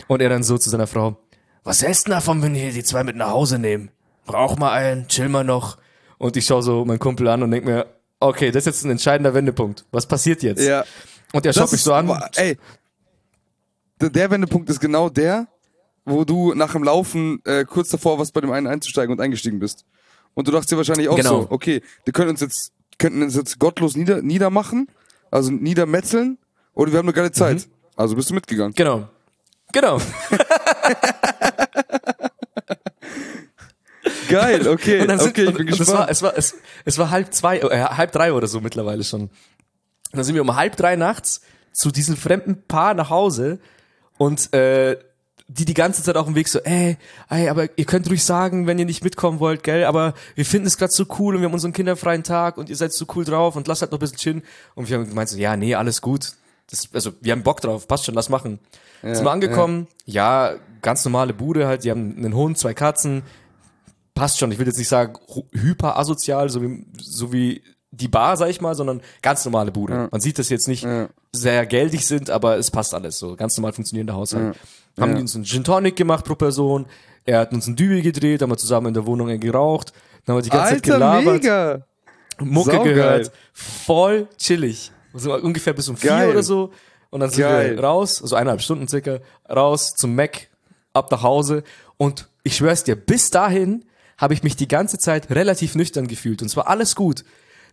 [0.09, 1.17] Und er dann so zu seiner Frau,
[1.65, 3.91] Was hältst du davon, wenn wir die zwei mit nach Hause nehmen?
[4.31, 5.79] Rauch mal einen, chill mal noch.
[6.19, 7.87] Und ich schaue so meinen Kumpel an und denk mir,
[8.21, 9.85] okay, das ist jetzt ein entscheidender Wendepunkt.
[9.91, 10.63] Was passiert jetzt?
[10.63, 10.85] Ja.
[11.33, 12.11] Und er schaut mich so an.
[12.37, 12.57] Ey,
[14.01, 15.49] der Wendepunkt ist genau der,
[16.05, 19.59] wo du nach dem Laufen äh, kurz davor warst, bei dem einen einzusteigen und eingestiegen
[19.59, 19.85] bist.
[20.35, 21.43] Und du dachtest dir wahrscheinlich auch Genau.
[21.43, 24.89] so, okay, wir können uns jetzt, könnten uns jetzt gottlos nieder, niedermachen,
[25.31, 26.39] also niedermetzeln,
[26.75, 27.59] oder wir haben eine geile Zeit.
[27.59, 27.73] Mhm.
[27.97, 28.73] Also bist du mitgegangen.
[28.75, 29.09] Genau.
[29.73, 29.99] Genau.
[34.29, 36.11] Geil, okay, Und dann sind, okay, ich bin und es war, gespannt.
[36.11, 39.23] es war, es, es war halb zwei, äh, halb drei oder so mittlerweile schon.
[39.23, 39.31] Und
[40.13, 41.43] dann sind wir um halb drei nachts
[41.73, 43.61] zu diesem fremden Paar nach Hause
[44.19, 44.97] und äh,
[45.59, 46.97] die die ganze Zeit auf dem Weg so, ey,
[47.29, 50.67] ey, aber ihr könnt ruhig sagen, wenn ihr nicht mitkommen wollt, gell, aber wir finden
[50.67, 53.25] es gerade so cool und wir haben unseren kinderfreien Tag und ihr seid so cool
[53.25, 54.43] drauf und lasst halt noch ein bisschen chillen.
[54.75, 56.33] Und wir haben gemeint so, ja, nee, alles gut.
[56.71, 58.61] Das, also, wir haben Bock drauf, passt schon, lass machen.
[59.03, 60.55] sind wir angekommen, ja.
[60.81, 63.23] ganz normale Bude halt, die haben einen Hund, zwei Katzen,
[64.15, 64.53] passt schon.
[64.53, 65.19] Ich will jetzt nicht sagen
[65.53, 70.09] hyper asozial, so wie, so wie die Bar, sag ich mal, sondern ganz normale Bude.
[70.11, 70.87] Man sieht, dass sie jetzt nicht
[71.33, 73.37] sehr geldig sind, aber es passt alles so.
[73.37, 74.57] Ganz normal funktionierender Haushalt.
[75.01, 76.87] Haben die uns einen Gin Tonic gemacht pro Person.
[77.25, 79.93] Er hat uns einen Dübel gedreht, haben wir zusammen in der Wohnung geraucht.
[80.25, 81.87] Dann haben wir die ganze Zeit Alter, gelabert, mega!
[82.41, 82.95] Mucke Saugeil.
[82.95, 83.33] gehört.
[83.53, 84.91] Voll chillig.
[85.15, 86.31] So ungefähr bis um vier Geil.
[86.31, 86.73] oder so.
[87.11, 87.77] Und dann sind Geil.
[87.77, 90.49] wir raus, so eineinhalb Stunden circa, raus zum Mac,
[90.95, 91.63] ab nach Hause.
[91.99, 93.85] Und ich schwör's dir, bis dahin
[94.17, 96.43] habe ich mich die ganze Zeit relativ nüchtern gefühlt.
[96.43, 97.25] Und zwar alles gut.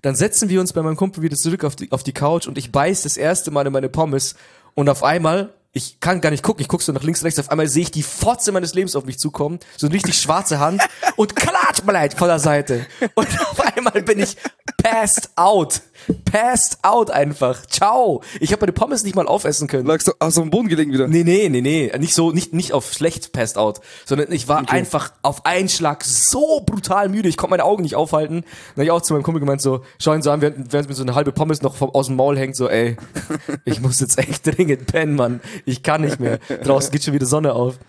[0.02, 2.58] Dann setzen wir uns bei meinem Kumpel wieder zurück auf die, auf die Couch und
[2.58, 4.36] ich beiß das erste Mal in meine Pommes.
[4.74, 7.50] Und auf einmal, ich kann gar nicht gucken, ich guck so nach links, rechts, auf
[7.50, 9.60] einmal sehe ich die Fotze meines Lebens auf mich zukommen.
[9.78, 10.82] So eine richtig schwarze Hand
[11.16, 12.88] und klatsch mal von der Seite.
[13.14, 14.38] Und auf einmal bin ich
[14.82, 15.82] passed out.
[16.26, 17.66] Passed out einfach.
[17.66, 18.22] Ciao.
[18.40, 19.86] Ich habe meine Pommes nicht mal aufessen können.
[19.86, 21.08] Lagst du, auf dem Boden gelegen wieder?
[21.08, 21.92] Nee, nee, nee, nee.
[21.98, 26.04] Nicht so, nicht, nicht auf schlecht passed out, sondern ich war einfach auf einen Schlag
[26.04, 27.30] so brutal müde.
[27.30, 28.42] Ich konnte meine Augen nicht aufhalten.
[28.42, 30.90] Dann habe ich auch zu meinem Kumpel gemeint, so, schau ihn so an, während, während
[30.90, 32.98] mir so eine halbe Pommes noch vom, aus dem Maul hängt, so, ey,
[33.66, 35.42] ich muss jetzt echt dringend pennen, Mann.
[35.66, 36.40] Ich kann nicht mehr.
[36.64, 37.80] Draußen geht schon wieder Sonne auf.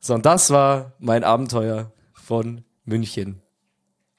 [0.00, 3.40] So, und das war mein Abenteuer von München.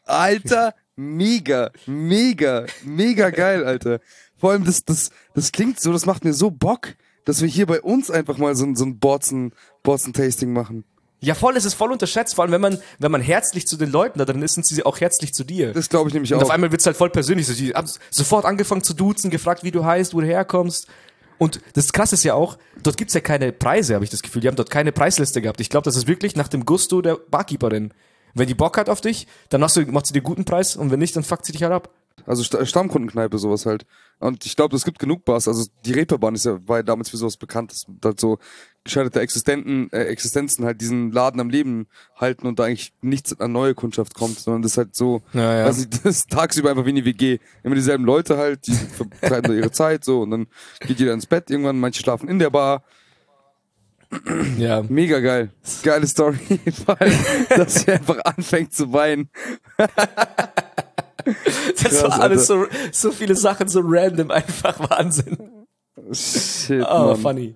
[0.05, 4.00] Alter, mega, mega, mega geil, Alter.
[4.38, 7.66] Vor allem, das, das, das klingt so, das macht mir so Bock, dass wir hier
[7.66, 10.84] bei uns einfach mal so ein, so ein Borzen, Borzen-Tasting machen.
[11.22, 13.89] Ja, voll, es ist voll unterschätzt, vor allem wenn man, wenn man herzlich zu den
[13.89, 15.74] Leuten da drin ist, sind sie auch herzlich zu dir.
[15.74, 16.43] Das glaube ich nämlich Und auch.
[16.43, 17.48] auf einmal wird's halt voll persönlich.
[17.48, 20.88] So, Die haben sofort angefangen zu duzen, gefragt, wie du heißt, wo du herkommst.
[21.38, 24.41] Und das krasse ist ja auch, dort gibt's ja keine Preise, habe ich das Gefühl.
[24.41, 25.60] Die haben dort keine Preisliste gehabt.
[25.62, 27.91] Ich glaube, das ist wirklich nach dem Gusto der Barkeeperin.
[28.36, 30.91] Wenn die Bock hat auf dich, dann machst du, macht sie dir guten Preis und
[30.91, 31.89] wenn nicht, dann fuckt sie dich halt ab.
[32.27, 33.86] Also Sta- Stammkundenkneipe, sowas halt.
[34.19, 35.47] Und ich glaube, es gibt genug Bars.
[35.47, 38.39] Also die Reeperbahn ist ja, war ja damals für sowas bekannt, dass halt so
[38.83, 43.51] gescheiterte Existenten, äh, Existenzen halt diesen Laden am Leben halten und da eigentlich nichts an
[43.51, 45.65] neue Kundschaft kommt, sondern das ist halt so, Ja, ja.
[45.65, 47.39] weiß nicht, das ist tagsüber einfach wie eine WG.
[47.63, 48.73] Immer dieselben Leute halt, die
[49.21, 50.47] vertreiben da ihre Zeit so und dann
[50.88, 52.83] geht jeder ins Bett irgendwann, manche schlafen in der Bar.
[54.57, 54.82] Ja.
[54.84, 55.49] Mega geil.
[55.84, 56.38] Geile Story.
[57.49, 59.30] Dass sie einfach anfängt zu weinen.
[61.26, 65.38] Das Krass, war alles so, so viele Sachen, so random, einfach Wahnsinn.
[66.11, 67.18] Shit, Oh, Mann.
[67.18, 67.55] funny.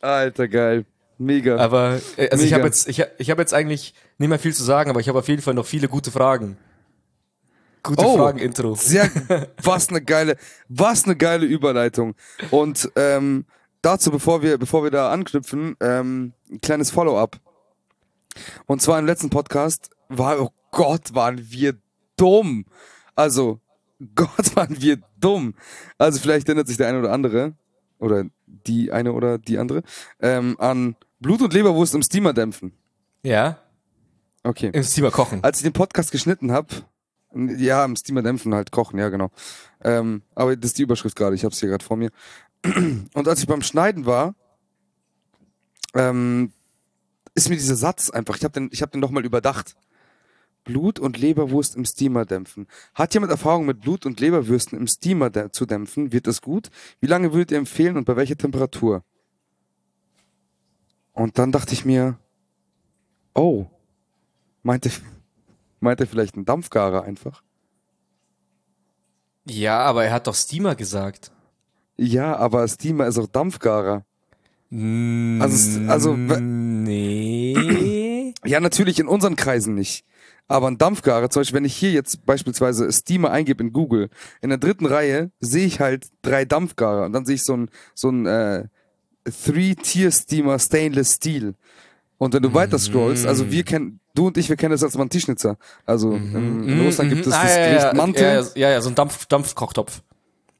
[0.00, 0.84] Alter, geil.
[1.18, 1.56] Mega.
[1.56, 2.56] Aber, äh, also ich Mega.
[2.58, 5.18] habe jetzt, ich, ich habe jetzt eigentlich nicht mehr viel zu sagen, aber ich habe
[5.18, 6.56] auf jeden Fall noch viele gute Fragen.
[7.82, 8.16] Gute Oh.
[8.16, 8.74] Fragen-Intro.
[8.76, 9.10] Sehr,
[9.62, 10.36] was eine geile,
[10.68, 12.14] was eine geile Überleitung.
[12.52, 13.44] Und ähm,
[13.84, 17.40] dazu, bevor wir, bevor wir da anknüpfen, ähm, ein kleines Follow-up.
[18.66, 21.76] Und zwar im letzten Podcast war, oh Gott, waren wir
[22.16, 22.64] dumm.
[23.14, 23.60] Also,
[24.14, 25.54] Gott, waren wir dumm.
[25.98, 27.54] Also vielleicht erinnert sich der eine oder andere,
[27.98, 29.82] oder die eine oder die andere,
[30.20, 32.72] ähm, an Blut und Leberwurst im Steamer dämpfen.
[33.22, 33.58] Ja.
[34.42, 34.70] Okay.
[34.72, 35.42] Im Steamer kochen.
[35.42, 36.68] Als ich den Podcast geschnitten habe,
[37.34, 39.30] ja, im Steamer dämpfen halt kochen, ja genau.
[39.82, 42.10] Ähm, aber das ist die Überschrift gerade, ich habe es hier gerade vor mir.
[42.64, 44.34] Und als ich beim Schneiden war,
[45.94, 46.52] ähm,
[47.34, 49.76] ist mir dieser Satz einfach, ich habe den, hab den nochmal überdacht.
[50.64, 52.66] Blut und Leberwurst im Steamer dämpfen.
[52.94, 56.10] Hat jemand Erfahrung mit Blut und Leberwürsten im Steamer zu dämpfen?
[56.10, 56.70] Wird das gut?
[57.00, 59.04] Wie lange würdet ihr empfehlen und bei welcher Temperatur?
[61.12, 62.18] Und dann dachte ich mir,
[63.34, 63.66] oh,
[64.62, 64.90] meinte,
[65.80, 67.42] meinte vielleicht ein Dampfgarer einfach?
[69.44, 71.30] Ja, aber er hat doch Steamer gesagt.
[71.96, 74.04] Ja, aber Steamer ist auch Dampfgarer.
[74.70, 78.34] Also, es- also, we- Nee.
[78.44, 80.04] ja, natürlich in unseren Kreisen nicht.
[80.48, 84.10] Aber ein Dampfgarer, zum Beispiel, wenn ich hier jetzt beispielsweise Steamer eingebe in Google,
[84.42, 87.70] in der dritten Reihe sehe ich halt drei Dampfgarer und dann sehe ich so ein,
[87.94, 88.64] so ein äh,
[89.44, 91.54] Three-Tier-Steamer Stainless Steel.
[92.18, 94.96] Und wenn du weiter scrollst, also wir kennen, du und ich, wir kennen das als
[94.96, 95.56] Mantischnitzer.
[95.86, 98.22] Also in, in Russland gibt es Ah, das ja, Gericht ja, Mantel.
[98.22, 100.02] ja, ja, ja, so ein Dampf, Dampfkochtopf.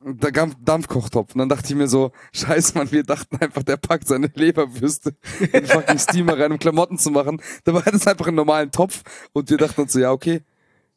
[0.05, 1.35] Der Dampf Dampfkochtopf.
[1.35, 5.15] Und dann dachte ich mir so, scheiße, Mann, wir dachten einfach, der packt seine Leberwürste
[5.53, 7.41] in fucking Steamer rein, um Klamotten zu machen.
[7.65, 9.03] Dabei hat es einfach einen normalen Topf.
[9.33, 10.43] Und wir dachten uns so, ja, okay.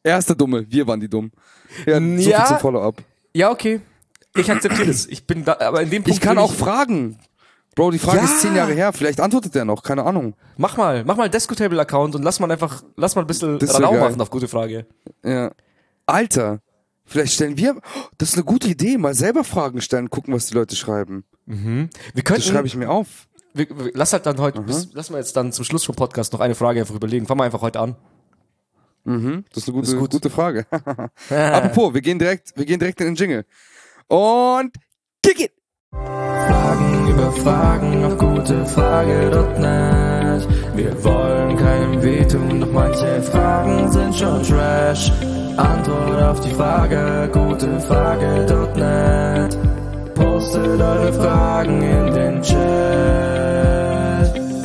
[0.02, 1.30] Er ist der Dumme, wir waren die Dumm.
[1.86, 2.38] Ja, so Ja.
[2.40, 3.02] viel zum Follow-up.
[3.34, 3.80] Ja, okay.
[4.36, 5.06] Ich akzeptiere das.
[5.06, 7.18] Ich bin da, aber in dem Punkt Ich kann auch fragen.
[7.74, 8.24] Bro, die Frage Ja.
[8.24, 8.92] ist zehn Jahre her.
[8.92, 10.34] Vielleicht antwortet er noch, keine Ahnung.
[10.56, 13.82] Mach mal, mach mal Descotable-Account und lass mal einfach, lass mal ein bisschen Das geil.
[14.00, 14.86] machen auf gute Frage.
[15.24, 15.52] Ja.
[16.06, 16.60] Alter,
[17.08, 17.80] vielleicht stellen wir, oh,
[18.18, 21.24] das ist eine gute Idee, mal selber Fragen stellen, gucken, was die Leute schreiben.
[21.46, 23.26] Wir Das könnten, schreibe ich mir auf.
[23.54, 26.32] wir, wir, lass halt dann heute, bis, lass mal jetzt dann zum Schluss vom Podcast
[26.32, 27.26] noch eine Frage einfach überlegen.
[27.26, 27.96] Fangen wir einfach heute an.
[29.04, 30.10] Mhm, das ist eine gute, Ist gut.
[30.10, 30.66] gute Frage.
[31.30, 33.46] Apropos, wir gehen direkt, wir gehen direkt in den Jingle.
[34.08, 34.76] Und
[35.24, 35.52] kick it!
[35.90, 40.46] Fragen über Fragen auf gutefrage.net.
[40.76, 45.10] Wir wollen keinem wehtun, doch manche Fragen sind schon trash.
[45.58, 49.58] Antwort auf die Frage, gutefrage.net.
[50.14, 52.58] Postet eure Fragen in den Chat.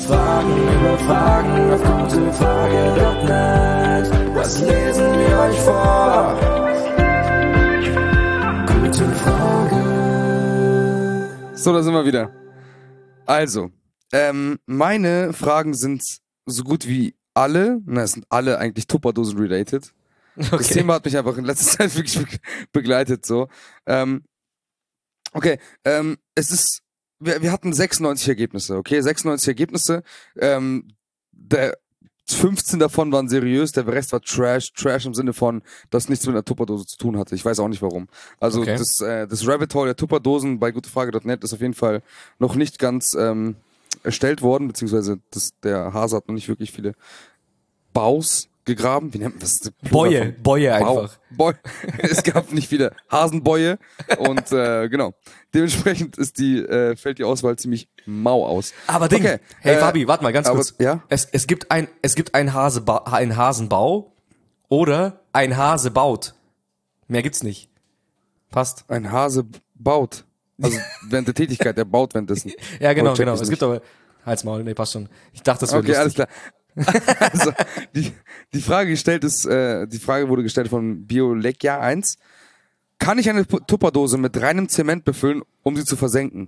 [0.03, 4.11] Fragen über Fragen auf gutefrage.net.
[4.35, 6.37] Was lesen wir euch vor?
[8.67, 9.81] Gute Frage.
[11.55, 12.29] So, da sind wir wieder.
[13.25, 13.71] Also,
[14.11, 16.03] ähm, meine Fragen sind
[16.45, 19.91] so gut wie alle, na, es sind alle eigentlich Tupperdosen related.
[20.35, 22.27] Das Thema hat mich einfach in letzter Zeit wirklich be
[22.71, 23.47] begleitet, so.
[23.85, 24.23] Ähm,
[25.33, 26.81] okay, ähm, es ist,
[27.19, 30.03] wir, wir hatten 96 Ergebnisse, okay, 96 Ergebnisse,
[30.37, 30.87] ähm,
[31.31, 31.77] der
[32.29, 36.33] 15 davon waren seriös, der Rest war Trash, Trash im Sinne von, dass nichts mit
[36.33, 37.35] einer Tupperdose zu tun hatte.
[37.35, 38.07] Ich weiß auch nicht warum.
[38.39, 38.77] Also Okay.
[38.77, 42.01] das, äh, das Rabbit Hole der Tupperdosen bei gutefrage.net ist auf jeden Fall
[42.39, 43.57] noch nicht ganz ähm,
[44.03, 46.93] erstellt worden, beziehungsweise das, der Hase hat noch nicht wirklich viele
[47.91, 49.13] Baus gegraben.
[49.13, 49.71] Wie nennt man das?
[49.91, 50.99] Boje, Boje Bau.
[51.01, 51.17] einfach.
[51.31, 51.53] Boy.
[51.99, 53.77] es gab nicht viele Hasenbäue
[54.17, 55.13] und äh, genau.
[55.53, 58.73] Dementsprechend ist die, äh, fällt die Auswahl ziemlich mau aus.
[58.87, 60.73] Aber Ding, Okay, hey äh, Fabi, warte mal ganz aber- kurz.
[60.79, 61.03] ja?
[61.09, 64.13] Es, es gibt ein, es gibt ein Haseba ein Hasenbau
[64.69, 66.33] oder ein Hase baut.
[67.07, 67.69] Mehr gibt's nicht.
[68.49, 68.85] Passt.
[68.87, 69.45] Ein Hase
[69.75, 70.25] baut.
[70.61, 70.77] Also
[71.09, 72.51] während der Tätigkeit, der baut währenddessen.
[72.79, 73.33] Ja, genau, genau.
[73.33, 73.49] Es nicht.
[73.49, 73.81] gibt aber
[74.25, 75.09] Halt's Maul, nee, passt schon.
[75.33, 76.25] Ich dachte, das wäre Okay, alles lustig.
[76.33, 76.53] klar.
[77.19, 77.51] also,
[77.95, 78.11] die,
[78.53, 82.17] die Frage gestellt ist, äh, die Frage wurde gestellt von Biolekia 1.
[82.99, 86.47] Kann ich eine Tupperdose mit reinem Zement befüllen, um sie zu versenken?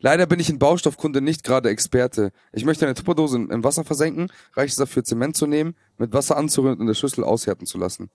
[0.00, 2.32] Leider bin ich in Baustoffkunde nicht gerade Experte.
[2.52, 4.30] Ich möchte eine Tupperdose im im Wasser versenken.
[4.54, 7.78] Reicht es dafür, Zement zu nehmen, mit Wasser anzurühren und in der Schüssel aushärten zu
[7.78, 8.10] lassen?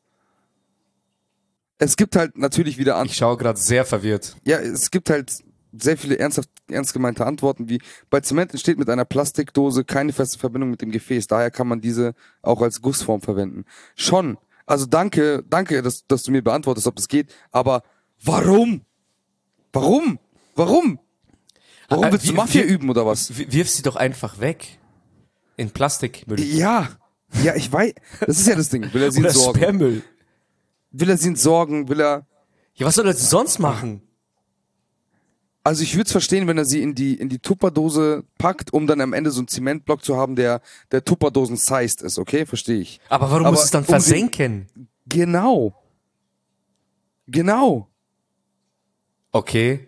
[1.77, 4.37] Es gibt halt natürlich wieder an Ich schaue gerade sehr verwirrt.
[4.45, 5.43] ja, es gibt halt
[5.77, 10.37] sehr viele ernsthaft, ernst gemeinte Antworten, wie bei Zement entsteht mit einer Plastikdose keine feste
[10.39, 11.27] Verbindung mit dem Gefäß.
[11.27, 13.65] Daher kann man diese auch als Gussform verwenden.
[13.95, 14.37] Schon.
[14.65, 17.33] Also danke, danke, dass, dass du mir beantwortest, ob es geht.
[17.51, 17.83] Aber
[18.23, 18.81] warum?
[19.73, 20.19] Warum?
[20.55, 20.99] Warum?
[21.89, 23.35] Warum Äh, willst du Mafia üben oder was?
[23.37, 24.79] Wirf sie doch einfach weg.
[25.57, 26.39] In Plastikmüll.
[26.39, 26.89] Ja.
[27.43, 27.93] Ja, ich weiß.
[28.21, 28.93] Das ist ja das Ding.
[28.93, 29.59] Will er sie Oder entsorgen?
[29.61, 30.03] Sperrmüll.
[30.91, 31.89] Will er sie entsorgen?
[31.89, 32.27] Will er.
[32.75, 34.01] Ja, was soll er sonst machen?
[35.65, 38.85] Also ich würde es verstehen, wenn er sie in die in die Tupperdose packt, um
[38.85, 40.61] dann am Ende so einen Zementblock zu haben, der
[40.91, 42.45] der Tupperdosen sized ist, okay?
[42.45, 42.99] Verstehe ich.
[43.07, 44.67] Aber warum Aber muss es dann um sie- versenken?
[45.05, 45.73] Genau.
[47.27, 47.87] Genau.
[49.31, 49.87] Okay.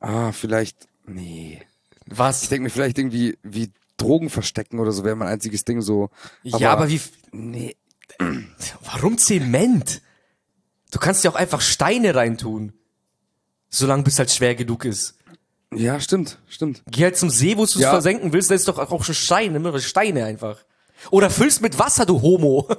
[0.00, 1.60] Ah, vielleicht nee.
[2.06, 2.42] Was?
[2.44, 6.10] Ich denke mir vielleicht irgendwie wie Drogen verstecken oder so wäre mein einziges Ding so.
[6.42, 7.00] ja, aber wie,
[7.32, 7.76] Nee.
[8.82, 10.02] warum Zement?
[10.90, 12.72] Du kannst ja auch einfach Steine reintun.
[13.74, 15.16] Solange bis halt schwer genug ist.
[15.74, 16.82] Ja, stimmt, stimmt.
[16.86, 17.90] Geh halt zum See, wo du es Ja.
[17.90, 19.80] versenken willst, da ist doch auch schon Steine, ne?
[19.80, 20.64] Steine einfach.
[21.10, 22.68] Oder füllst mit Wasser, du Homo.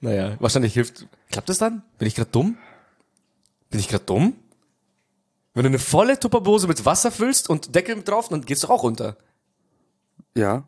[0.00, 1.06] naja, wahrscheinlich hilft.
[1.30, 1.82] Klappt das dann?
[1.98, 2.56] Bin ich gerade dumm?
[3.70, 4.34] Bin ich gerade dumm?
[5.54, 8.70] Wenn du eine volle Tupperbose mit Wasser füllst und Deckel mit drauf, dann geht's doch
[8.70, 9.16] auch runter.
[10.36, 10.66] Ja.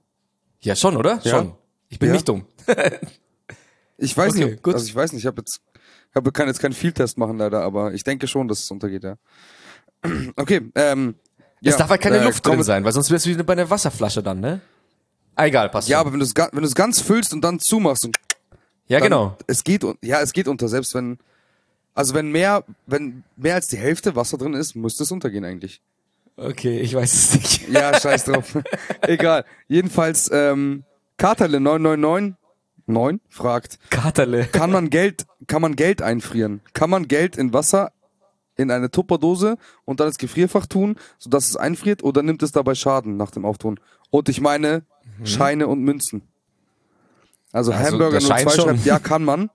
[0.61, 1.21] Ja, schon, oder?
[1.25, 1.31] Ja.
[1.31, 1.55] Schon.
[1.89, 2.13] Ich bin Ja.
[2.15, 2.47] nicht dumm.
[3.99, 4.63] Ich weiß Okay, nicht.
[4.63, 4.75] gut.
[4.75, 5.61] Also ich weiß nicht, ich habe jetzt
[6.15, 9.17] hab, kann jetzt keinen Fieldtest machen leider, aber ich denke schon, dass es untergeht, ja.
[10.37, 11.15] Okay, ähm
[11.63, 13.69] Es ja, darf halt keine äh, Luft drin sein, weil sonst wär's wie bei einer
[13.71, 14.61] Wasserflasche dann, ne?
[15.35, 16.07] Ah, egal, passt Ja, schon.
[16.07, 18.17] aber wenn du es wenn du es ganz füllst und dann zumachst und
[18.89, 19.37] Ja, dann, genau.
[19.47, 21.19] Es geht ja, es geht unter, selbst wenn
[21.95, 25.81] also wenn mehr wenn mehr als die Hälfte Wasser drin ist, müsste es untergehen eigentlich.
[26.37, 27.69] Okay, ich weiß es nicht.
[27.71, 28.59] Ja, scheiß drauf.
[29.03, 29.45] Egal.
[29.69, 30.85] Jedenfalls ähm
[31.17, 32.35] Katerle 999
[32.87, 34.47] 9 fragt, Katerle.
[34.47, 36.61] kann man Geld, kann man Geld einfrieren?
[36.73, 37.93] Kann man Geld in Wasser
[38.57, 42.75] in eine Tupperdose und dann ins Gefrierfach tun, sodass es einfriert oder nimmt es dabei
[42.75, 43.79] Schaden nach dem Auftun?
[44.11, 44.83] Und ich meine
[45.25, 46.23] Scheine und Münzen.
[47.53, 48.65] Also, Also, Hamburger nur Schein zwei schon.
[48.69, 49.51] schreibt, ja, kann man.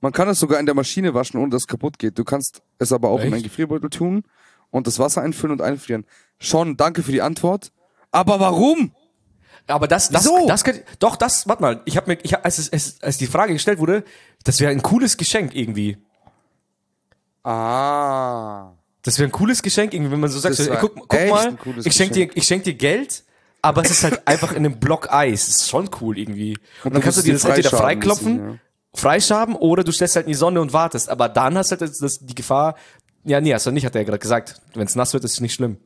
[0.00, 2.18] Man kann es sogar in der Maschine waschen, ohne dass es kaputt geht.
[2.18, 3.34] Du kannst es aber auch in Echt?
[3.34, 4.24] einen Gefrierbeutel tun
[4.70, 6.04] und das Wasser einfüllen und einfrieren.
[6.38, 7.72] Schon, danke für die Antwort.
[8.10, 8.92] Aber warum?
[9.66, 10.46] Aber das, das, Wieso?
[10.46, 13.54] das könnte, doch, das, warte mal, ich habe mir, ich als, als, als die Frage
[13.54, 14.04] gestellt wurde,
[14.44, 15.96] das wäre ein cooles Geschenk irgendwie.
[17.44, 18.72] Ah.
[19.02, 21.56] Das wäre ein cooles Geschenk irgendwie, wenn man so sagt, so, ey, guck, guck mal,
[21.84, 23.24] ich schenk dir, ich schenk dir Geld,
[23.62, 25.46] aber es ist halt einfach in einem Block Eis.
[25.46, 26.58] Das ist schon cool irgendwie.
[26.84, 28.58] Und, dann du kannst du dir das entweder freischaben freiklopfen, müssen, ja.
[28.94, 31.08] freischaben, oder du stellst halt in die Sonne und wartest.
[31.08, 32.76] Aber dann hast du halt das, das, die Gefahr,
[33.24, 34.60] ja, nee, hast du nicht, hat er ja gerade gesagt.
[34.74, 35.78] Wenn es nass wird, ist es nicht schlimm.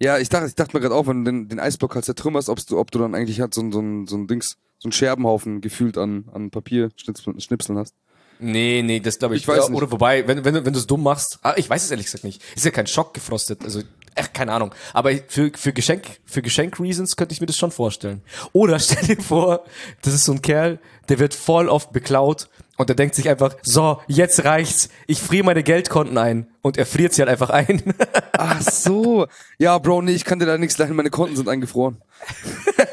[0.00, 2.48] Ja, ich dachte, ich dachte mir gerade auch, wenn du den, den Eisblock halt zertrümmerst,
[2.48, 4.88] ob's du, ob du dann eigentlich halt so, ein- so, ein, so ein Dings, so
[4.88, 7.94] ein Scherbenhaufen gefühlt an, an Papier schnipseln, hast.
[8.40, 9.42] Nee, nee, das glaube ich.
[9.42, 9.76] Ich weiß nicht.
[9.78, 12.06] Oder wobei, wenn, wenn, du- wenn du es dumm machst, ah, ich weiß es ehrlich
[12.06, 12.42] gesagt nicht.
[12.56, 13.80] Ist ja kein Schock gefrostet, also
[14.16, 14.74] echt keine Ahnung.
[14.92, 18.22] Aber für, für Geschenk, für Geschenk-Reasons könnte ich mir das schon vorstellen.
[18.52, 19.64] Oder stell dir vor,
[20.02, 23.56] das ist so ein Kerl, der wird voll oft beklaut und der denkt sich einfach,
[23.62, 26.48] so, jetzt reicht's, ich friere meine Geldkonten ein.
[26.60, 27.82] Und er friert sie halt einfach ein.
[28.32, 29.26] Ach so.
[29.58, 32.02] Ja, Bro, nee, ich kann dir da nichts leihen, meine Konten sind eingefroren.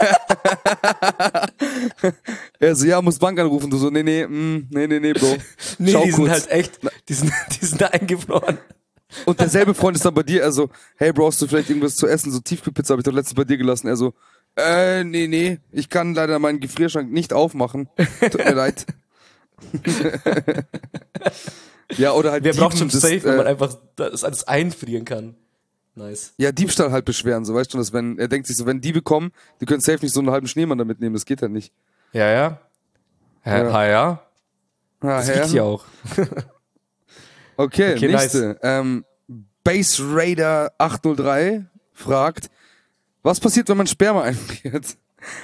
[2.59, 3.69] er so, ja, muss Bank anrufen.
[3.69, 5.38] Du so, nee, nee, mm, nee, nee, nee, Bro.
[5.79, 6.32] nee, Schau die sind kurz.
[6.32, 8.57] halt echt, die sind, die sind eingefroren.
[9.25, 12.07] Und derselbe Freund ist dann bei dir, also, hey, Bro, hast du vielleicht irgendwas zu
[12.07, 12.32] essen?
[12.32, 13.88] So Tiefkühlpizza habe ich doch letztens bei dir gelassen.
[13.88, 14.13] Er so,
[14.55, 17.89] äh, nee, nee, ich kann leider meinen Gefrierschrank nicht aufmachen.
[18.19, 18.86] Tut mir leid.
[21.97, 25.05] Ja, oder halt Wer braucht schon das, safe, wenn man äh, einfach das alles einfrieren
[25.05, 25.36] kann.
[25.95, 26.34] Nice.
[26.38, 29.01] Ja, Diebstahl halt beschweren, so weißt du, dass wenn, er denkt sich so, wenn Diebe
[29.01, 31.74] kommen, die können safe nicht so einen halben Schneemann damit nehmen, das geht halt nicht.
[32.14, 32.62] Ja, ja.
[33.45, 33.86] Ja, Ja.
[33.86, 33.89] ja.
[33.89, 35.18] ja.
[35.18, 35.34] Das ja.
[35.36, 35.86] liegt ja auch.
[37.57, 38.57] Okay, Okay, nächste.
[38.64, 39.05] Ähm,
[39.64, 42.49] Base Raider 803 fragt,
[43.22, 44.97] was passiert, wenn man Sperma einfriert?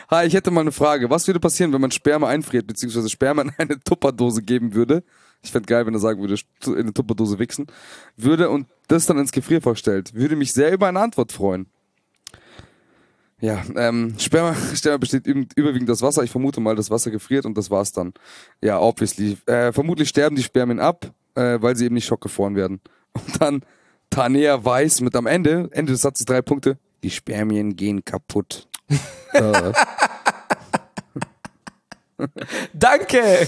[0.09, 1.09] Hi, ich hätte mal eine Frage.
[1.09, 5.03] Was würde passieren, wenn man Sperma einfriert, beziehungsweise Sperma in eine Tupperdose geben würde?
[5.43, 7.67] Ich fänd geil, wenn er sagen würde, in eine Tupperdose wichsen.
[8.15, 10.13] Würde und das dann ins Gefrierfach stellt.
[10.13, 11.67] Würde mich sehr über eine Antwort freuen.
[13.39, 16.23] Ja, ähm, Sperma, Sperma besteht üb- überwiegend aus Wasser.
[16.23, 18.13] Ich vermute mal, das Wasser gefriert und das war's dann.
[18.61, 19.37] Ja, obviously.
[19.45, 22.81] Äh, vermutlich sterben die Spermien ab, äh, weil sie eben nicht schockgefroren werden.
[23.13, 23.61] Und dann
[24.11, 28.67] Tanea weiß mit am Ende, Ende des Satzes drei Punkte, die Spermien gehen kaputt.
[32.73, 33.47] Danke!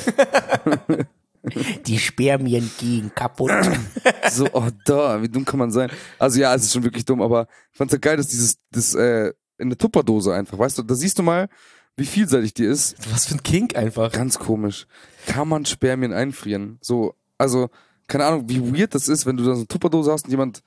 [1.85, 3.51] Die Spermien gehen kaputt.
[4.29, 5.89] so, oh da, wie dumm kann man sein?
[6.17, 8.93] Also ja, es ist schon wirklich dumm, aber ich fand's ja geil, dass dieses, das,
[8.93, 11.49] äh, in der Tupperdose einfach, weißt du, da siehst du mal,
[11.95, 12.95] wie vielseitig die ist.
[13.11, 14.11] Was für ein Kink einfach.
[14.11, 14.87] Ganz komisch.
[15.27, 16.77] Kann man Spermien einfrieren?
[16.81, 17.69] So, also,
[18.07, 20.63] keine Ahnung, wie weird das ist, wenn du da so eine Tupperdose hast und jemand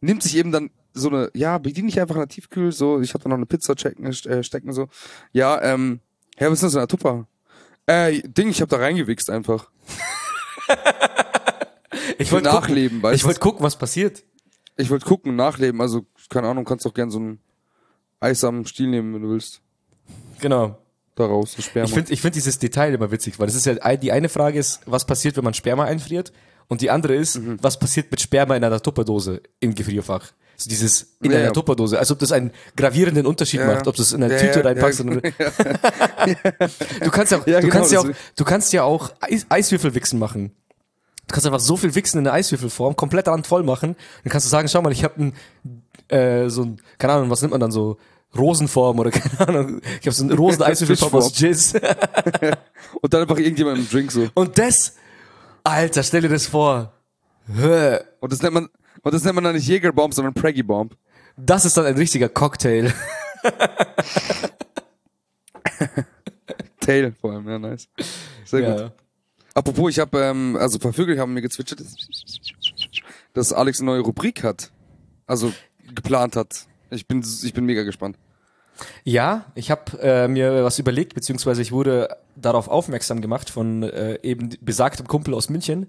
[0.00, 3.12] nimmt sich eben dann so eine, ja, bediene ich einfach in der Tiefkühl, so, ich
[3.12, 4.88] da noch eine Pizza checken, äh, stecken, so.
[5.32, 6.00] Ja, ähm,
[6.38, 7.26] ja, was ist das in der Tupper?
[7.86, 9.70] Äh, Ding, ich hab da reingewichst einfach.
[12.18, 14.24] Ich wollte gucken, Nachleben, weißt ich wollte gucken, was passiert.
[14.76, 17.40] Ich wollte gucken, nachleben, also, keine Ahnung, kannst doch gern so ein
[18.20, 19.60] Eis am Stiel nehmen, wenn du willst.
[20.40, 20.78] Genau.
[21.14, 21.86] Daraus, ein Sperma.
[21.86, 24.58] Ich finde ich find dieses Detail immer witzig, weil das ist ja, die eine Frage
[24.58, 26.32] ist, was passiert, wenn man Sperma einfriert?
[26.68, 27.58] Und die andere ist, Mhm.
[27.62, 30.32] was passiert mit Sperma in einer Tupperdose im Gefrierfach?
[30.56, 31.52] Also dieses in Ja, einer ja.
[31.52, 33.66] Tupperdose, als ob das einen gravierenden Unterschied Ja.
[33.66, 35.04] macht, ob du es in eine Tüte reinpackst.
[37.02, 40.18] Du kannst ja, auch, du genau, kannst ja auch, du kannst ja auch Eis, Eiswürfelwichsen
[40.18, 40.52] machen.
[41.28, 43.96] Du kannst einfach so viel wichsen in eine Eiswürfelform, komplett randvoll machen.
[44.22, 45.32] Dann kannst du sagen, schau mal, ich habe ein,
[46.08, 47.98] äh, so ein, keine Ahnung, was nimmt man dann so?
[48.36, 49.80] Rosenform oder keine Ahnung.
[50.00, 51.74] Ich habe so eine Rosen-Eiswürfelform aus Jizz.
[53.00, 54.28] Und dann einfach irgendjemand im Drink so.
[54.34, 54.94] Und das,
[55.64, 56.92] Alter, stell dir das vor.
[57.48, 58.68] Und das nennt man,
[59.02, 60.96] und das nennt man dann nicht Jägerbomb, sondern Preggy Bomb.
[61.36, 62.92] Das ist dann ein richtiger Cocktail.
[66.80, 67.88] Tail vor allem, ja, nice.
[68.44, 68.80] Sehr gut.
[68.80, 68.92] Ja.
[69.54, 71.82] Apropos, ich habe, ähm, also Vögel haben mir gezwitschert,
[73.32, 74.70] dass Alex eine neue Rubrik hat.
[75.26, 75.52] Also
[75.94, 76.66] geplant hat.
[76.90, 78.16] Ich bin, ich bin mega gespannt.
[79.04, 84.18] Ja, ich habe äh, mir was überlegt, beziehungsweise ich wurde darauf aufmerksam gemacht von äh,
[84.22, 85.86] eben besagtem Kumpel aus München,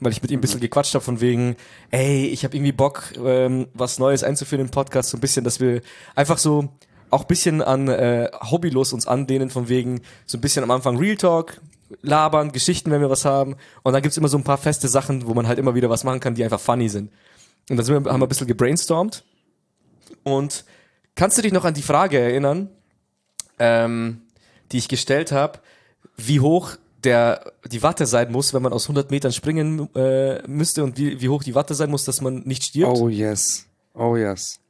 [0.00, 1.56] weil ich mit ihm ein bisschen gequatscht habe von wegen,
[1.90, 5.60] ey, ich habe irgendwie Bock, ähm, was Neues einzuführen im Podcast, so ein bisschen, dass
[5.60, 5.82] wir
[6.14, 6.70] einfach so
[7.10, 10.96] auch ein bisschen an äh, Hobbylos uns anlehnen, von wegen so ein bisschen am Anfang
[10.96, 11.60] Real Talk,
[12.00, 13.56] labern, Geschichten, wenn wir was haben.
[13.82, 16.04] Und dann gibt's immer so ein paar feste Sachen, wo man halt immer wieder was
[16.04, 17.12] machen kann, die einfach funny sind.
[17.68, 19.24] Und dann sind wir, haben wir ein bisschen gebrainstormt.
[20.22, 20.64] Und
[21.14, 22.68] kannst du dich noch an die Frage erinnern,
[23.58, 24.22] ähm,
[24.70, 25.60] die ich gestellt habe,
[26.16, 30.84] wie hoch der die Watte sein muss, wenn man aus 100 Metern springen äh, müsste
[30.84, 32.96] und wie, wie hoch die Watte sein muss, dass man nicht stirbt?
[32.96, 33.66] Oh yes.
[33.94, 34.60] Oh yes.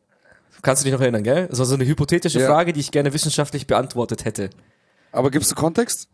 [0.62, 1.49] Kannst du dich noch erinnern, gell?
[1.49, 2.47] Das war so eine hypothetische Ja.
[2.47, 4.51] Frage, die ich gerne wissenschaftlich beantwortet hätte.
[5.11, 6.09] Aber gibst du Kontext?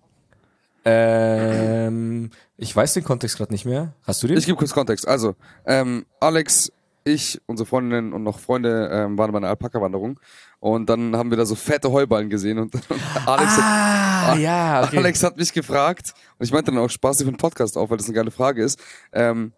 [0.85, 3.93] Ähm, ich weiß den Kontext gerade nicht mehr.
[4.05, 4.39] Hast du den?
[4.39, 5.07] Ich gebe kurz Kontext.
[5.07, 5.35] Also,
[5.67, 6.73] ähm, Alex,
[7.05, 10.21] ich, unsere Freundin und noch Freunde ähm, waren bei einer Alpaka-Wanderung
[10.61, 12.85] und dann haben wir da so fette Heuballen gesehen und, und
[13.27, 14.99] Alex, hat, ah, ja, okay.
[14.99, 17.97] Alex hat mich gefragt und ich meinte dann auch Spaß für den Podcast auf, weil
[17.97, 18.79] das eine geile Frage ist,
[19.13, 19.53] ähm,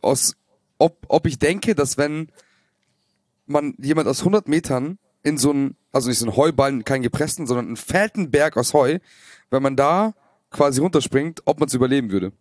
[0.00, 0.36] aus,
[0.78, 2.30] ob, ob ich denke, dass wenn
[3.46, 7.46] man jemand aus 100 Metern in so einen, also nicht so einen Heuballen, keinen gepressten,
[7.46, 8.98] sondern einen fetten Berg aus Heu,
[9.50, 10.14] wenn man da
[10.50, 12.32] quasi runterspringt, ob man es überleben würde,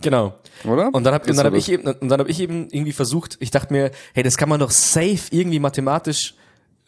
[0.00, 0.34] Genau.
[0.64, 0.92] oder?
[0.92, 3.50] Und dann habe dann hab ich eben und dann habe ich eben irgendwie versucht, ich
[3.50, 6.34] dachte mir, hey, das kann man doch safe irgendwie mathematisch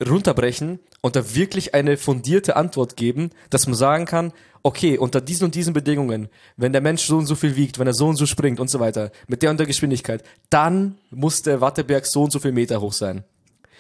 [0.05, 4.33] runterbrechen und da wirklich eine fundierte Antwort geben, dass man sagen kann,
[4.63, 7.87] okay, unter diesen und diesen Bedingungen, wenn der Mensch so und so viel wiegt, wenn
[7.87, 11.43] er so und so springt und so weiter, mit der und der Geschwindigkeit, dann muss
[11.43, 13.25] der Watteberg so und so viel Meter hoch sein.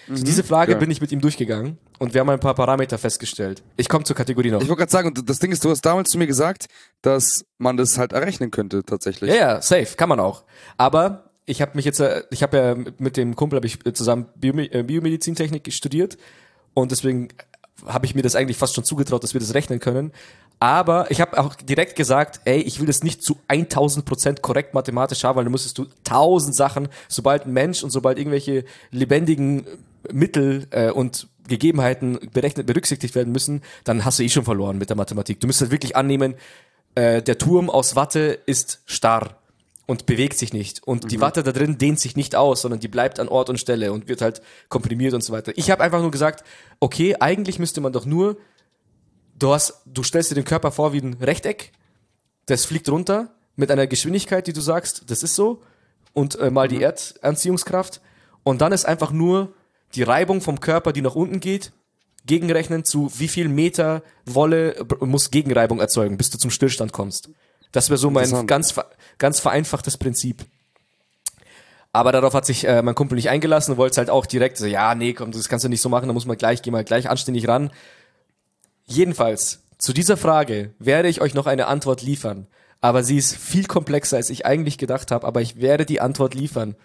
[0.08, 0.78] So diese Frage ja.
[0.78, 3.62] bin ich mit ihm durchgegangen und wir haben ein paar Parameter festgestellt.
[3.76, 4.60] Ich komme zur Kategorie noch.
[4.60, 6.66] Ich wollte gerade sagen, und das Ding ist, du hast damals zu mir gesagt,
[7.02, 9.30] dass man das halt errechnen könnte, tatsächlich.
[9.30, 10.44] Ja, ja, safe, kann man auch.
[10.76, 13.92] Aber ich habe mich jetzt, äh, ich habe ja mit- dem Kumpel hab ich äh,
[13.92, 16.18] zusammen äh, Biomedizintechnik studiert
[16.74, 17.28] und deswegen
[17.86, 20.12] habe ich mir das eigentlich fast schon zugetraut, dass wir das rechnen können.
[20.58, 24.72] Aber ich habe auch direkt gesagt, ey, ich will das nicht zu 1000 Prozent korrekt
[24.72, 29.66] mathematisch haben, weil dann müsstest du tausend Sachen, sobald ein Mensch und sobald irgendwelche lebendigen
[30.12, 34.88] Mittel äh, und Gegebenheiten berechnet, berücksichtigt werden müssen, dann hast du eh schon verloren mit
[34.88, 35.40] der Mathematik.
[35.40, 36.34] Du müsstest wirklich annehmen,
[36.94, 39.38] äh, der Turm aus Watte ist starr
[39.86, 40.82] und bewegt sich nicht.
[40.82, 43.58] Und die Watte da drin dehnt sich nicht aus, sondern die bleibt an Ort und
[43.58, 45.52] Stelle und wird halt komprimiert und so weiter.
[45.56, 46.44] Ich habe einfach nur gesagt,
[46.80, 48.36] okay, eigentlich müsste man doch nur,
[49.38, 51.72] du hast, du stellst dir den Körper vor wie ein Rechteck,
[52.46, 55.62] das fliegt runter mit einer Geschwindigkeit, die du sagst, das ist so,
[56.12, 58.00] und äh, mal die Erdanziehungskraft.
[58.42, 59.52] Und dann ist einfach nur
[59.96, 61.72] die Reibung vom Körper, die nach unten geht,
[62.26, 67.30] gegenrechnen zu wie viel Meter Wolle muss Gegenreibung erzeugen, bis du zum Stillstand kommst.
[67.72, 68.74] Das wäre so mein ganz,
[69.18, 70.44] ganz vereinfachtes Prinzip.
[71.92, 74.66] Aber darauf hat sich äh, mein Kumpel nicht eingelassen und wollte halt auch direkt so,
[74.66, 76.84] ja, nee, komm, das kannst du nicht so machen, da muss man gleich, geh mal
[76.84, 77.70] gleich anständig ran.
[78.84, 82.48] Jedenfalls, zu dieser Frage werde ich euch noch eine Antwort liefern.
[82.82, 86.34] Aber sie ist viel komplexer, als ich eigentlich gedacht habe, aber ich werde die Antwort
[86.34, 86.76] liefern.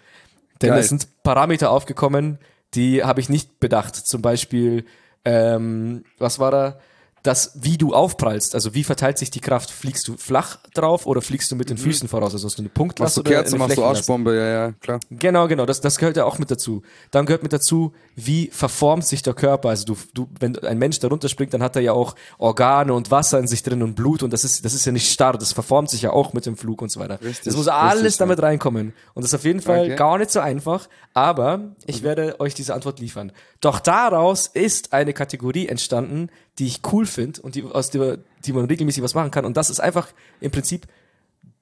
[0.62, 0.80] Denn Geil.
[0.80, 2.38] es sind Parameter aufgekommen,
[2.74, 3.94] die habe ich nicht bedacht.
[3.96, 4.84] Zum Beispiel,
[5.24, 6.78] ähm, was war da?
[7.22, 9.70] Das, wie du aufprallst, also wie verteilt sich die Kraft?
[9.70, 12.32] Fliegst du flach drauf oder fliegst du mit den Füßen voraus?
[12.32, 13.84] Also hast du eine Punktlast Machst du eine machst du?
[13.84, 14.98] Arschbombe, ja, ja, klar.
[15.10, 16.82] Genau, genau, das, das gehört ja auch mit dazu.
[17.12, 19.68] Dann gehört mit dazu, wie verformt sich der Körper.
[19.68, 23.10] Also du, du, wenn ein Mensch da runterspringt, dann hat er ja auch Organe und
[23.12, 25.52] Wasser in sich drin und Blut und das ist, das ist ja nicht starr, das
[25.52, 27.20] verformt sich ja auch mit dem Flug und so weiter.
[27.22, 28.92] Richtig, das muss alles richtig, damit reinkommen.
[29.14, 29.96] Und das ist auf jeden Fall Okay.
[29.96, 33.32] gar nicht so einfach, aber ich werde euch diese Antwort liefern.
[33.60, 38.52] Doch daraus ist eine Kategorie entstanden, die ich cool finde und die, aus der, die
[38.52, 39.44] man regelmäßig was machen kann.
[39.44, 40.08] Und das ist einfach
[40.40, 40.86] im Prinzip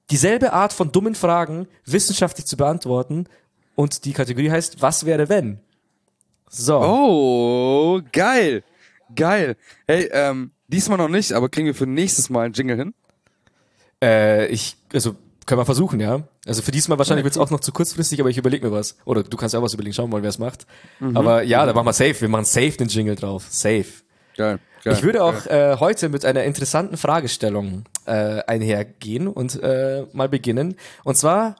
[0.09, 3.27] dieselbe Art von dummen Fragen wissenschaftlich zu beantworten.
[3.75, 5.59] Und die Kategorie heißt, was wäre wenn?
[6.49, 6.79] So.
[6.81, 8.63] Oh, geil.
[9.15, 9.55] Geil.
[9.87, 12.93] Hey, ähm, diesmal noch nicht, aber kriegen wir für nächstes Mal einen Jingle hin?
[14.03, 15.15] Äh, ich, also,
[15.45, 16.23] können wir versuchen, ja.
[16.45, 18.97] Also für diesmal wahrscheinlich wird's auch noch zu kurzfristig, aber ich überlege mir was.
[19.05, 20.65] Oder du kannst ja auch was überlegen, schauen wir mal, wer es macht.
[21.13, 22.19] Aber ja, da machen wir safe.
[22.19, 23.45] Wir machen safe den Jingle drauf.
[23.49, 23.85] Safe.
[24.35, 24.59] Geil.
[24.83, 30.29] Geil, ich würde auch äh, heute mit einer interessanten Fragestellung äh, einhergehen und äh, mal
[30.29, 30.75] beginnen.
[31.03, 31.55] Und zwar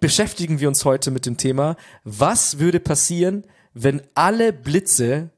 [0.00, 3.44] beschäftigen wir uns heute mit dem Thema, was würde passieren,
[3.74, 5.30] wenn alle Blitze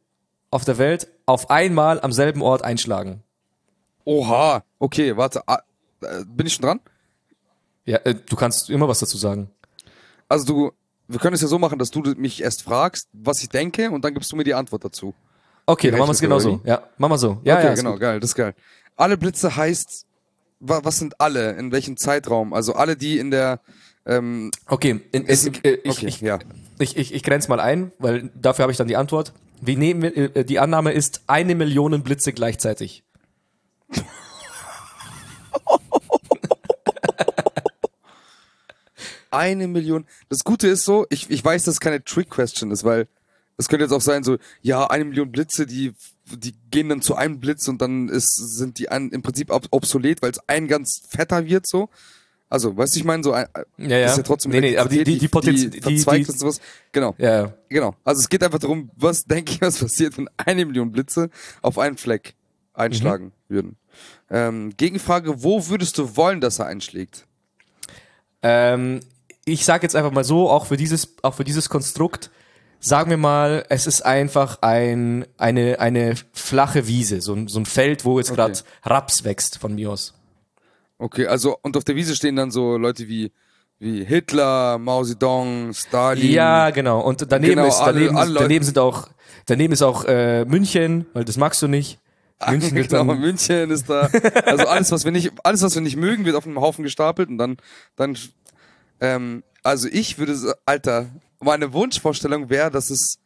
[0.50, 3.22] auf der Welt auf einmal am selben Ort einschlagen?
[4.04, 4.64] Oha.
[4.78, 5.42] Okay, warte.
[5.46, 5.62] ah,
[6.02, 6.80] äh, Bin ich schon dran?
[7.84, 9.50] Ja, äh, du kannst immer was dazu sagen.
[10.28, 10.72] Also du,
[11.06, 14.04] wir können es ja so machen, dass du mich erst fragst, was ich denke, und
[14.04, 15.14] dann gibst du mir die Antwort dazu.
[15.66, 16.60] Okay, dann machen wir es genau so.
[16.64, 17.38] Ja, machen wir so.
[17.44, 18.00] Ja, okay, ja, genau, gut.
[18.00, 18.54] geil, das ist geil.
[18.96, 20.06] Alle Blitze heißt,
[20.60, 21.52] wa was sind alle?
[21.52, 22.52] In welchem Zeitraum?
[22.52, 23.60] Also alle, die in der,
[24.06, 26.38] ähm, Okay, in, in, äh, ich, okay, ich, ja.
[26.78, 29.32] ich, ich, ich grenze mal ein, weil dafür habe ich dann die Antwort.
[29.60, 33.04] Wir nehmen, äh, die Annahme ist eine Million Blitze gleichzeitig.
[39.30, 40.06] eine Million.
[40.28, 43.06] Das Gute ist so, ich, ich weiß, dass es keine Trick-Question ist, weil
[43.60, 45.92] es könnte jetzt auch sein, so, ja, eine Million Blitze, die,
[46.36, 49.66] die gehen dann zu einem Blitz und dann ist, sind die an, im Prinzip ob,
[49.70, 51.88] obsolet, weil es ein ganz fetter wird, so.
[52.48, 53.46] Also, weißt du, ich meine, so ein,
[53.78, 54.02] Ja, ja.
[54.02, 56.38] das ist ja trotzdem Nee, nee, aber die- die- die Potenz- die- verzweigt die- und
[56.38, 56.60] sowas.
[56.90, 57.14] Genau.
[57.18, 57.94] Ja, Genau.
[58.02, 61.30] Also es geht einfach darum, was denke ich, was passiert, wenn eine Million Blitze
[61.62, 62.34] auf einen Fleck
[62.74, 63.54] einschlagen Mhm.
[63.54, 63.76] würden.
[64.30, 67.26] Ähm, Gegenfrage, wo würdest du wollen, dass er einschlägt?
[68.42, 69.00] Ähm,
[69.44, 72.30] ich sage jetzt einfach mal so, auch für dieses, auch für dieses Konstrukt,
[72.80, 77.66] sagen wir mal, es ist einfach ein, eine, eine flache Wiese, so ein, so ein
[77.66, 80.14] Feld, wo jetzt gerade Raps wächst von mir aus.
[80.98, 83.32] Okay, also und auf der Wiese stehen dann so Leute wie
[83.82, 86.30] wie Hitler, Mao Zedong, Stalin.
[86.30, 87.00] Ja, genau.
[87.00, 89.08] Und daneben Genau, ist, alle- daneben, alle Leute- daneben sind auch,
[89.46, 91.98] daneben ist auch äh, München, weil das magst du nicht.
[92.46, 94.10] München wird genau, dann, München ist da.
[94.44, 97.30] Also alles, was wir nicht, alles, was wir nicht mögen, wird auf einem Haufen gestapelt
[97.30, 97.56] und dann,
[97.96, 98.18] dann,
[99.00, 101.06] ähm, also ich würde, Alter,
[101.40, 103.18] meine Wunschvorstellung wäre, dass es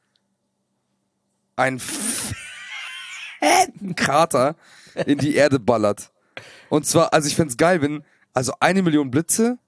[1.57, 4.57] ein fetten Krater
[5.07, 6.13] in die Erde ballert.
[6.69, 9.59] Und zwar, also ich fänd's geil, wenn, also eine Million Blitze,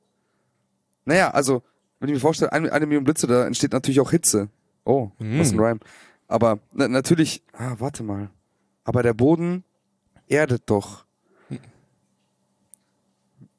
[1.04, 1.62] naja, also,
[2.00, 4.48] wenn ich mir vorstelle, eine, eine Million Blitze, da entsteht natürlich auch Hitze.
[4.84, 5.80] Oh, was ein Rhyme.
[6.28, 8.30] Aber na, natürlich, ah, warte mal.
[8.84, 9.64] Aber der Boden
[10.28, 11.04] erdet doch.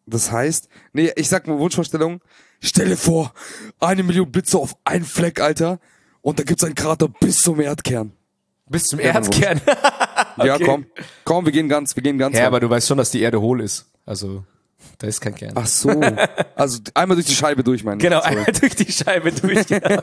[0.06, 2.22] Das heißt, nee, ich sag mal Wunschvorstellung.
[2.62, 3.34] Stell dir vor,
[3.80, 5.80] eine Million Blitze auf einen Fleck, Alter.
[6.22, 8.12] Und da gibt's einen Krater bis zum Erdkern.
[8.70, 9.62] bis zum Ja, Erdkern.
[10.44, 10.64] Ja, Okay.
[10.66, 10.86] komm.
[11.24, 12.36] Komm, wir gehen ganz, wir gehen ganz.
[12.36, 12.48] Ja, lang.
[12.48, 13.86] aber du weißt schon, dass die Erde hohl ist.
[14.06, 14.44] Also,
[15.00, 15.54] da ist kein Kern.
[15.56, 15.90] Ach so.
[16.56, 18.38] Also einmal durch die Scheibe durch, mein Genau, Sorry.
[18.38, 19.66] einmal durch die Scheibe durch.
[19.68, 20.02] Genau.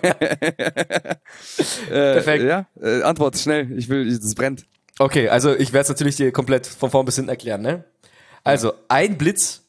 [1.91, 2.45] Äh, Perfekt.
[2.45, 3.77] Ja, äh, Antwort schnell.
[3.79, 4.67] Ich will, das brennt.
[4.99, 7.85] Okay, also ich werde es natürlich dir komplett von vorn bis hinten erklären, ne?
[8.45, 9.63] Also, ein Blitz,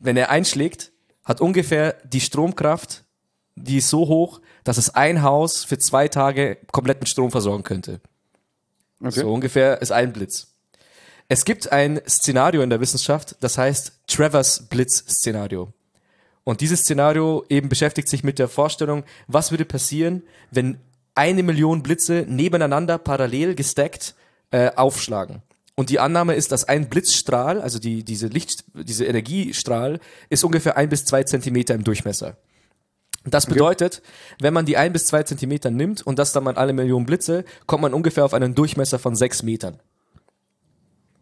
[0.00, 0.91] wenn er einschlägt,
[1.32, 3.04] hat ungefähr die Stromkraft,
[3.56, 7.64] die ist so hoch, dass es ein Haus für zwei Tage komplett mit Strom versorgen
[7.64, 8.00] könnte.
[9.00, 9.20] Okay.
[9.20, 10.48] So ungefähr ist ein Blitz.
[11.28, 15.72] Es gibt ein Szenario in der Wissenschaft, das heißt Travers Blitz-Szenario.
[16.44, 20.78] Und dieses Szenario eben beschäftigt sich mit der Vorstellung, was würde passieren, wenn
[21.14, 24.14] eine Million Blitze nebeneinander parallel gestackt
[24.50, 25.42] äh, aufschlagen.
[25.74, 30.76] Und die Annahme ist, dass ein Blitzstrahl, also die, diese Licht, diese Energiestrahl, ist ungefähr
[30.76, 32.36] ein bis zwei Zentimeter im Durchmesser.
[33.24, 34.02] Das bedeutet,
[34.40, 37.44] wenn man die ein bis zwei Zentimeter nimmt und das dann mal alle Millionen Blitze,
[37.66, 39.78] kommt man ungefähr auf einen Durchmesser von sechs Metern.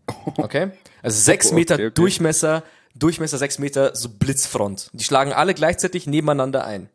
[0.36, 0.72] Okay?
[1.02, 1.90] Also sechs Okay, Meter okay.
[1.92, 4.90] Durchmesser, Durchmesser sechs Meter, so Blitzfront.
[4.92, 6.88] Die schlagen alle gleichzeitig nebeneinander ein.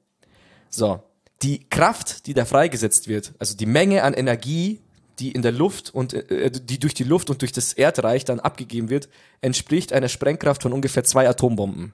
[0.70, 1.01] So.
[1.41, 4.82] Die Kraft, die da freigesetzt wird, also die Menge an Energie,
[5.20, 8.39] die in der Luft und äh, die durch die Luft und durch das Erdreich dann
[8.39, 9.09] abgegeben wird,
[9.41, 11.93] entspricht einer Sprengkraft von ungefähr zwei Atombomben.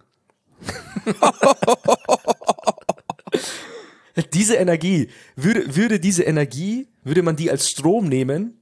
[4.34, 8.62] diese Energie, würde, würde diese Energie, würde man die als Strom nehmen,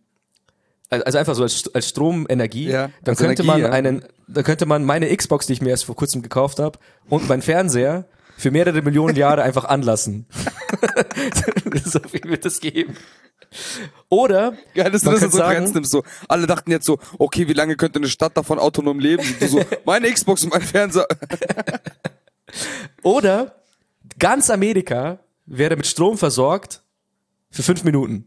[0.90, 3.70] also also einfach so als, als Stromenergie, Ja, dann als könnte Energie, man ja.
[3.70, 6.80] einen, dann könnte man meine Xbox, die ich mir erst vor kurzem gekauft habe,
[7.10, 8.06] und mein Fernseher
[8.40, 10.26] für mehrere Millionen Jahre einfach anlassen.
[11.84, 12.96] so viel wird es geben.
[14.08, 15.92] Oder Geil, dass du man das könnte so sagen, nimmst.
[15.92, 16.04] So.
[16.30, 19.24] Alle dachten jetzt so, okay, wie lange könnte eine Stadt davon autonom leben?
[19.24, 21.06] Und du so, meine Xbox und mein Fernseher.
[23.04, 23.56] Oder
[24.18, 26.82] ganz Amerika wäre mit Strom versorgt
[27.52, 28.26] für fünf Minuten.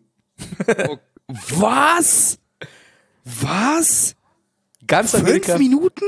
[1.26, 2.38] Was?
[3.24, 4.14] Was?
[4.86, 6.04] Ganz Fünf Amerika, Minuten?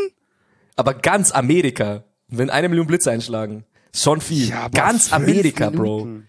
[0.77, 3.65] aber ganz Amerika, wenn eine Million Blitze einschlagen,
[3.95, 4.49] schon viel.
[4.49, 6.05] Ja, ganz Amerika, Bro.
[6.05, 6.29] Minuten.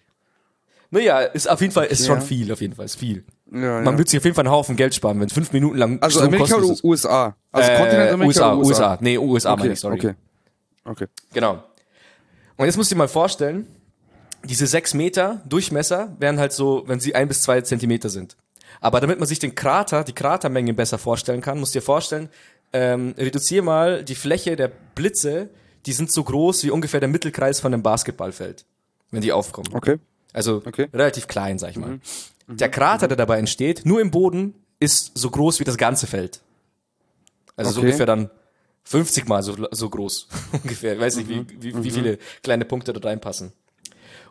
[0.92, 2.26] Naja, ist auf jeden Fall, ist schon Ja.
[2.26, 3.26] viel, auf jeden Fall, ist viel.
[3.52, 3.98] Ja, Man ja.
[3.98, 6.34] wird sich auf jeden Fall einen Haufen Geld sparen, wenn fünf Minuten lang Also Strom
[6.34, 6.76] Amerika oder.
[6.84, 7.36] USA?
[7.52, 8.98] Also Äh, Kontinent Amerika USA, oder USA.
[9.02, 9.96] Nee, USA Okay, meine ich, sorry.
[9.96, 10.14] okay.
[10.86, 11.08] Okay.
[11.34, 11.64] Genau.
[12.58, 13.68] Und jetzt musst du dir mal vorstellen,
[14.44, 18.38] diese sechs Meter Durchmesser wären halt so, wenn sie ein bis zwei Zentimeter sind.
[18.80, 22.30] Aber damit man sich den Krater, die Kratermenge besser vorstellen kann, musst du dir vorstellen,
[22.74, 25.50] ähm, reduziere mal die Fläche der Blitze,
[25.86, 28.66] die sind so groß wie ungefähr der Mittelkreis von einem Basketballfeld,
[29.12, 29.70] wenn die aufkommen.
[29.74, 29.98] Okay.
[30.34, 30.88] Also Okay.
[30.94, 32.00] relativ klein, sag ich mal.
[32.48, 36.42] Der Krater, der dabei entsteht, nur im Boden, ist so groß wie das ganze Feld.
[37.56, 37.88] Also so Okay.
[37.88, 38.30] ungefähr dann
[38.84, 40.28] 50 mal so, so groß.
[40.64, 40.94] ungefähr.
[40.94, 43.54] Ich weiß nicht, wie, wie, wie viele kleine Punkte da reinpassen.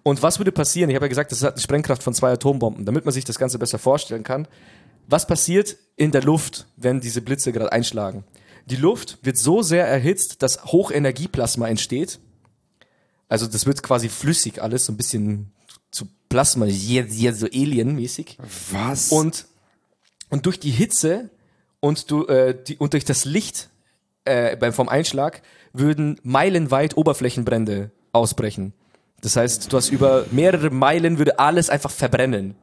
[0.03, 0.91] Und was würde passieren?
[0.91, 3.39] Ich habe ja gesagt, das hat eine Sprengkraft von zwei Atombomben, damit man sich das
[3.39, 4.47] Ganze besser vorstellen kann.
[5.09, 8.25] Was passiert in der Luft, wenn diese Blitze gerade einschlagen?
[8.67, 12.19] Die Luft wird so sehr erhitzt, dass Hochenergieplasma entsteht.
[13.29, 15.53] Also das wird quasi flüssig alles, so ein bisschen
[15.91, 18.39] zu Plasma, so Alien-mäßig.
[18.71, 19.11] Was?
[19.11, 19.47] Und,
[20.31, 21.31] und durch die Hitze
[21.81, 23.71] und, du, äh, die, und durch das Licht
[24.25, 25.43] äh, beim, vom Einschlag
[25.73, 28.73] würden meilenweit Oberflächenbrände ausbrechen.
[29.21, 32.55] Das heißt, du hast über mehrere Meilen würde alles einfach verbrennen.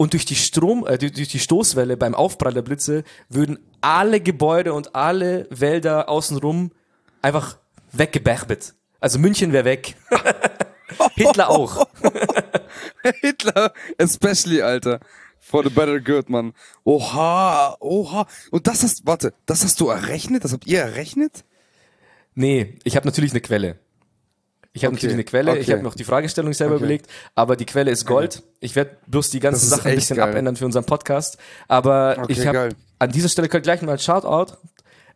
[0.00, 4.72] Und durch die Strom, äh, durch die Stoßwelle beim Aufprall der Blitze würden alle Gebäude
[4.72, 6.70] und alle Wälder außenrum
[7.20, 7.58] einfach
[7.92, 8.72] weggeberbet.
[8.98, 9.96] Also München wäre weg.
[11.16, 11.86] Hitler auch.
[13.20, 15.00] Hitler, especially, Alter.
[15.38, 16.54] For the better good, Mann.
[16.84, 18.26] Oha, oha.
[18.50, 20.44] Und das hast, warte, das hast du errechnet?
[20.44, 21.44] Das habt ihr errechnet?
[22.34, 23.78] Nee, ich habe natürlich eine Quelle.
[24.72, 25.72] Ich habe Okay, natürlich eine Quelle, ich okay.
[25.72, 26.84] habe noch die Fragestellung selber Okay.
[26.84, 28.42] überlegt, aber die Quelle ist Gold.
[28.60, 30.28] Ich werde bloß die ganzen Sachen ein bisschen geil.
[30.30, 31.38] abändern für unseren Podcast.
[31.66, 32.68] Aber ich habe
[33.00, 34.54] an dieser Stelle gleich mal ein Shoutout.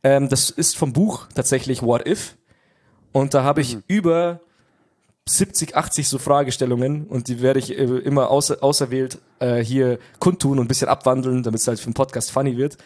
[0.03, 2.37] Ähm, das ist vom Buch tatsächlich What If.
[3.13, 3.67] Und da habe Mhm.
[3.67, 4.41] ich über
[5.27, 10.59] 70, 80 so Fragestellungen und die werde ich äh, immer außer, auserwählt äh, hier kundtun
[10.59, 12.77] und ein bisschen abwandeln, damit es halt für den Podcast funny wird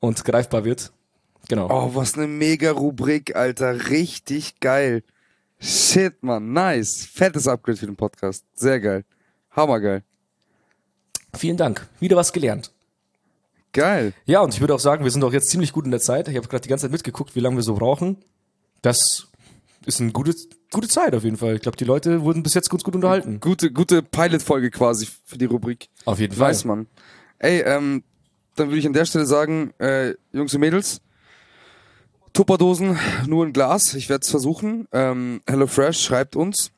[0.00, 0.92] und greifbar wird.
[1.48, 1.68] Genau.
[1.70, 3.88] Oh, was eine mega Rubrik, Alter.
[3.88, 5.02] Richtig geil.
[5.60, 6.52] Shit, Mann.
[6.52, 7.06] Nice.
[7.06, 8.44] Fettes Upgrade für den Podcast.
[8.54, 9.04] Sehr geil.
[9.50, 10.02] Hammergeil.
[11.36, 11.86] Vielen Dank.
[12.00, 12.72] Wieder was gelernt.
[13.72, 14.14] Geil.
[14.24, 16.28] Ja, und ich würde auch sagen, wir sind auch jetzt ziemlich gut in der Zeit.
[16.28, 18.16] Ich habe gerade die ganze Zeit mitgeguckt, wie lange wir so brauchen.
[18.82, 19.28] Das
[19.86, 20.34] ist eine gute,
[20.72, 21.54] gute Zeit auf jeden Fall.
[21.54, 23.38] Ich glaube, die Leute wurden bis jetzt ganz gut unterhalten.
[23.40, 25.88] Gute, gute Pilot-Folge quasi für die Rubrik.
[26.04, 26.48] Auf jeden Fall.
[26.48, 26.86] Weiß man.
[27.38, 28.02] Ey, ähm,
[28.56, 31.00] dann würde ich an der Stelle sagen, äh, Jungs und Mädels,
[32.32, 33.94] Tupperdosen nur in Glas.
[33.94, 34.86] Ich werde es versuchen.
[34.92, 36.70] Ähm, HelloFresh schreibt uns.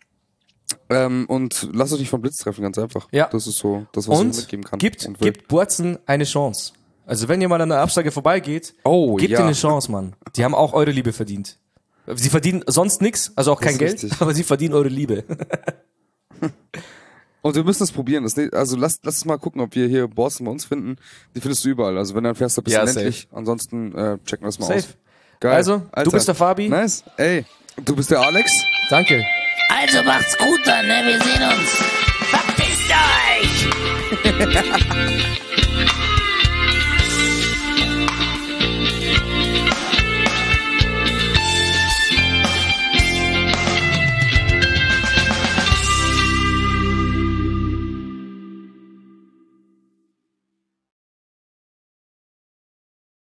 [0.88, 3.08] Ähm, und lasst euch nicht vom Blitz treffen, ganz einfach.
[3.12, 3.28] Ja.
[3.30, 4.78] Das ist so das, was ich Und mitgeben kann.
[4.78, 6.72] gibt, und gibt Burzen eine Chance.
[7.04, 9.38] Also wenn ihr mal an der Absage vorbeigeht, Oh, gebt ja.
[9.40, 10.14] ihnen eine Chance, Mann.
[10.36, 11.58] Die haben auch eure Liebe verdient.
[12.14, 14.12] Sie verdienen sonst nichts, also auch kein Geld, richtig.
[14.20, 15.24] aber sie verdienen eure Liebe.
[17.42, 18.22] Und wir müssen das probieren.
[18.22, 20.96] Das, also lass, lass uns mal gucken, ob wir hier Borsten bei uns finden.
[21.34, 21.98] Die findest du überall.
[21.98, 23.28] Also wenn du dann fährst, dann bist Ja, du ländlich.
[23.32, 24.78] Ansonsten äh, checken wir das mal Safe.
[24.78, 24.96] aus.
[25.42, 25.54] Geil.
[25.56, 26.10] Also, du Alter.
[26.12, 26.68] bist der Fabi.
[26.68, 27.02] Nice.
[27.16, 27.44] Ey,
[27.84, 28.48] du bist der Alex.
[28.90, 29.26] Danke.
[29.68, 31.02] Also macht's gut dann, ne?
[31.04, 31.68] Wir sehen uns.
[32.30, 32.92] Verpisst
[34.22, 35.36] euch!